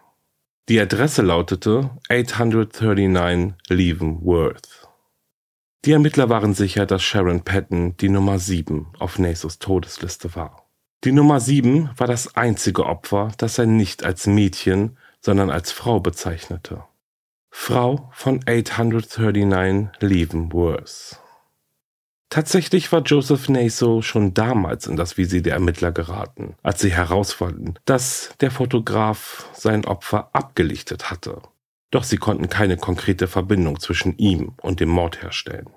Die 0.69 0.79
Adresse 0.79 1.21
lautete 1.21 1.89
839 2.09 3.55
Leavenworth. 3.69 4.87
Die 5.85 5.93
Ermittler 5.93 6.29
waren 6.29 6.53
sicher, 6.53 6.85
dass 6.85 7.01
Sharon 7.01 7.43
Patton 7.43 7.95
die 7.97 8.09
Nummer 8.09 8.39
7 8.39 8.87
auf 8.99 9.19
Nasos 9.19 9.59
Todesliste 9.59 10.35
war. 10.35 10.69
Die 11.05 11.13
Nummer 11.13 11.39
7 11.39 11.91
war 11.97 12.07
das 12.07 12.35
einzige 12.35 12.85
Opfer, 12.85 13.31
das 13.37 13.57
er 13.57 13.65
nicht 13.65 14.03
als 14.03 14.27
Mädchen, 14.27 14.97
sondern 15.21 15.49
als 15.49 15.71
Frau 15.71 15.99
bezeichnete. 15.99 16.83
Frau 17.49 18.09
von 18.13 18.41
839 18.45 19.89
Leavenworth. 20.01 21.19
Tatsächlich 22.29 22.91
war 22.91 23.01
Joseph 23.01 23.49
Naso 23.49 24.03
schon 24.03 24.35
damals 24.35 24.85
in 24.85 24.95
das 24.95 25.17
Visier 25.17 25.41
der 25.41 25.53
Ermittler 25.53 25.91
geraten, 25.91 26.55
als 26.61 26.79
sie 26.79 26.91
herausfanden, 26.91 27.79
dass 27.85 28.35
der 28.39 28.51
Fotograf 28.51 29.49
sein 29.53 29.85
Opfer 29.85 30.29
abgelichtet 30.33 31.09
hatte. 31.09 31.41
Doch 31.89 32.03
sie 32.03 32.17
konnten 32.17 32.49
keine 32.49 32.77
konkrete 32.77 33.27
Verbindung 33.27 33.79
zwischen 33.79 34.15
ihm 34.17 34.53
und 34.61 34.79
dem 34.79 34.89
Mord 34.89 35.23
herstellen. 35.23 35.71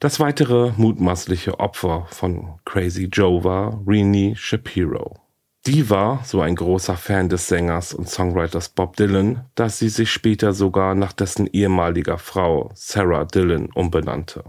Das 0.00 0.18
weitere 0.18 0.72
mutmaßliche 0.76 1.60
Opfer 1.60 2.06
von 2.10 2.58
Crazy 2.64 3.04
Joe 3.12 3.44
war 3.44 3.80
Renee 3.86 4.34
Shapiro. 4.36 5.27
Die 5.68 5.90
war 5.90 6.24
so 6.24 6.40
ein 6.40 6.54
großer 6.54 6.96
Fan 6.96 7.28
des 7.28 7.46
Sängers 7.46 7.92
und 7.92 8.08
Songwriters 8.08 8.70
Bob 8.70 8.96
Dylan, 8.96 9.44
dass 9.54 9.78
sie 9.78 9.90
sich 9.90 10.10
später 10.10 10.54
sogar 10.54 10.94
nach 10.94 11.12
dessen 11.12 11.46
ehemaliger 11.46 12.16
Frau 12.16 12.70
Sarah 12.74 13.26
Dylan 13.26 13.68
umbenannte. 13.74 14.44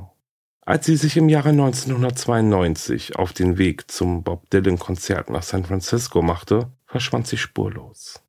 Als 0.62 0.86
sie 0.86 0.96
sich 0.96 1.18
im 1.18 1.28
Jahre 1.28 1.50
1992 1.50 3.18
auf 3.18 3.34
den 3.34 3.58
Weg 3.58 3.92
zum 3.92 4.24
Bob 4.24 4.50
Dylan 4.50 4.80
Konzert 4.80 5.30
nach 5.30 5.44
San 5.44 5.66
Francisco 5.66 6.22
machte, 6.22 6.72
verschwand 6.86 7.28
sie 7.28 7.38
spurlos. 7.38 8.24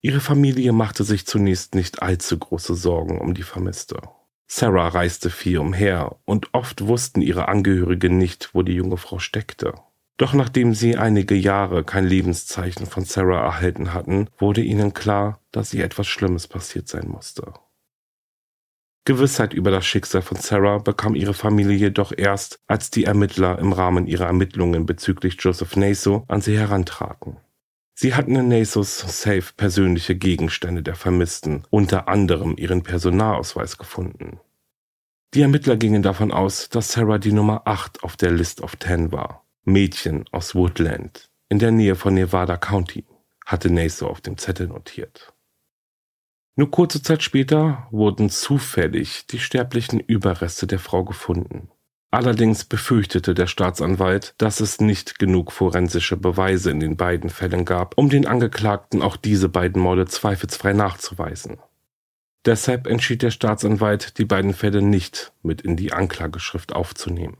Ihre 0.00 0.20
Familie 0.20 0.72
machte 0.72 1.04
sich 1.04 1.26
zunächst 1.26 1.74
nicht 1.74 2.00
allzu 2.00 2.38
große 2.38 2.74
Sorgen 2.74 3.20
um 3.20 3.34
die 3.34 3.42
Vermisste. 3.42 4.00
Sarah 4.46 4.88
reiste 4.88 5.28
viel 5.28 5.58
umher 5.58 6.16
und 6.24 6.54
oft 6.54 6.86
wussten 6.86 7.20
ihre 7.20 7.48
Angehörigen 7.48 8.16
nicht, 8.16 8.54
wo 8.54 8.62
die 8.62 8.72
junge 8.72 8.96
Frau 8.96 9.18
steckte. 9.18 9.74
Doch 10.20 10.34
nachdem 10.34 10.74
sie 10.74 10.98
einige 10.98 11.34
Jahre 11.34 11.82
kein 11.82 12.04
Lebenszeichen 12.04 12.84
von 12.84 13.06
Sarah 13.06 13.42
erhalten 13.42 13.94
hatten, 13.94 14.28
wurde 14.36 14.60
ihnen 14.60 14.92
klar, 14.92 15.40
dass 15.50 15.72
ihr 15.72 15.82
etwas 15.82 16.08
Schlimmes 16.08 16.46
passiert 16.46 16.88
sein 16.88 17.08
musste. 17.08 17.54
Gewissheit 19.06 19.54
über 19.54 19.70
das 19.70 19.86
Schicksal 19.86 20.20
von 20.20 20.36
Sarah 20.36 20.76
bekam 20.76 21.14
ihre 21.14 21.32
Familie 21.32 21.74
jedoch 21.74 22.12
erst, 22.14 22.60
als 22.66 22.90
die 22.90 23.04
Ermittler 23.04 23.58
im 23.58 23.72
Rahmen 23.72 24.06
ihrer 24.06 24.26
Ermittlungen 24.26 24.84
bezüglich 24.84 25.38
Joseph 25.40 25.74
Naso 25.76 26.26
an 26.28 26.42
sie 26.42 26.58
herantraten. 26.58 27.38
Sie 27.94 28.14
hatten 28.14 28.36
in 28.36 28.48
Nasos 28.48 28.98
Safe 28.98 29.46
persönliche 29.56 30.16
Gegenstände 30.16 30.82
der 30.82 30.96
Vermissten, 30.96 31.64
unter 31.70 32.08
anderem 32.08 32.58
ihren 32.58 32.82
Personalausweis 32.82 33.78
gefunden. 33.78 34.38
Die 35.32 35.40
Ermittler 35.40 35.78
gingen 35.78 36.02
davon 36.02 36.30
aus, 36.30 36.68
dass 36.68 36.92
Sarah 36.92 37.16
die 37.16 37.32
Nummer 37.32 37.62
8 37.64 38.04
auf 38.04 38.18
der 38.18 38.32
List 38.32 38.60
of 38.60 38.76
Ten 38.76 39.12
war. 39.12 39.46
Mädchen 39.72 40.24
aus 40.32 40.54
Woodland 40.54 41.30
in 41.48 41.58
der 41.58 41.72
Nähe 41.72 41.96
von 41.96 42.14
Nevada 42.14 42.56
County, 42.56 43.04
hatte 43.44 43.70
Naso 43.70 44.06
auf 44.06 44.20
dem 44.20 44.38
Zettel 44.38 44.68
notiert. 44.68 45.32
Nur 46.56 46.70
kurze 46.70 47.02
Zeit 47.02 47.22
später 47.22 47.88
wurden 47.90 48.30
zufällig 48.30 49.26
die 49.26 49.38
sterblichen 49.38 49.98
Überreste 49.98 50.66
der 50.66 50.78
Frau 50.78 51.04
gefunden. 51.04 51.70
Allerdings 52.12 52.64
befürchtete 52.64 53.34
der 53.34 53.46
Staatsanwalt, 53.46 54.34
dass 54.38 54.60
es 54.60 54.80
nicht 54.80 55.18
genug 55.18 55.52
forensische 55.52 56.16
Beweise 56.16 56.70
in 56.70 56.80
den 56.80 56.96
beiden 56.96 57.30
Fällen 57.30 57.64
gab, 57.64 57.96
um 57.96 58.10
den 58.10 58.26
Angeklagten 58.26 59.00
auch 59.00 59.16
diese 59.16 59.48
beiden 59.48 59.80
Morde 59.80 60.06
zweifelsfrei 60.06 60.72
nachzuweisen. 60.72 61.58
Deshalb 62.44 62.86
entschied 62.86 63.22
der 63.22 63.30
Staatsanwalt, 63.30 64.18
die 64.18 64.24
beiden 64.24 64.54
Fälle 64.54 64.82
nicht 64.82 65.32
mit 65.42 65.60
in 65.60 65.76
die 65.76 65.92
Anklageschrift 65.92 66.72
aufzunehmen. 66.72 67.36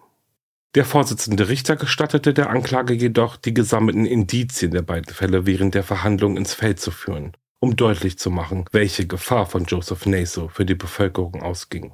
Der 0.76 0.84
Vorsitzende 0.84 1.48
Richter 1.48 1.74
gestattete 1.74 2.32
der 2.32 2.48
Anklage 2.50 2.94
jedoch, 2.94 3.36
die 3.36 3.52
gesammelten 3.52 4.06
Indizien 4.06 4.70
der 4.70 4.82
beiden 4.82 5.12
Fälle 5.12 5.44
während 5.44 5.74
der 5.74 5.82
Verhandlung 5.82 6.36
ins 6.36 6.54
Feld 6.54 6.78
zu 6.78 6.92
führen, 6.92 7.32
um 7.58 7.74
deutlich 7.74 8.18
zu 8.18 8.30
machen, 8.30 8.66
welche 8.70 9.08
Gefahr 9.08 9.46
von 9.46 9.64
Joseph 9.64 10.06
Naso 10.06 10.46
für 10.46 10.64
die 10.64 10.76
Bevölkerung 10.76 11.42
ausging. 11.42 11.92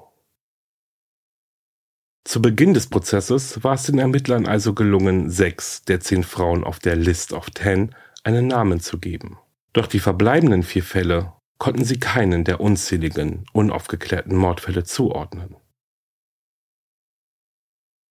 Zu 2.25 2.43
Beginn 2.43 2.75
des 2.75 2.89
Prozesses 2.89 3.65
war 3.65 3.75
es 3.75 3.85
den 3.85 3.99
Ermittlern 3.99 4.47
also 4.47 4.75
gelungen, 4.75 5.31
sechs 5.31 5.85
der 5.85 6.01
zehn 6.01 6.23
Frauen 6.23 6.63
auf 6.63 6.79
der 6.79 6.97
List 6.97 7.33
of 7.33 7.49
Ten 7.51 7.95
einen 8.25 8.47
Namen 8.47 8.81
zu 8.81 8.99
geben. 8.99 9.39
Doch 9.73 9.87
die 9.87 10.01
verbleibenden 10.01 10.65
vier 10.65 10.83
Fälle 10.83 11.33
konnten 11.57 11.85
sie 11.85 11.99
keinen 11.99 12.45
der 12.45 12.61
unzähligen, 12.61 13.47
unaufgeklärten 13.55 14.37
Mordfälle 14.37 14.85
zuordnen. 14.85 15.57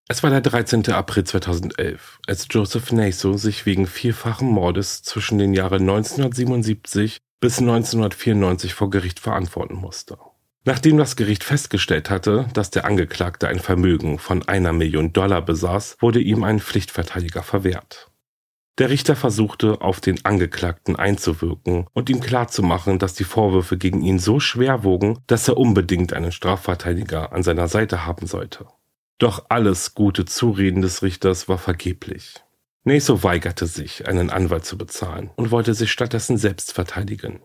Es 0.07 0.21
war 0.21 0.29
der 0.29 0.41
13. 0.41 0.87
April 0.91 1.23
2011, 1.23 2.19
als 2.27 2.45
Joseph 2.51 2.91
Naso 2.91 3.37
sich 3.37 3.65
wegen 3.65 3.87
vierfachen 3.87 4.47
Mordes 4.47 5.01
zwischen 5.01 5.39
den 5.39 5.55
Jahren 5.55 5.81
1977 5.81 7.17
bis 7.41 7.57
1994 7.57 8.75
vor 8.75 8.91
Gericht 8.91 9.19
verantworten 9.19 9.73
musste. 9.73 10.19
Nachdem 10.63 10.97
das 10.97 11.15
Gericht 11.15 11.43
festgestellt 11.43 12.11
hatte, 12.11 12.47
dass 12.53 12.69
der 12.69 12.85
Angeklagte 12.85 13.47
ein 13.47 13.57
Vermögen 13.57 14.19
von 14.19 14.47
einer 14.47 14.73
Million 14.73 15.11
Dollar 15.11 15.41
besaß, 15.41 15.97
wurde 15.99 16.19
ihm 16.19 16.43
ein 16.43 16.59
Pflichtverteidiger 16.59 17.41
verwehrt. 17.41 18.11
Der 18.77 18.91
Richter 18.91 19.15
versuchte, 19.15 19.81
auf 19.81 20.01
den 20.01 20.23
Angeklagten 20.23 20.95
einzuwirken 20.95 21.87
und 21.93 22.11
ihm 22.11 22.19
klarzumachen, 22.19 22.99
dass 22.99 23.15
die 23.15 23.23
Vorwürfe 23.23 23.77
gegen 23.77 24.03
ihn 24.03 24.19
so 24.19 24.39
schwer 24.39 24.83
wogen, 24.83 25.17
dass 25.25 25.47
er 25.47 25.57
unbedingt 25.57 26.13
einen 26.13 26.31
Strafverteidiger 26.31 27.33
an 27.33 27.41
seiner 27.41 27.67
Seite 27.67 28.05
haben 28.05 28.27
sollte. 28.27 28.67
Doch 29.18 29.45
alles 29.49 29.95
gute 29.95 30.26
Zureden 30.26 30.82
des 30.82 31.01
Richters 31.01 31.47
war 31.47 31.57
vergeblich. 31.57 32.36
Naso 32.84 33.24
weigerte 33.24 33.66
sich, 33.66 34.07
einen 34.07 34.30
Anwalt 34.30 34.66
zu 34.66 34.78
bezahlen 34.78 35.32
und 35.38 35.51
wollte 35.51 35.74
sich 35.74 35.91
stattdessen 35.91 36.38
selbst 36.38 36.74
verteidigen. 36.74 37.41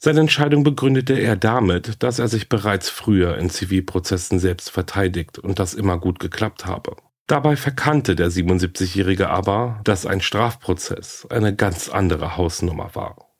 Seine 0.00 0.20
Entscheidung 0.20 0.62
begründete 0.62 1.14
er 1.14 1.34
damit, 1.34 2.02
dass 2.04 2.20
er 2.20 2.28
sich 2.28 2.48
bereits 2.48 2.88
früher 2.88 3.36
in 3.36 3.50
Zivilprozessen 3.50 4.38
selbst 4.38 4.70
verteidigt 4.70 5.40
und 5.40 5.58
das 5.58 5.74
immer 5.74 5.98
gut 5.98 6.20
geklappt 6.20 6.66
habe. 6.66 6.96
Dabei 7.26 7.56
verkannte 7.56 8.14
der 8.14 8.30
77-Jährige 8.30 9.28
aber, 9.28 9.80
dass 9.84 10.06
ein 10.06 10.20
Strafprozess 10.20 11.26
eine 11.30 11.54
ganz 11.54 11.88
andere 11.88 12.36
Hausnummer 12.36 12.94
war. 12.94 13.34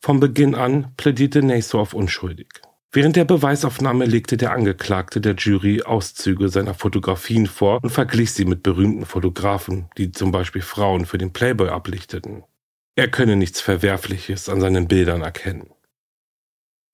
Vom 0.00 0.18
Beginn 0.18 0.56
an 0.56 0.94
plädierte 0.96 1.42
Naso 1.42 1.78
auf 1.78 1.94
unschuldig. 1.94 2.60
Während 2.94 3.16
der 3.16 3.24
Beweisaufnahme 3.24 4.04
legte 4.04 4.36
der 4.36 4.52
Angeklagte 4.52 5.22
der 5.22 5.34
Jury 5.34 5.82
Auszüge 5.82 6.50
seiner 6.50 6.74
Fotografien 6.74 7.46
vor 7.46 7.82
und 7.82 7.88
verglich 7.88 8.32
sie 8.32 8.44
mit 8.44 8.62
berühmten 8.62 9.06
Fotografen, 9.06 9.88
die 9.96 10.12
zum 10.12 10.30
Beispiel 10.30 10.60
Frauen 10.60 11.06
für 11.06 11.16
den 11.16 11.32
Playboy 11.32 11.70
ablichteten. 11.70 12.44
Er 12.94 13.08
könne 13.08 13.36
nichts 13.36 13.62
Verwerfliches 13.62 14.50
an 14.50 14.60
seinen 14.60 14.88
Bildern 14.88 15.22
erkennen. 15.22 15.70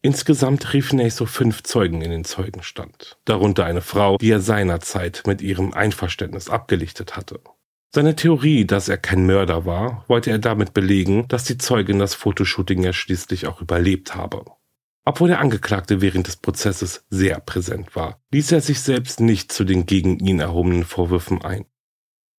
Insgesamt 0.00 0.72
rief 0.72 0.92
Naso 0.92 1.26
fünf 1.26 1.64
Zeugen 1.64 2.00
in 2.02 2.12
den 2.12 2.24
Zeugenstand, 2.24 3.18
darunter 3.24 3.64
eine 3.64 3.80
Frau, 3.80 4.18
die 4.18 4.30
er 4.30 4.38
seinerzeit 4.38 5.24
mit 5.26 5.42
ihrem 5.42 5.72
Einverständnis 5.72 6.48
abgelichtet 6.48 7.16
hatte. 7.16 7.40
Seine 7.92 8.14
Theorie, 8.14 8.64
dass 8.64 8.88
er 8.88 8.98
kein 8.98 9.26
Mörder 9.26 9.66
war, 9.66 10.04
wollte 10.06 10.30
er 10.30 10.38
damit 10.38 10.74
belegen, 10.74 11.26
dass 11.26 11.42
die 11.42 11.58
Zeugin 11.58 11.98
das 11.98 12.14
Fotoshooting 12.14 12.84
ja 12.84 12.92
schließlich 12.92 13.48
auch 13.48 13.60
überlebt 13.60 14.14
habe. 14.14 14.44
Obwohl 15.04 15.28
der 15.28 15.40
Angeklagte 15.40 16.00
während 16.00 16.26
des 16.26 16.36
Prozesses 16.36 17.04
sehr 17.08 17.40
präsent 17.40 17.96
war, 17.96 18.20
ließ 18.32 18.52
er 18.52 18.60
sich 18.60 18.80
selbst 18.80 19.20
nicht 19.20 19.52
zu 19.52 19.64
den 19.64 19.86
gegen 19.86 20.18
ihn 20.18 20.40
erhobenen 20.40 20.84
Vorwürfen 20.84 21.42
ein. 21.42 21.64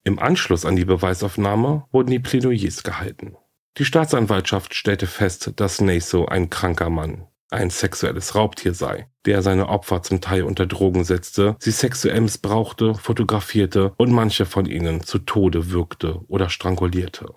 Im 0.04 0.20
Anschluss 0.20 0.66
an 0.66 0.76
die 0.76 0.86
Beweisaufnahme 0.86 1.86
wurden 1.92 2.12
die 2.12 2.20
Plädoyers 2.20 2.84
gehalten. 2.84 3.36
Die 3.78 3.86
Staatsanwaltschaft 3.86 4.74
stellte 4.74 5.08
fest, 5.08 5.54
dass 5.56 5.82
Naso 5.82 6.26
ein 6.26 6.50
kranker 6.50 6.90
Mann, 6.90 7.28
ein 7.50 7.70
sexuelles 7.70 8.36
Raubtier 8.36 8.74
sei, 8.74 9.10
der 9.26 9.42
seine 9.42 9.70
Opfer 9.70 10.04
zum 10.04 10.22
Teil 10.22 10.44
unter 10.44 10.66
Drogen 10.66 11.04
setzte, 11.04 11.56
sie 11.60 11.72
sexuell 11.72 12.22
missbrauchte, 12.22 12.96
fotografierte 12.96 13.94
und 13.98 14.12
manche 14.12 14.46
von 14.46 14.66
ihnen 14.66 15.04
zu 15.04 15.20
Tode 15.20 15.72
würgte 15.72 16.22
oder 16.28 16.50
strangulierte. 16.50 17.34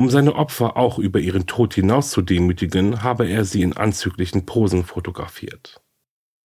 Um 0.00 0.08
seine 0.08 0.34
Opfer 0.34 0.78
auch 0.78 0.98
über 0.98 1.20
ihren 1.20 1.46
Tod 1.46 1.74
hinaus 1.74 2.08
zu 2.08 2.22
demütigen, 2.22 3.02
habe 3.02 3.28
er 3.28 3.44
sie 3.44 3.60
in 3.60 3.76
anzüglichen 3.76 4.46
Posen 4.46 4.82
fotografiert. 4.82 5.82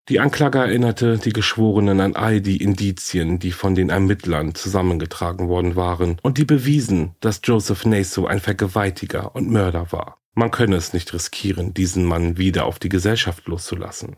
Die 0.10 0.20
Anklage 0.20 0.60
erinnerte 0.60 1.18
die 1.20 1.32
Geschworenen 1.32 2.02
an 2.02 2.18
all 2.18 2.42
die 2.42 2.58
Indizien, 2.58 3.40
die 3.40 3.54
von 3.54 3.74
den 3.74 3.92
Ermittlern 3.92 4.56
zusammengetragen 4.56 5.48
worden 5.48 5.78
waren 5.78 6.18
und 6.22 6.38
die 6.38 6.44
bewiesen, 6.44 7.16
dass 7.22 7.40
Joseph 7.46 7.86
Naso 7.86 8.28
ein 8.28 8.42
Vergewaltiger 8.42 9.34
und 9.38 9.50
Mörder 9.50 9.94
war. 9.94 10.20
Man 10.34 10.52
könne 10.52 10.76
es 10.76 10.92
nicht 10.92 11.14
riskieren, 11.14 11.74
diesen 11.74 12.04
Mann 12.04 12.38
wieder 12.38 12.66
auf 12.66 12.78
die 12.78 12.90
Gesellschaft 12.90 13.48
loszulassen. 13.48 14.18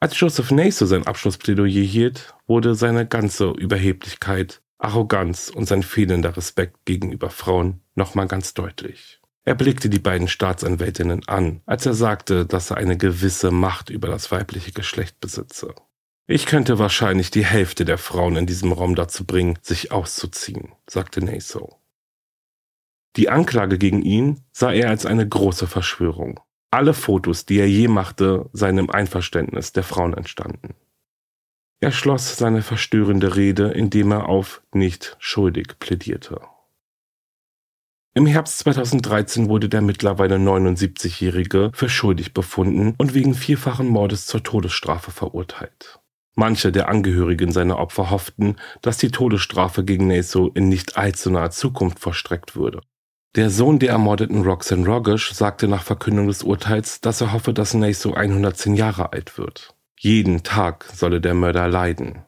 Als 0.00 0.20
Joseph 0.20 0.50
Naso 0.50 0.84
sein 0.84 1.06
Abschlussplädoyer 1.06 1.82
hielt, 1.82 2.34
wurde 2.46 2.74
seine 2.74 3.06
ganze 3.06 3.52
Überheblichkeit, 3.52 4.60
Arroganz 4.78 5.48
und 5.48 5.66
sein 5.66 5.82
fehlender 5.82 6.36
Respekt 6.36 6.84
gegenüber 6.84 7.30
Frauen 7.30 7.80
nochmal 7.94 8.26
ganz 8.26 8.54
deutlich. 8.54 9.20
Er 9.44 9.54
blickte 9.54 9.88
die 9.88 10.00
beiden 10.00 10.28
Staatsanwältinnen 10.28 11.26
an, 11.28 11.62
als 11.66 11.86
er 11.86 11.94
sagte, 11.94 12.46
dass 12.46 12.70
er 12.70 12.78
eine 12.78 12.96
gewisse 12.96 13.50
Macht 13.50 13.90
über 13.90 14.08
das 14.08 14.32
weibliche 14.32 14.72
Geschlecht 14.72 15.20
besitze. 15.20 15.74
Ich 16.26 16.46
könnte 16.46 16.80
wahrscheinlich 16.80 17.30
die 17.30 17.44
Hälfte 17.44 17.84
der 17.84 17.98
Frauen 17.98 18.34
in 18.34 18.46
diesem 18.46 18.72
Raum 18.72 18.96
dazu 18.96 19.24
bringen, 19.24 19.58
sich 19.62 19.92
auszuziehen, 19.92 20.72
sagte 20.88 21.24
Naso. 21.24 21.78
Die 23.14 23.28
Anklage 23.28 23.78
gegen 23.78 24.02
ihn 24.02 24.40
sah 24.52 24.72
er 24.72 24.90
als 24.90 25.06
eine 25.06 25.26
große 25.26 25.68
Verschwörung. 25.68 26.40
Alle 26.72 26.92
Fotos, 26.92 27.46
die 27.46 27.58
er 27.58 27.68
je 27.68 27.86
machte, 27.86 28.50
seien 28.52 28.76
im 28.78 28.90
Einverständnis 28.90 29.72
der 29.72 29.84
Frauen 29.84 30.14
entstanden. 30.14 30.74
Er 31.80 31.92
schloss 31.92 32.36
seine 32.36 32.62
verstörende 32.62 33.36
Rede, 33.36 33.68
indem 33.68 34.10
er 34.12 34.28
auf 34.28 34.62
nicht 34.72 35.16
schuldig 35.18 35.78
plädierte. 35.78 36.40
Im 38.14 38.24
Herbst 38.24 38.60
2013 38.60 39.50
wurde 39.50 39.68
der 39.68 39.82
mittlerweile 39.82 40.36
79-Jährige 40.36 41.70
für 41.74 41.90
schuldig 41.90 42.32
befunden 42.32 42.94
und 42.96 43.12
wegen 43.12 43.34
vierfachen 43.34 43.88
Mordes 43.88 44.26
zur 44.26 44.42
Todesstrafe 44.42 45.10
verurteilt. 45.10 46.00
Manche 46.34 46.72
der 46.72 46.88
Angehörigen 46.88 47.52
seiner 47.52 47.78
Opfer 47.78 48.08
hofften, 48.08 48.56
dass 48.80 48.96
die 48.96 49.10
Todesstrafe 49.10 49.84
gegen 49.84 50.06
Naso 50.06 50.48
in 50.48 50.70
nicht 50.70 50.96
allzu 50.96 51.30
naher 51.30 51.50
Zukunft 51.50 51.98
vollstreckt 51.98 52.56
würde. 52.56 52.80
Der 53.34 53.50
Sohn 53.50 53.78
der 53.78 53.90
ermordeten 53.90 54.44
Roxanne 54.44 54.86
Rogish 54.86 55.34
sagte 55.34 55.68
nach 55.68 55.82
Verkündung 55.82 56.28
des 56.28 56.42
Urteils, 56.42 57.02
dass 57.02 57.20
er 57.20 57.34
hoffe, 57.34 57.52
dass 57.52 57.74
Naso 57.74 58.14
110 58.14 58.76
Jahre 58.76 59.12
alt 59.12 59.36
wird. 59.36 59.75
Jeden 59.98 60.42
Tag 60.42 60.84
solle 60.92 61.20
der 61.20 61.34
Mörder 61.34 61.68
leiden. 61.68 62.22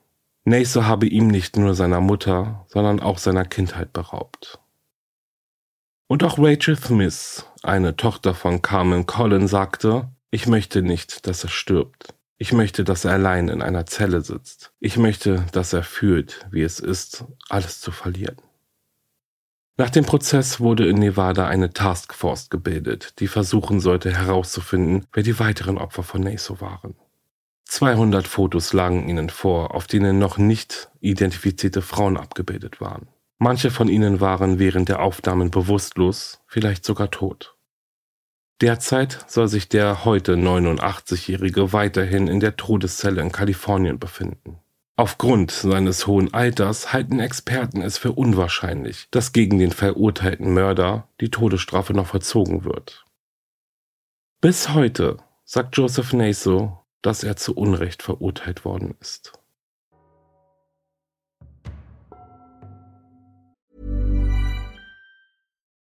Naso 0.45 0.87
habe 0.87 1.07
ihm 1.07 1.29
nicht 1.29 1.59
nur 1.59 1.75
seiner 1.75 2.01
Mutter, 2.01 2.65
sondern 2.69 3.01
auch 3.01 3.19
seiner 3.19 3.45
Kindheit 3.45 3.93
beraubt. 3.93 4.59
Und 6.07 6.25
auch 6.25 6.39
Rachel 6.39 6.79
Smith, 6.79 7.45
eine 7.63 7.95
Tochter 7.95 8.35
von 8.35 8.63
Carmen 8.63 9.05
Collin, 9.05 9.47
sagte, 9.47 10.09
ich 10.31 10.47
möchte 10.47 10.81
nicht, 10.81 11.27
dass 11.27 11.45
er 11.45 11.51
stirbt. 11.51 12.15
Ich 12.39 12.53
möchte, 12.53 12.85
dass 12.85 13.05
er 13.05 13.13
allein 13.13 13.49
in 13.49 13.61
einer 13.61 13.85
Zelle 13.85 14.23
sitzt. 14.23 14.73
Ich 14.81 14.97
möchte, 14.97 15.45
dass 15.53 15.75
er 15.75 15.83
fühlt, 15.83 16.47
wie 16.51 16.63
es 16.63 16.81
ist, 16.81 17.25
alles 17.51 17.81
zu 17.83 17.91
verlieren. 17.91 18.37
Nach 19.77 19.91
dem 19.91 20.07
Prozess 20.07 20.61
wurde 20.61 20.89
in 20.89 20.99
Nevada 20.99 21.47
eine 21.47 21.73
Taskforce 21.73 22.49
gebildet, 22.49 23.21
die 23.21 23.29
versuchen 23.29 23.81
sollte 23.81 24.11
herauszufinden, 24.11 25.07
wer 25.13 25.23
die 25.23 25.39
weiteren 25.39 25.77
Opfer 25.77 26.03
von 26.03 26.23
Naso 26.23 26.61
waren. 26.61 26.97
200 27.69 28.27
Fotos 28.27 28.73
lagen 28.73 29.09
ihnen 29.09 29.29
vor, 29.29 29.75
auf 29.75 29.87
denen 29.87 30.19
noch 30.19 30.39
nicht 30.39 30.91
identifizierte 31.01 31.83
Frauen 31.83 32.17
abgebildet 32.17 32.81
waren. 32.81 33.09
Manche 33.39 33.71
von 33.71 33.89
ihnen 33.89 34.21
waren 34.21 34.59
während 34.59 34.89
der 34.89 35.01
Aufnahmen 35.01 35.51
bewusstlos, 35.51 36.41
vielleicht 36.47 36.85
sogar 36.85 37.11
tot. 37.11 37.57
Derzeit 38.61 39.25
soll 39.29 39.47
sich 39.47 39.69
der 39.69 40.05
heute 40.05 40.35
89-Jährige 40.35 41.73
weiterhin 41.73 42.27
in 42.27 42.41
der 42.41 42.57
Todeszelle 42.57 43.21
in 43.21 43.31
Kalifornien 43.31 43.99
befinden. 43.99 44.59
Aufgrund 44.97 45.53
seines 45.53 46.09
hohen 46.09 46.35
Alters 46.35 46.93
halten 46.93 47.21
Experten 47.21 47.83
es 47.83 47.99
für 47.99 48.13
unwahrscheinlich, 48.13 49.07
dass 49.13 49.33
gegen 49.33 49.59
den 49.61 49.71
verurteilten 49.71 50.53
Mörder 50.53 51.07
die 51.21 51.31
Todesstrafe 51.31 51.93
noch 51.93 52.09
verzogen 52.09 52.65
wird. 52.65 53.05
Bis 54.41 54.71
heute 54.71 55.19
sagt 55.45 55.77
Joseph 55.77 56.13
Naso, 56.15 56.78
dass 57.03 57.23
er 57.23 57.37
zu 57.37 57.55
Unrecht 57.55 58.03
verurteilt 58.03 58.65
worden 58.65 58.95
ist. 59.01 59.33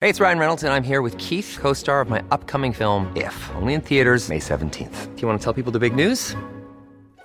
Hey, 0.02 0.08
it's 0.08 0.18
Ryan 0.18 0.38
Reynolds, 0.38 0.64
and 0.64 0.72
I'm 0.72 0.82
here 0.82 1.02
with 1.02 1.14
Keith, 1.18 1.58
co 1.60 1.74
star 1.74 2.00
of 2.00 2.08
my 2.08 2.22
upcoming 2.30 2.72
film, 2.72 3.12
If, 3.14 3.34
only 3.56 3.74
in 3.74 3.82
theaters, 3.82 4.30
May 4.30 4.38
17th. 4.38 5.14
Do 5.14 5.20
you 5.20 5.28
want 5.28 5.38
to 5.38 5.44
tell 5.44 5.52
people 5.52 5.72
the 5.72 5.78
big 5.78 5.94
news? 5.94 6.34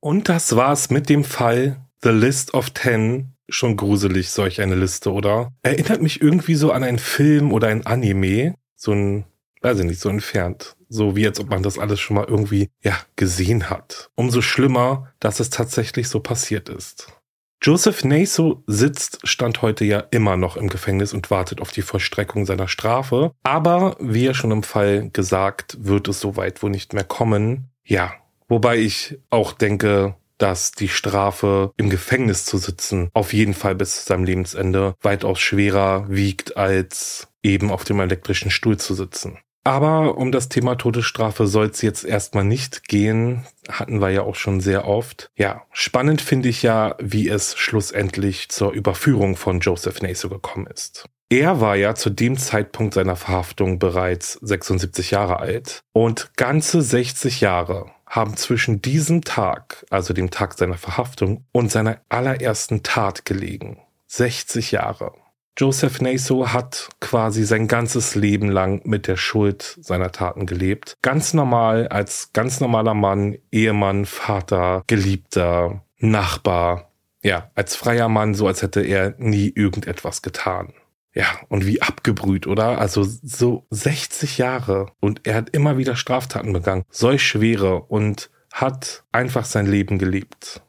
Und 0.00 0.28
das 0.28 0.54
war's 0.54 0.90
mit 0.90 1.08
dem 1.08 1.24
Fall 1.24 1.76
The 2.02 2.10
List 2.10 2.54
of 2.54 2.70
Ten. 2.70 3.34
Schon 3.48 3.76
gruselig, 3.76 4.30
solch 4.30 4.60
eine 4.60 4.74
Liste, 4.74 5.12
oder? 5.12 5.52
Erinnert 5.62 6.02
mich 6.02 6.20
irgendwie 6.20 6.54
so 6.54 6.70
an 6.70 6.84
einen 6.84 6.98
Film 6.98 7.52
oder 7.52 7.68
ein 7.68 7.86
Anime. 7.86 8.54
So 8.76 8.92
ein, 8.92 9.24
weiß 9.62 9.80
ich 9.80 9.86
nicht, 9.86 10.00
so 10.00 10.08
entfernt. 10.08 10.76
So 10.88 11.16
wie 11.16 11.26
als 11.26 11.40
ob 11.40 11.48
man 11.50 11.62
das 11.62 11.78
alles 11.78 11.98
schon 11.98 12.16
mal 12.16 12.26
irgendwie, 12.26 12.68
ja, 12.82 12.98
gesehen 13.16 13.70
hat. 13.70 14.10
Umso 14.14 14.42
schlimmer, 14.42 15.12
dass 15.18 15.40
es 15.40 15.50
tatsächlich 15.50 16.08
so 16.08 16.20
passiert 16.20 16.68
ist. 16.68 17.12
Joseph 17.60 18.04
Naso 18.04 18.62
sitzt, 18.66 19.18
stand 19.24 19.62
heute 19.62 19.84
ja 19.84 19.98
immer 20.12 20.36
noch 20.36 20.56
im 20.56 20.68
Gefängnis 20.68 21.12
und 21.12 21.30
wartet 21.30 21.60
auf 21.60 21.72
die 21.72 21.82
Vollstreckung 21.82 22.46
seiner 22.46 22.68
Strafe. 22.68 23.32
Aber, 23.42 23.96
wie 23.98 24.26
ja 24.26 24.34
schon 24.34 24.52
im 24.52 24.62
Fall 24.62 25.10
gesagt, 25.10 25.76
wird 25.80 26.06
es 26.06 26.20
soweit 26.20 26.62
wohl 26.62 26.70
nicht 26.70 26.92
mehr 26.92 27.02
kommen. 27.02 27.70
Ja, 27.84 28.12
wobei 28.48 28.78
ich 28.78 29.18
auch 29.30 29.52
denke, 29.52 30.14
dass 30.38 30.72
die 30.72 30.88
Strafe 30.88 31.72
im 31.76 31.90
Gefängnis 31.90 32.44
zu 32.44 32.58
sitzen 32.58 33.10
auf 33.12 33.32
jeden 33.32 33.54
Fall 33.54 33.74
bis 33.74 33.96
zu 33.96 34.06
seinem 34.06 34.24
Lebensende 34.24 34.94
weitaus 35.02 35.40
schwerer 35.40 36.06
wiegt, 36.08 36.56
als 36.56 37.28
eben 37.42 37.70
auf 37.70 37.84
dem 37.84 38.00
elektrischen 38.00 38.50
Stuhl 38.50 38.76
zu 38.76 38.94
sitzen. 38.94 39.38
Aber 39.64 40.16
um 40.16 40.32
das 40.32 40.48
Thema 40.48 40.76
Todesstrafe 40.76 41.46
soll 41.46 41.66
es 41.66 41.82
jetzt 41.82 42.04
erstmal 42.04 42.44
nicht 42.44 42.88
gehen. 42.88 43.44
Hatten 43.70 44.00
wir 44.00 44.08
ja 44.08 44.22
auch 44.22 44.36
schon 44.36 44.60
sehr 44.60 44.86
oft. 44.86 45.30
Ja, 45.36 45.62
spannend 45.72 46.22
finde 46.22 46.48
ich 46.48 46.62
ja, 46.62 46.94
wie 47.00 47.28
es 47.28 47.54
schlussendlich 47.54 48.48
zur 48.48 48.72
Überführung 48.72 49.36
von 49.36 49.60
Joseph 49.60 50.00
Naso 50.00 50.30
gekommen 50.30 50.66
ist. 50.68 51.04
Er 51.28 51.60
war 51.60 51.76
ja 51.76 51.94
zu 51.94 52.08
dem 52.08 52.38
Zeitpunkt 52.38 52.94
seiner 52.94 53.16
Verhaftung 53.16 53.78
bereits 53.78 54.34
76 54.40 55.10
Jahre 55.10 55.38
alt 55.38 55.82
und 55.92 56.30
ganze 56.36 56.80
60 56.80 57.42
Jahre 57.42 57.90
haben 58.08 58.36
zwischen 58.36 58.82
diesem 58.82 59.22
Tag, 59.22 59.84
also 59.90 60.14
dem 60.14 60.30
Tag 60.30 60.54
seiner 60.54 60.78
Verhaftung 60.78 61.44
und 61.52 61.70
seiner 61.70 62.00
allerersten 62.08 62.82
Tat 62.82 63.24
gelegen. 63.24 63.80
60 64.06 64.72
Jahre. 64.72 65.12
Joseph 65.58 66.00
Naso 66.00 66.52
hat 66.52 66.88
quasi 67.00 67.42
sein 67.42 67.66
ganzes 67.66 68.14
Leben 68.14 68.48
lang 68.48 68.80
mit 68.84 69.08
der 69.08 69.16
Schuld 69.16 69.76
seiner 69.80 70.12
Taten 70.12 70.46
gelebt. 70.46 70.96
Ganz 71.02 71.34
normal, 71.34 71.88
als 71.88 72.32
ganz 72.32 72.60
normaler 72.60 72.94
Mann, 72.94 73.36
Ehemann, 73.50 74.04
Vater, 74.06 74.84
Geliebter, 74.86 75.82
Nachbar. 75.98 76.92
Ja, 77.24 77.50
als 77.56 77.74
freier 77.74 78.08
Mann, 78.08 78.34
so 78.34 78.46
als 78.46 78.62
hätte 78.62 78.82
er 78.82 79.16
nie 79.18 79.52
irgendetwas 79.52 80.22
getan. 80.22 80.72
Ja, 81.18 81.26
und 81.48 81.66
wie 81.66 81.82
abgebrüht, 81.82 82.46
oder? 82.46 82.78
Also 82.78 83.02
so 83.02 83.66
60 83.70 84.38
Jahre 84.38 84.92
und 85.00 85.26
er 85.26 85.34
hat 85.34 85.50
immer 85.50 85.76
wieder 85.76 85.96
Straftaten 85.96 86.52
begangen, 86.52 86.84
solch 86.90 87.26
schwere 87.26 87.82
und 87.82 88.30
hat 88.52 89.02
einfach 89.10 89.44
sein 89.44 89.66
Leben 89.66 89.98
gelebt. 89.98 90.62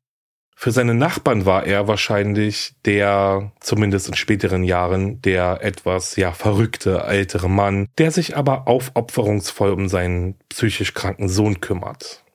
Für 0.56 0.72
seine 0.72 0.96
Nachbarn 0.96 1.46
war 1.46 1.68
er 1.68 1.88
wahrscheinlich 1.88 2.74
der, 2.84 3.52
zumindest 3.60 4.08
in 4.08 4.16
späteren 4.16 4.64
Jahren, 4.64 5.22
der 5.22 5.60
etwas, 5.62 6.16
ja, 6.16 6.32
verrückte 6.32 7.04
ältere 7.04 7.48
Mann, 7.48 7.88
der 8.00 8.10
sich 8.10 8.36
aber 8.36 8.68
aufopferungsvoll 8.68 9.72
um 9.72 9.88
seinen 9.88 10.40
psychisch 10.50 10.96
kranken 10.96 11.30
Sohn 11.30 11.62
kümmert. 11.62 12.26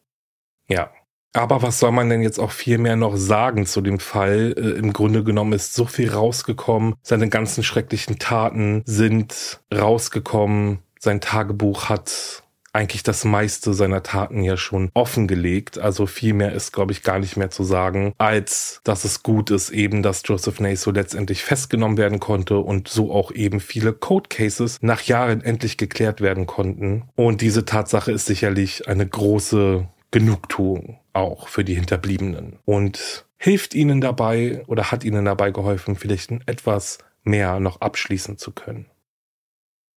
Ja. 0.68 0.92
Aber 1.35 1.62
was 1.62 1.80
soll 1.80 1.91
man 1.91 2.09
denn 2.09 2.22
jetzt 2.22 2.39
auch 2.39 2.53
viel 2.53 2.78
mehr 2.78 2.95
noch 2.97 3.16
sagen 3.16 3.66
zu 3.66 3.80
dem 3.80 3.99
Fall? 3.99 4.55
Äh, 4.57 4.78
Im 4.78 4.93
Grunde 4.93 5.24
genommen 5.24 5.53
ist 5.53 5.74
so 5.74 5.85
viel 5.85 6.11
rausgekommen. 6.11 6.95
Seine 7.03 7.28
ganzen 7.28 7.64
schrecklichen 7.64 8.18
Taten 8.18 8.82
sind 8.87 9.61
rausgekommen. 9.74 10.78
Sein 10.99 11.20
Tagebuch 11.20 11.89
hat 11.89 12.45
eigentlich 12.72 13.03
das 13.03 13.24
meiste 13.24 13.74
seiner 13.74 14.03
Taten 14.03 14.43
ja 14.43 14.57
schon 14.57 14.91
offengelegt. 14.95 15.78
Also 15.78 16.07
viel 16.07 16.35
mehr 16.35 16.53
ist, 16.53 16.72
glaube 16.72 16.93
ich, 16.93 17.03
gar 17.03 17.18
nicht 17.18 17.37
mehr 17.37 17.51
zu 17.51 17.64
sagen, 17.64 18.14
als 18.18 18.80
dass 18.85 19.05
es 19.05 19.22
gut 19.22 19.51
ist 19.51 19.70
eben, 19.70 20.03
dass 20.03 20.22
Joseph 20.24 20.61
Naso 20.61 20.91
letztendlich 20.91 21.45
festgenommen 21.45 21.99
werden 21.99 22.20
konnte 22.20 22.59
und 22.59 22.89
so 22.89 23.12
auch 23.12 23.32
eben 23.32 23.61
viele 23.61 23.93
Code 23.93 24.28
Cases 24.28 24.78
nach 24.80 25.03
Jahren 25.03 25.41
endlich 25.41 25.76
geklärt 25.76 26.20
werden 26.20 26.47
konnten. 26.47 27.05
Und 27.16 27.41
diese 27.41 27.64
Tatsache 27.64 28.12
ist 28.12 28.26
sicherlich 28.26 28.89
eine 28.89 29.07
große 29.07 29.89
Genugtuung 30.11 30.99
auch 31.14 31.48
für 31.48 31.64
die 31.64 31.74
Hinterbliebenen 31.74 32.58
und 32.64 33.26
hilft 33.36 33.74
ihnen 33.74 34.00
dabei 34.00 34.62
oder 34.66 34.90
hat 34.90 35.04
ihnen 35.04 35.24
dabei 35.24 35.50
geholfen, 35.50 35.96
vielleicht 35.96 36.30
etwas 36.46 36.98
mehr 37.22 37.60
noch 37.60 37.80
abschließen 37.80 38.38
zu 38.38 38.52
können. 38.52 38.86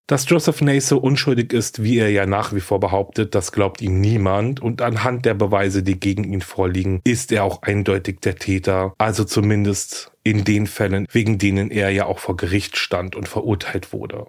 Dass 0.07 0.29
Joseph 0.29 0.61
Naso 0.61 0.97
unschuldig 0.97 1.51
ist, 1.51 1.83
wie 1.83 1.97
er 1.97 2.09
ja 2.09 2.25
nach 2.25 2.53
wie 2.53 2.61
vor 2.61 2.79
behauptet, 2.79 3.35
das 3.35 3.51
glaubt 3.51 3.81
ihm 3.81 3.99
niemand 3.99 4.61
und 4.61 4.81
anhand 4.81 5.25
der 5.25 5.33
Beweise, 5.33 5.83
die 5.83 5.99
gegen 5.99 6.23
ihn 6.23 6.39
vorliegen, 6.39 7.01
ist 7.03 7.33
er 7.33 7.43
auch 7.43 7.61
eindeutig 7.61 8.21
der 8.21 8.35
Täter, 8.35 8.93
also 8.97 9.25
zumindest 9.25 10.13
in 10.23 10.45
den 10.45 10.65
Fällen, 10.65 11.07
wegen 11.11 11.39
denen 11.39 11.71
er 11.71 11.89
ja 11.89 12.05
auch 12.05 12.19
vor 12.19 12.37
Gericht 12.37 12.77
stand 12.77 13.17
und 13.17 13.27
verurteilt 13.27 13.91
wurde. 13.91 14.27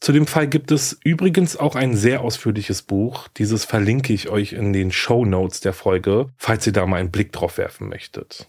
Zu 0.00 0.12
dem 0.12 0.26
Fall 0.26 0.46
gibt 0.46 0.70
es 0.70 0.98
übrigens 1.04 1.56
auch 1.56 1.74
ein 1.74 1.96
sehr 1.96 2.20
ausführliches 2.20 2.82
Buch. 2.82 3.28
Dieses 3.36 3.64
verlinke 3.64 4.12
ich 4.12 4.28
euch 4.28 4.52
in 4.52 4.72
den 4.72 4.92
Show 4.92 5.24
Notes 5.24 5.60
der 5.60 5.72
Folge, 5.72 6.28
falls 6.36 6.66
ihr 6.66 6.72
da 6.72 6.86
mal 6.86 6.98
einen 6.98 7.10
Blick 7.10 7.32
drauf 7.32 7.58
werfen 7.58 7.88
möchtet. 7.88 8.48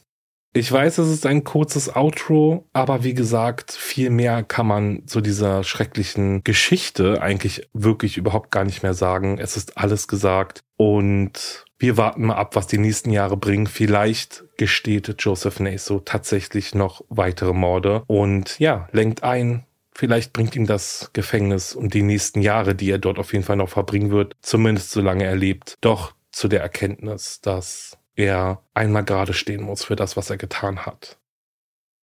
Ich 0.54 0.72
weiß, 0.72 0.98
es 0.98 1.10
ist 1.10 1.26
ein 1.28 1.44
kurzes 1.44 1.96
Outro, 1.96 2.68
aber 2.74 3.04
wie 3.04 3.14
gesagt, 3.14 3.72
viel 3.72 4.10
mehr 4.10 4.42
kann 4.42 4.66
man 4.66 5.04
zu 5.06 5.22
dieser 5.22 5.64
schrecklichen 5.64 6.44
Geschichte 6.44 7.22
eigentlich 7.22 7.70
wirklich 7.74 8.18
überhaupt 8.18 8.50
gar 8.50 8.64
nicht 8.64 8.82
mehr 8.82 8.96
sagen. 8.96 9.38
Es 9.38 9.56
ist 9.56 9.78
alles 9.78 10.08
gesagt 10.08 10.62
und 10.76 11.66
wir 11.78 11.96
warten 11.96 12.26
mal 12.26 12.38
ab, 12.38 12.56
was 12.56 12.66
die 12.66 12.80
nächsten 12.80 13.12
Jahre 13.12 13.38
bringen. 13.38 13.68
Vielleicht 13.68 14.46
gesteht 14.58 15.14
Joseph 15.20 15.60
Naso 15.60 16.00
tatsächlich 16.00 16.74
noch 16.74 17.04
weitere 17.10 17.54
Morde 17.54 18.02
und 18.08 18.58
ja, 18.58 18.90
lenkt 18.92 19.22
ein. 19.22 19.67
Vielleicht 19.98 20.32
bringt 20.32 20.56
ihm 20.56 20.68
das 20.68 21.10
Gefängnis 21.14 21.74
und 21.74 21.96
die 21.96 22.04
nächsten 22.04 22.44
Jahre, 22.44 22.76
die 22.76 22.92
er 22.92 23.00
dort 23.00 23.18
auf 23.18 23.34
jeden 23.34 23.44
Fall 23.44 23.56
noch 23.56 23.70
verbringen 23.70 24.12
wird, 24.12 24.36
zumindest 24.44 24.92
solange 24.92 25.24
er 25.24 25.36
lebt, 25.36 25.74
doch 25.82 26.14
zu 26.32 26.48
der 26.48 26.62
Erkenntnis, 26.62 27.42
dass 27.42 27.98
er 28.16 28.62
einmal 28.76 29.04
gerade 29.04 29.34
stehen 29.34 29.64
muss 29.64 29.86
für 29.86 29.96
das, 29.96 30.16
was 30.16 30.30
er 30.30 30.38
getan 30.38 30.86
hat. 30.86 31.18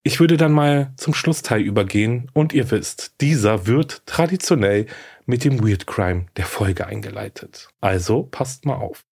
Ich 0.03 0.18
würde 0.18 0.36
dann 0.36 0.51
mal 0.51 0.92
zum 0.97 1.14
Schlussteil 1.14 1.61
übergehen 1.61 2.32
und 2.34 2.53
ihr 2.53 2.68
wisst, 2.72 3.20
dieser 3.20 3.68
wird 3.68 4.05
traditionell 4.07 4.86
mit 5.24 5.45
dem 5.45 5.64
Weird 5.64 5.86
Crime 5.86 6.26
der 6.36 6.47
Folge 6.47 6.88
eingeleitet. 6.88 7.68
Also 7.80 8.24
passt 8.24 8.66
mal 8.66 8.74
auf. 8.74 9.05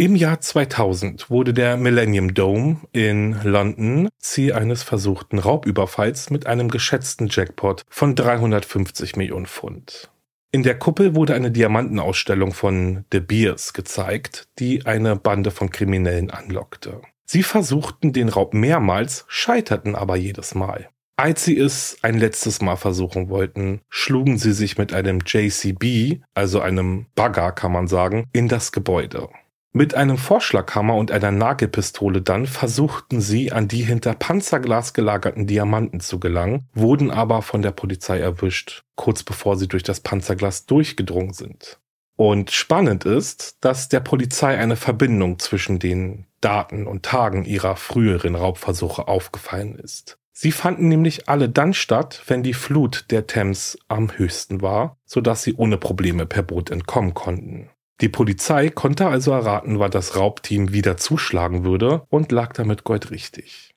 Im 0.00 0.16
Jahr 0.16 0.40
2000 0.40 1.28
wurde 1.28 1.52
der 1.52 1.76
Millennium 1.76 2.32
Dome 2.32 2.78
in 2.90 3.38
London 3.42 4.08
Ziel 4.18 4.54
eines 4.54 4.82
versuchten 4.82 5.38
Raubüberfalls 5.38 6.30
mit 6.30 6.46
einem 6.46 6.70
geschätzten 6.70 7.28
Jackpot 7.30 7.84
von 7.90 8.14
350 8.14 9.16
Millionen 9.16 9.44
Pfund. 9.44 10.10
In 10.52 10.62
der 10.62 10.78
Kuppel 10.78 11.14
wurde 11.14 11.34
eine 11.34 11.50
Diamantenausstellung 11.50 12.54
von 12.54 13.04
De 13.12 13.20
Beers 13.20 13.74
gezeigt, 13.74 14.48
die 14.58 14.86
eine 14.86 15.16
Bande 15.16 15.50
von 15.50 15.68
Kriminellen 15.68 16.30
anlockte. 16.30 17.02
Sie 17.26 17.42
versuchten 17.42 18.14
den 18.14 18.30
Raub 18.30 18.54
mehrmals, 18.54 19.26
scheiterten 19.28 19.94
aber 19.96 20.16
jedes 20.16 20.54
Mal. 20.54 20.88
Als 21.16 21.44
sie 21.44 21.58
es 21.58 21.98
ein 22.00 22.16
letztes 22.18 22.62
Mal 22.62 22.76
versuchen 22.76 23.28
wollten, 23.28 23.82
schlugen 23.90 24.38
sie 24.38 24.54
sich 24.54 24.78
mit 24.78 24.94
einem 24.94 25.18
JCB, 25.26 26.22
also 26.32 26.60
einem 26.60 27.04
Bagger 27.14 27.52
kann 27.52 27.72
man 27.72 27.86
sagen, 27.86 28.30
in 28.32 28.48
das 28.48 28.72
Gebäude. 28.72 29.28
Mit 29.72 29.94
einem 29.94 30.18
Vorschlaghammer 30.18 30.96
und 30.96 31.12
einer 31.12 31.30
Nagelpistole 31.30 32.22
dann 32.22 32.46
versuchten 32.46 33.20
sie, 33.20 33.52
an 33.52 33.68
die 33.68 33.82
hinter 33.82 34.14
Panzerglas 34.14 34.94
gelagerten 34.94 35.46
Diamanten 35.46 36.00
zu 36.00 36.18
gelangen, 36.18 36.68
wurden 36.74 37.12
aber 37.12 37.40
von 37.40 37.62
der 37.62 37.70
Polizei 37.70 38.18
erwischt, 38.18 38.82
kurz 38.96 39.22
bevor 39.22 39.56
sie 39.56 39.68
durch 39.68 39.84
das 39.84 40.00
Panzerglas 40.00 40.66
durchgedrungen 40.66 41.34
sind. 41.34 41.78
Und 42.16 42.50
spannend 42.50 43.04
ist, 43.04 43.58
dass 43.60 43.88
der 43.88 44.00
Polizei 44.00 44.58
eine 44.58 44.74
Verbindung 44.74 45.38
zwischen 45.38 45.78
den 45.78 46.26
Daten 46.40 46.88
und 46.88 47.04
Tagen 47.04 47.44
ihrer 47.44 47.76
früheren 47.76 48.34
Raubversuche 48.34 49.06
aufgefallen 49.06 49.76
ist. 49.76 50.18
Sie 50.32 50.52
fanden 50.52 50.88
nämlich 50.88 51.28
alle 51.28 51.48
dann 51.48 51.74
statt, 51.74 52.24
wenn 52.26 52.42
die 52.42 52.54
Flut 52.54 53.06
der 53.10 53.28
Thames 53.28 53.78
am 53.86 54.10
höchsten 54.18 54.62
war, 54.62 54.96
sodass 55.04 55.44
sie 55.44 55.54
ohne 55.54 55.78
Probleme 55.78 56.26
per 56.26 56.42
Boot 56.42 56.70
entkommen 56.70 57.14
konnten. 57.14 57.70
Die 58.00 58.08
Polizei 58.08 58.70
konnte 58.70 59.06
also 59.06 59.32
erraten, 59.32 59.78
wann 59.78 59.90
das 59.90 60.16
Raubteam 60.16 60.72
wieder 60.72 60.96
zuschlagen 60.96 61.64
würde 61.64 62.06
und 62.08 62.32
lag 62.32 62.52
damit 62.54 62.84
Gold 62.84 63.10
richtig. 63.10 63.74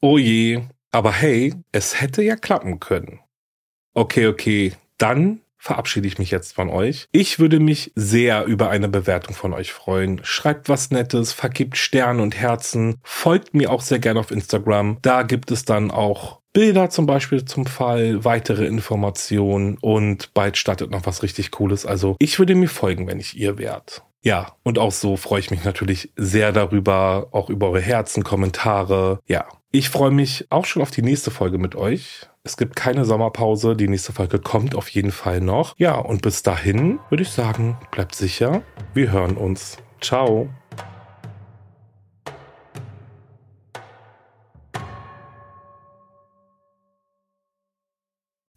Oh 0.00 0.18
je, 0.18 0.62
aber 0.90 1.12
hey, 1.12 1.54
es 1.72 2.00
hätte 2.00 2.22
ja 2.22 2.36
klappen 2.36 2.80
können. 2.80 3.20
Okay, 3.94 4.26
okay, 4.26 4.72
dann 4.96 5.40
verabschiede 5.56 6.06
ich 6.06 6.18
mich 6.18 6.30
jetzt 6.30 6.54
von 6.54 6.70
euch. 6.70 7.08
Ich 7.12 7.38
würde 7.38 7.58
mich 7.60 7.92
sehr 7.94 8.44
über 8.44 8.70
eine 8.70 8.88
Bewertung 8.88 9.34
von 9.34 9.52
euch 9.52 9.72
freuen. 9.72 10.20
Schreibt 10.22 10.68
was 10.68 10.90
Nettes, 10.90 11.32
vergibt 11.32 11.76
Sterne 11.76 12.22
und 12.22 12.36
Herzen, 12.36 12.98
folgt 13.02 13.54
mir 13.54 13.70
auch 13.70 13.82
sehr 13.82 13.98
gerne 13.98 14.20
auf 14.20 14.30
Instagram. 14.30 14.98
Da 15.02 15.22
gibt 15.22 15.50
es 15.50 15.64
dann 15.64 15.90
auch 15.90 16.37
Bilder 16.52 16.90
zum 16.90 17.06
Beispiel 17.06 17.44
zum 17.44 17.66
Fall, 17.66 18.24
weitere 18.24 18.66
Informationen 18.66 19.78
und 19.80 20.32
bald 20.34 20.56
startet 20.56 20.90
noch 20.90 21.06
was 21.06 21.22
richtig 21.22 21.50
Cooles. 21.50 21.86
Also 21.86 22.16
ich 22.18 22.38
würde 22.38 22.54
mir 22.54 22.68
folgen, 22.68 23.06
wenn 23.06 23.20
ich 23.20 23.36
ihr 23.36 23.58
wärt. 23.58 24.02
Ja, 24.22 24.56
und 24.64 24.78
auch 24.78 24.92
so 24.92 25.16
freue 25.16 25.40
ich 25.40 25.50
mich 25.50 25.64
natürlich 25.64 26.12
sehr 26.16 26.52
darüber, 26.52 27.28
auch 27.30 27.50
über 27.50 27.68
eure 27.70 27.80
Herzen, 27.80 28.24
Kommentare. 28.24 29.20
Ja, 29.26 29.46
ich 29.70 29.90
freue 29.90 30.10
mich 30.10 30.46
auch 30.50 30.64
schon 30.64 30.82
auf 30.82 30.90
die 30.90 31.02
nächste 31.02 31.30
Folge 31.30 31.58
mit 31.58 31.76
euch. 31.76 32.26
Es 32.42 32.56
gibt 32.56 32.74
keine 32.74 33.04
Sommerpause. 33.04 33.76
Die 33.76 33.88
nächste 33.88 34.12
Folge 34.12 34.38
kommt 34.38 34.74
auf 34.74 34.88
jeden 34.88 35.12
Fall 35.12 35.40
noch. 35.40 35.74
Ja, 35.76 35.96
und 35.96 36.22
bis 36.22 36.42
dahin 36.42 36.98
würde 37.10 37.22
ich 37.22 37.30
sagen, 37.30 37.78
bleibt 37.90 38.14
sicher. 38.14 38.62
Wir 38.94 39.12
hören 39.12 39.36
uns. 39.36 39.76
Ciao. 40.00 40.48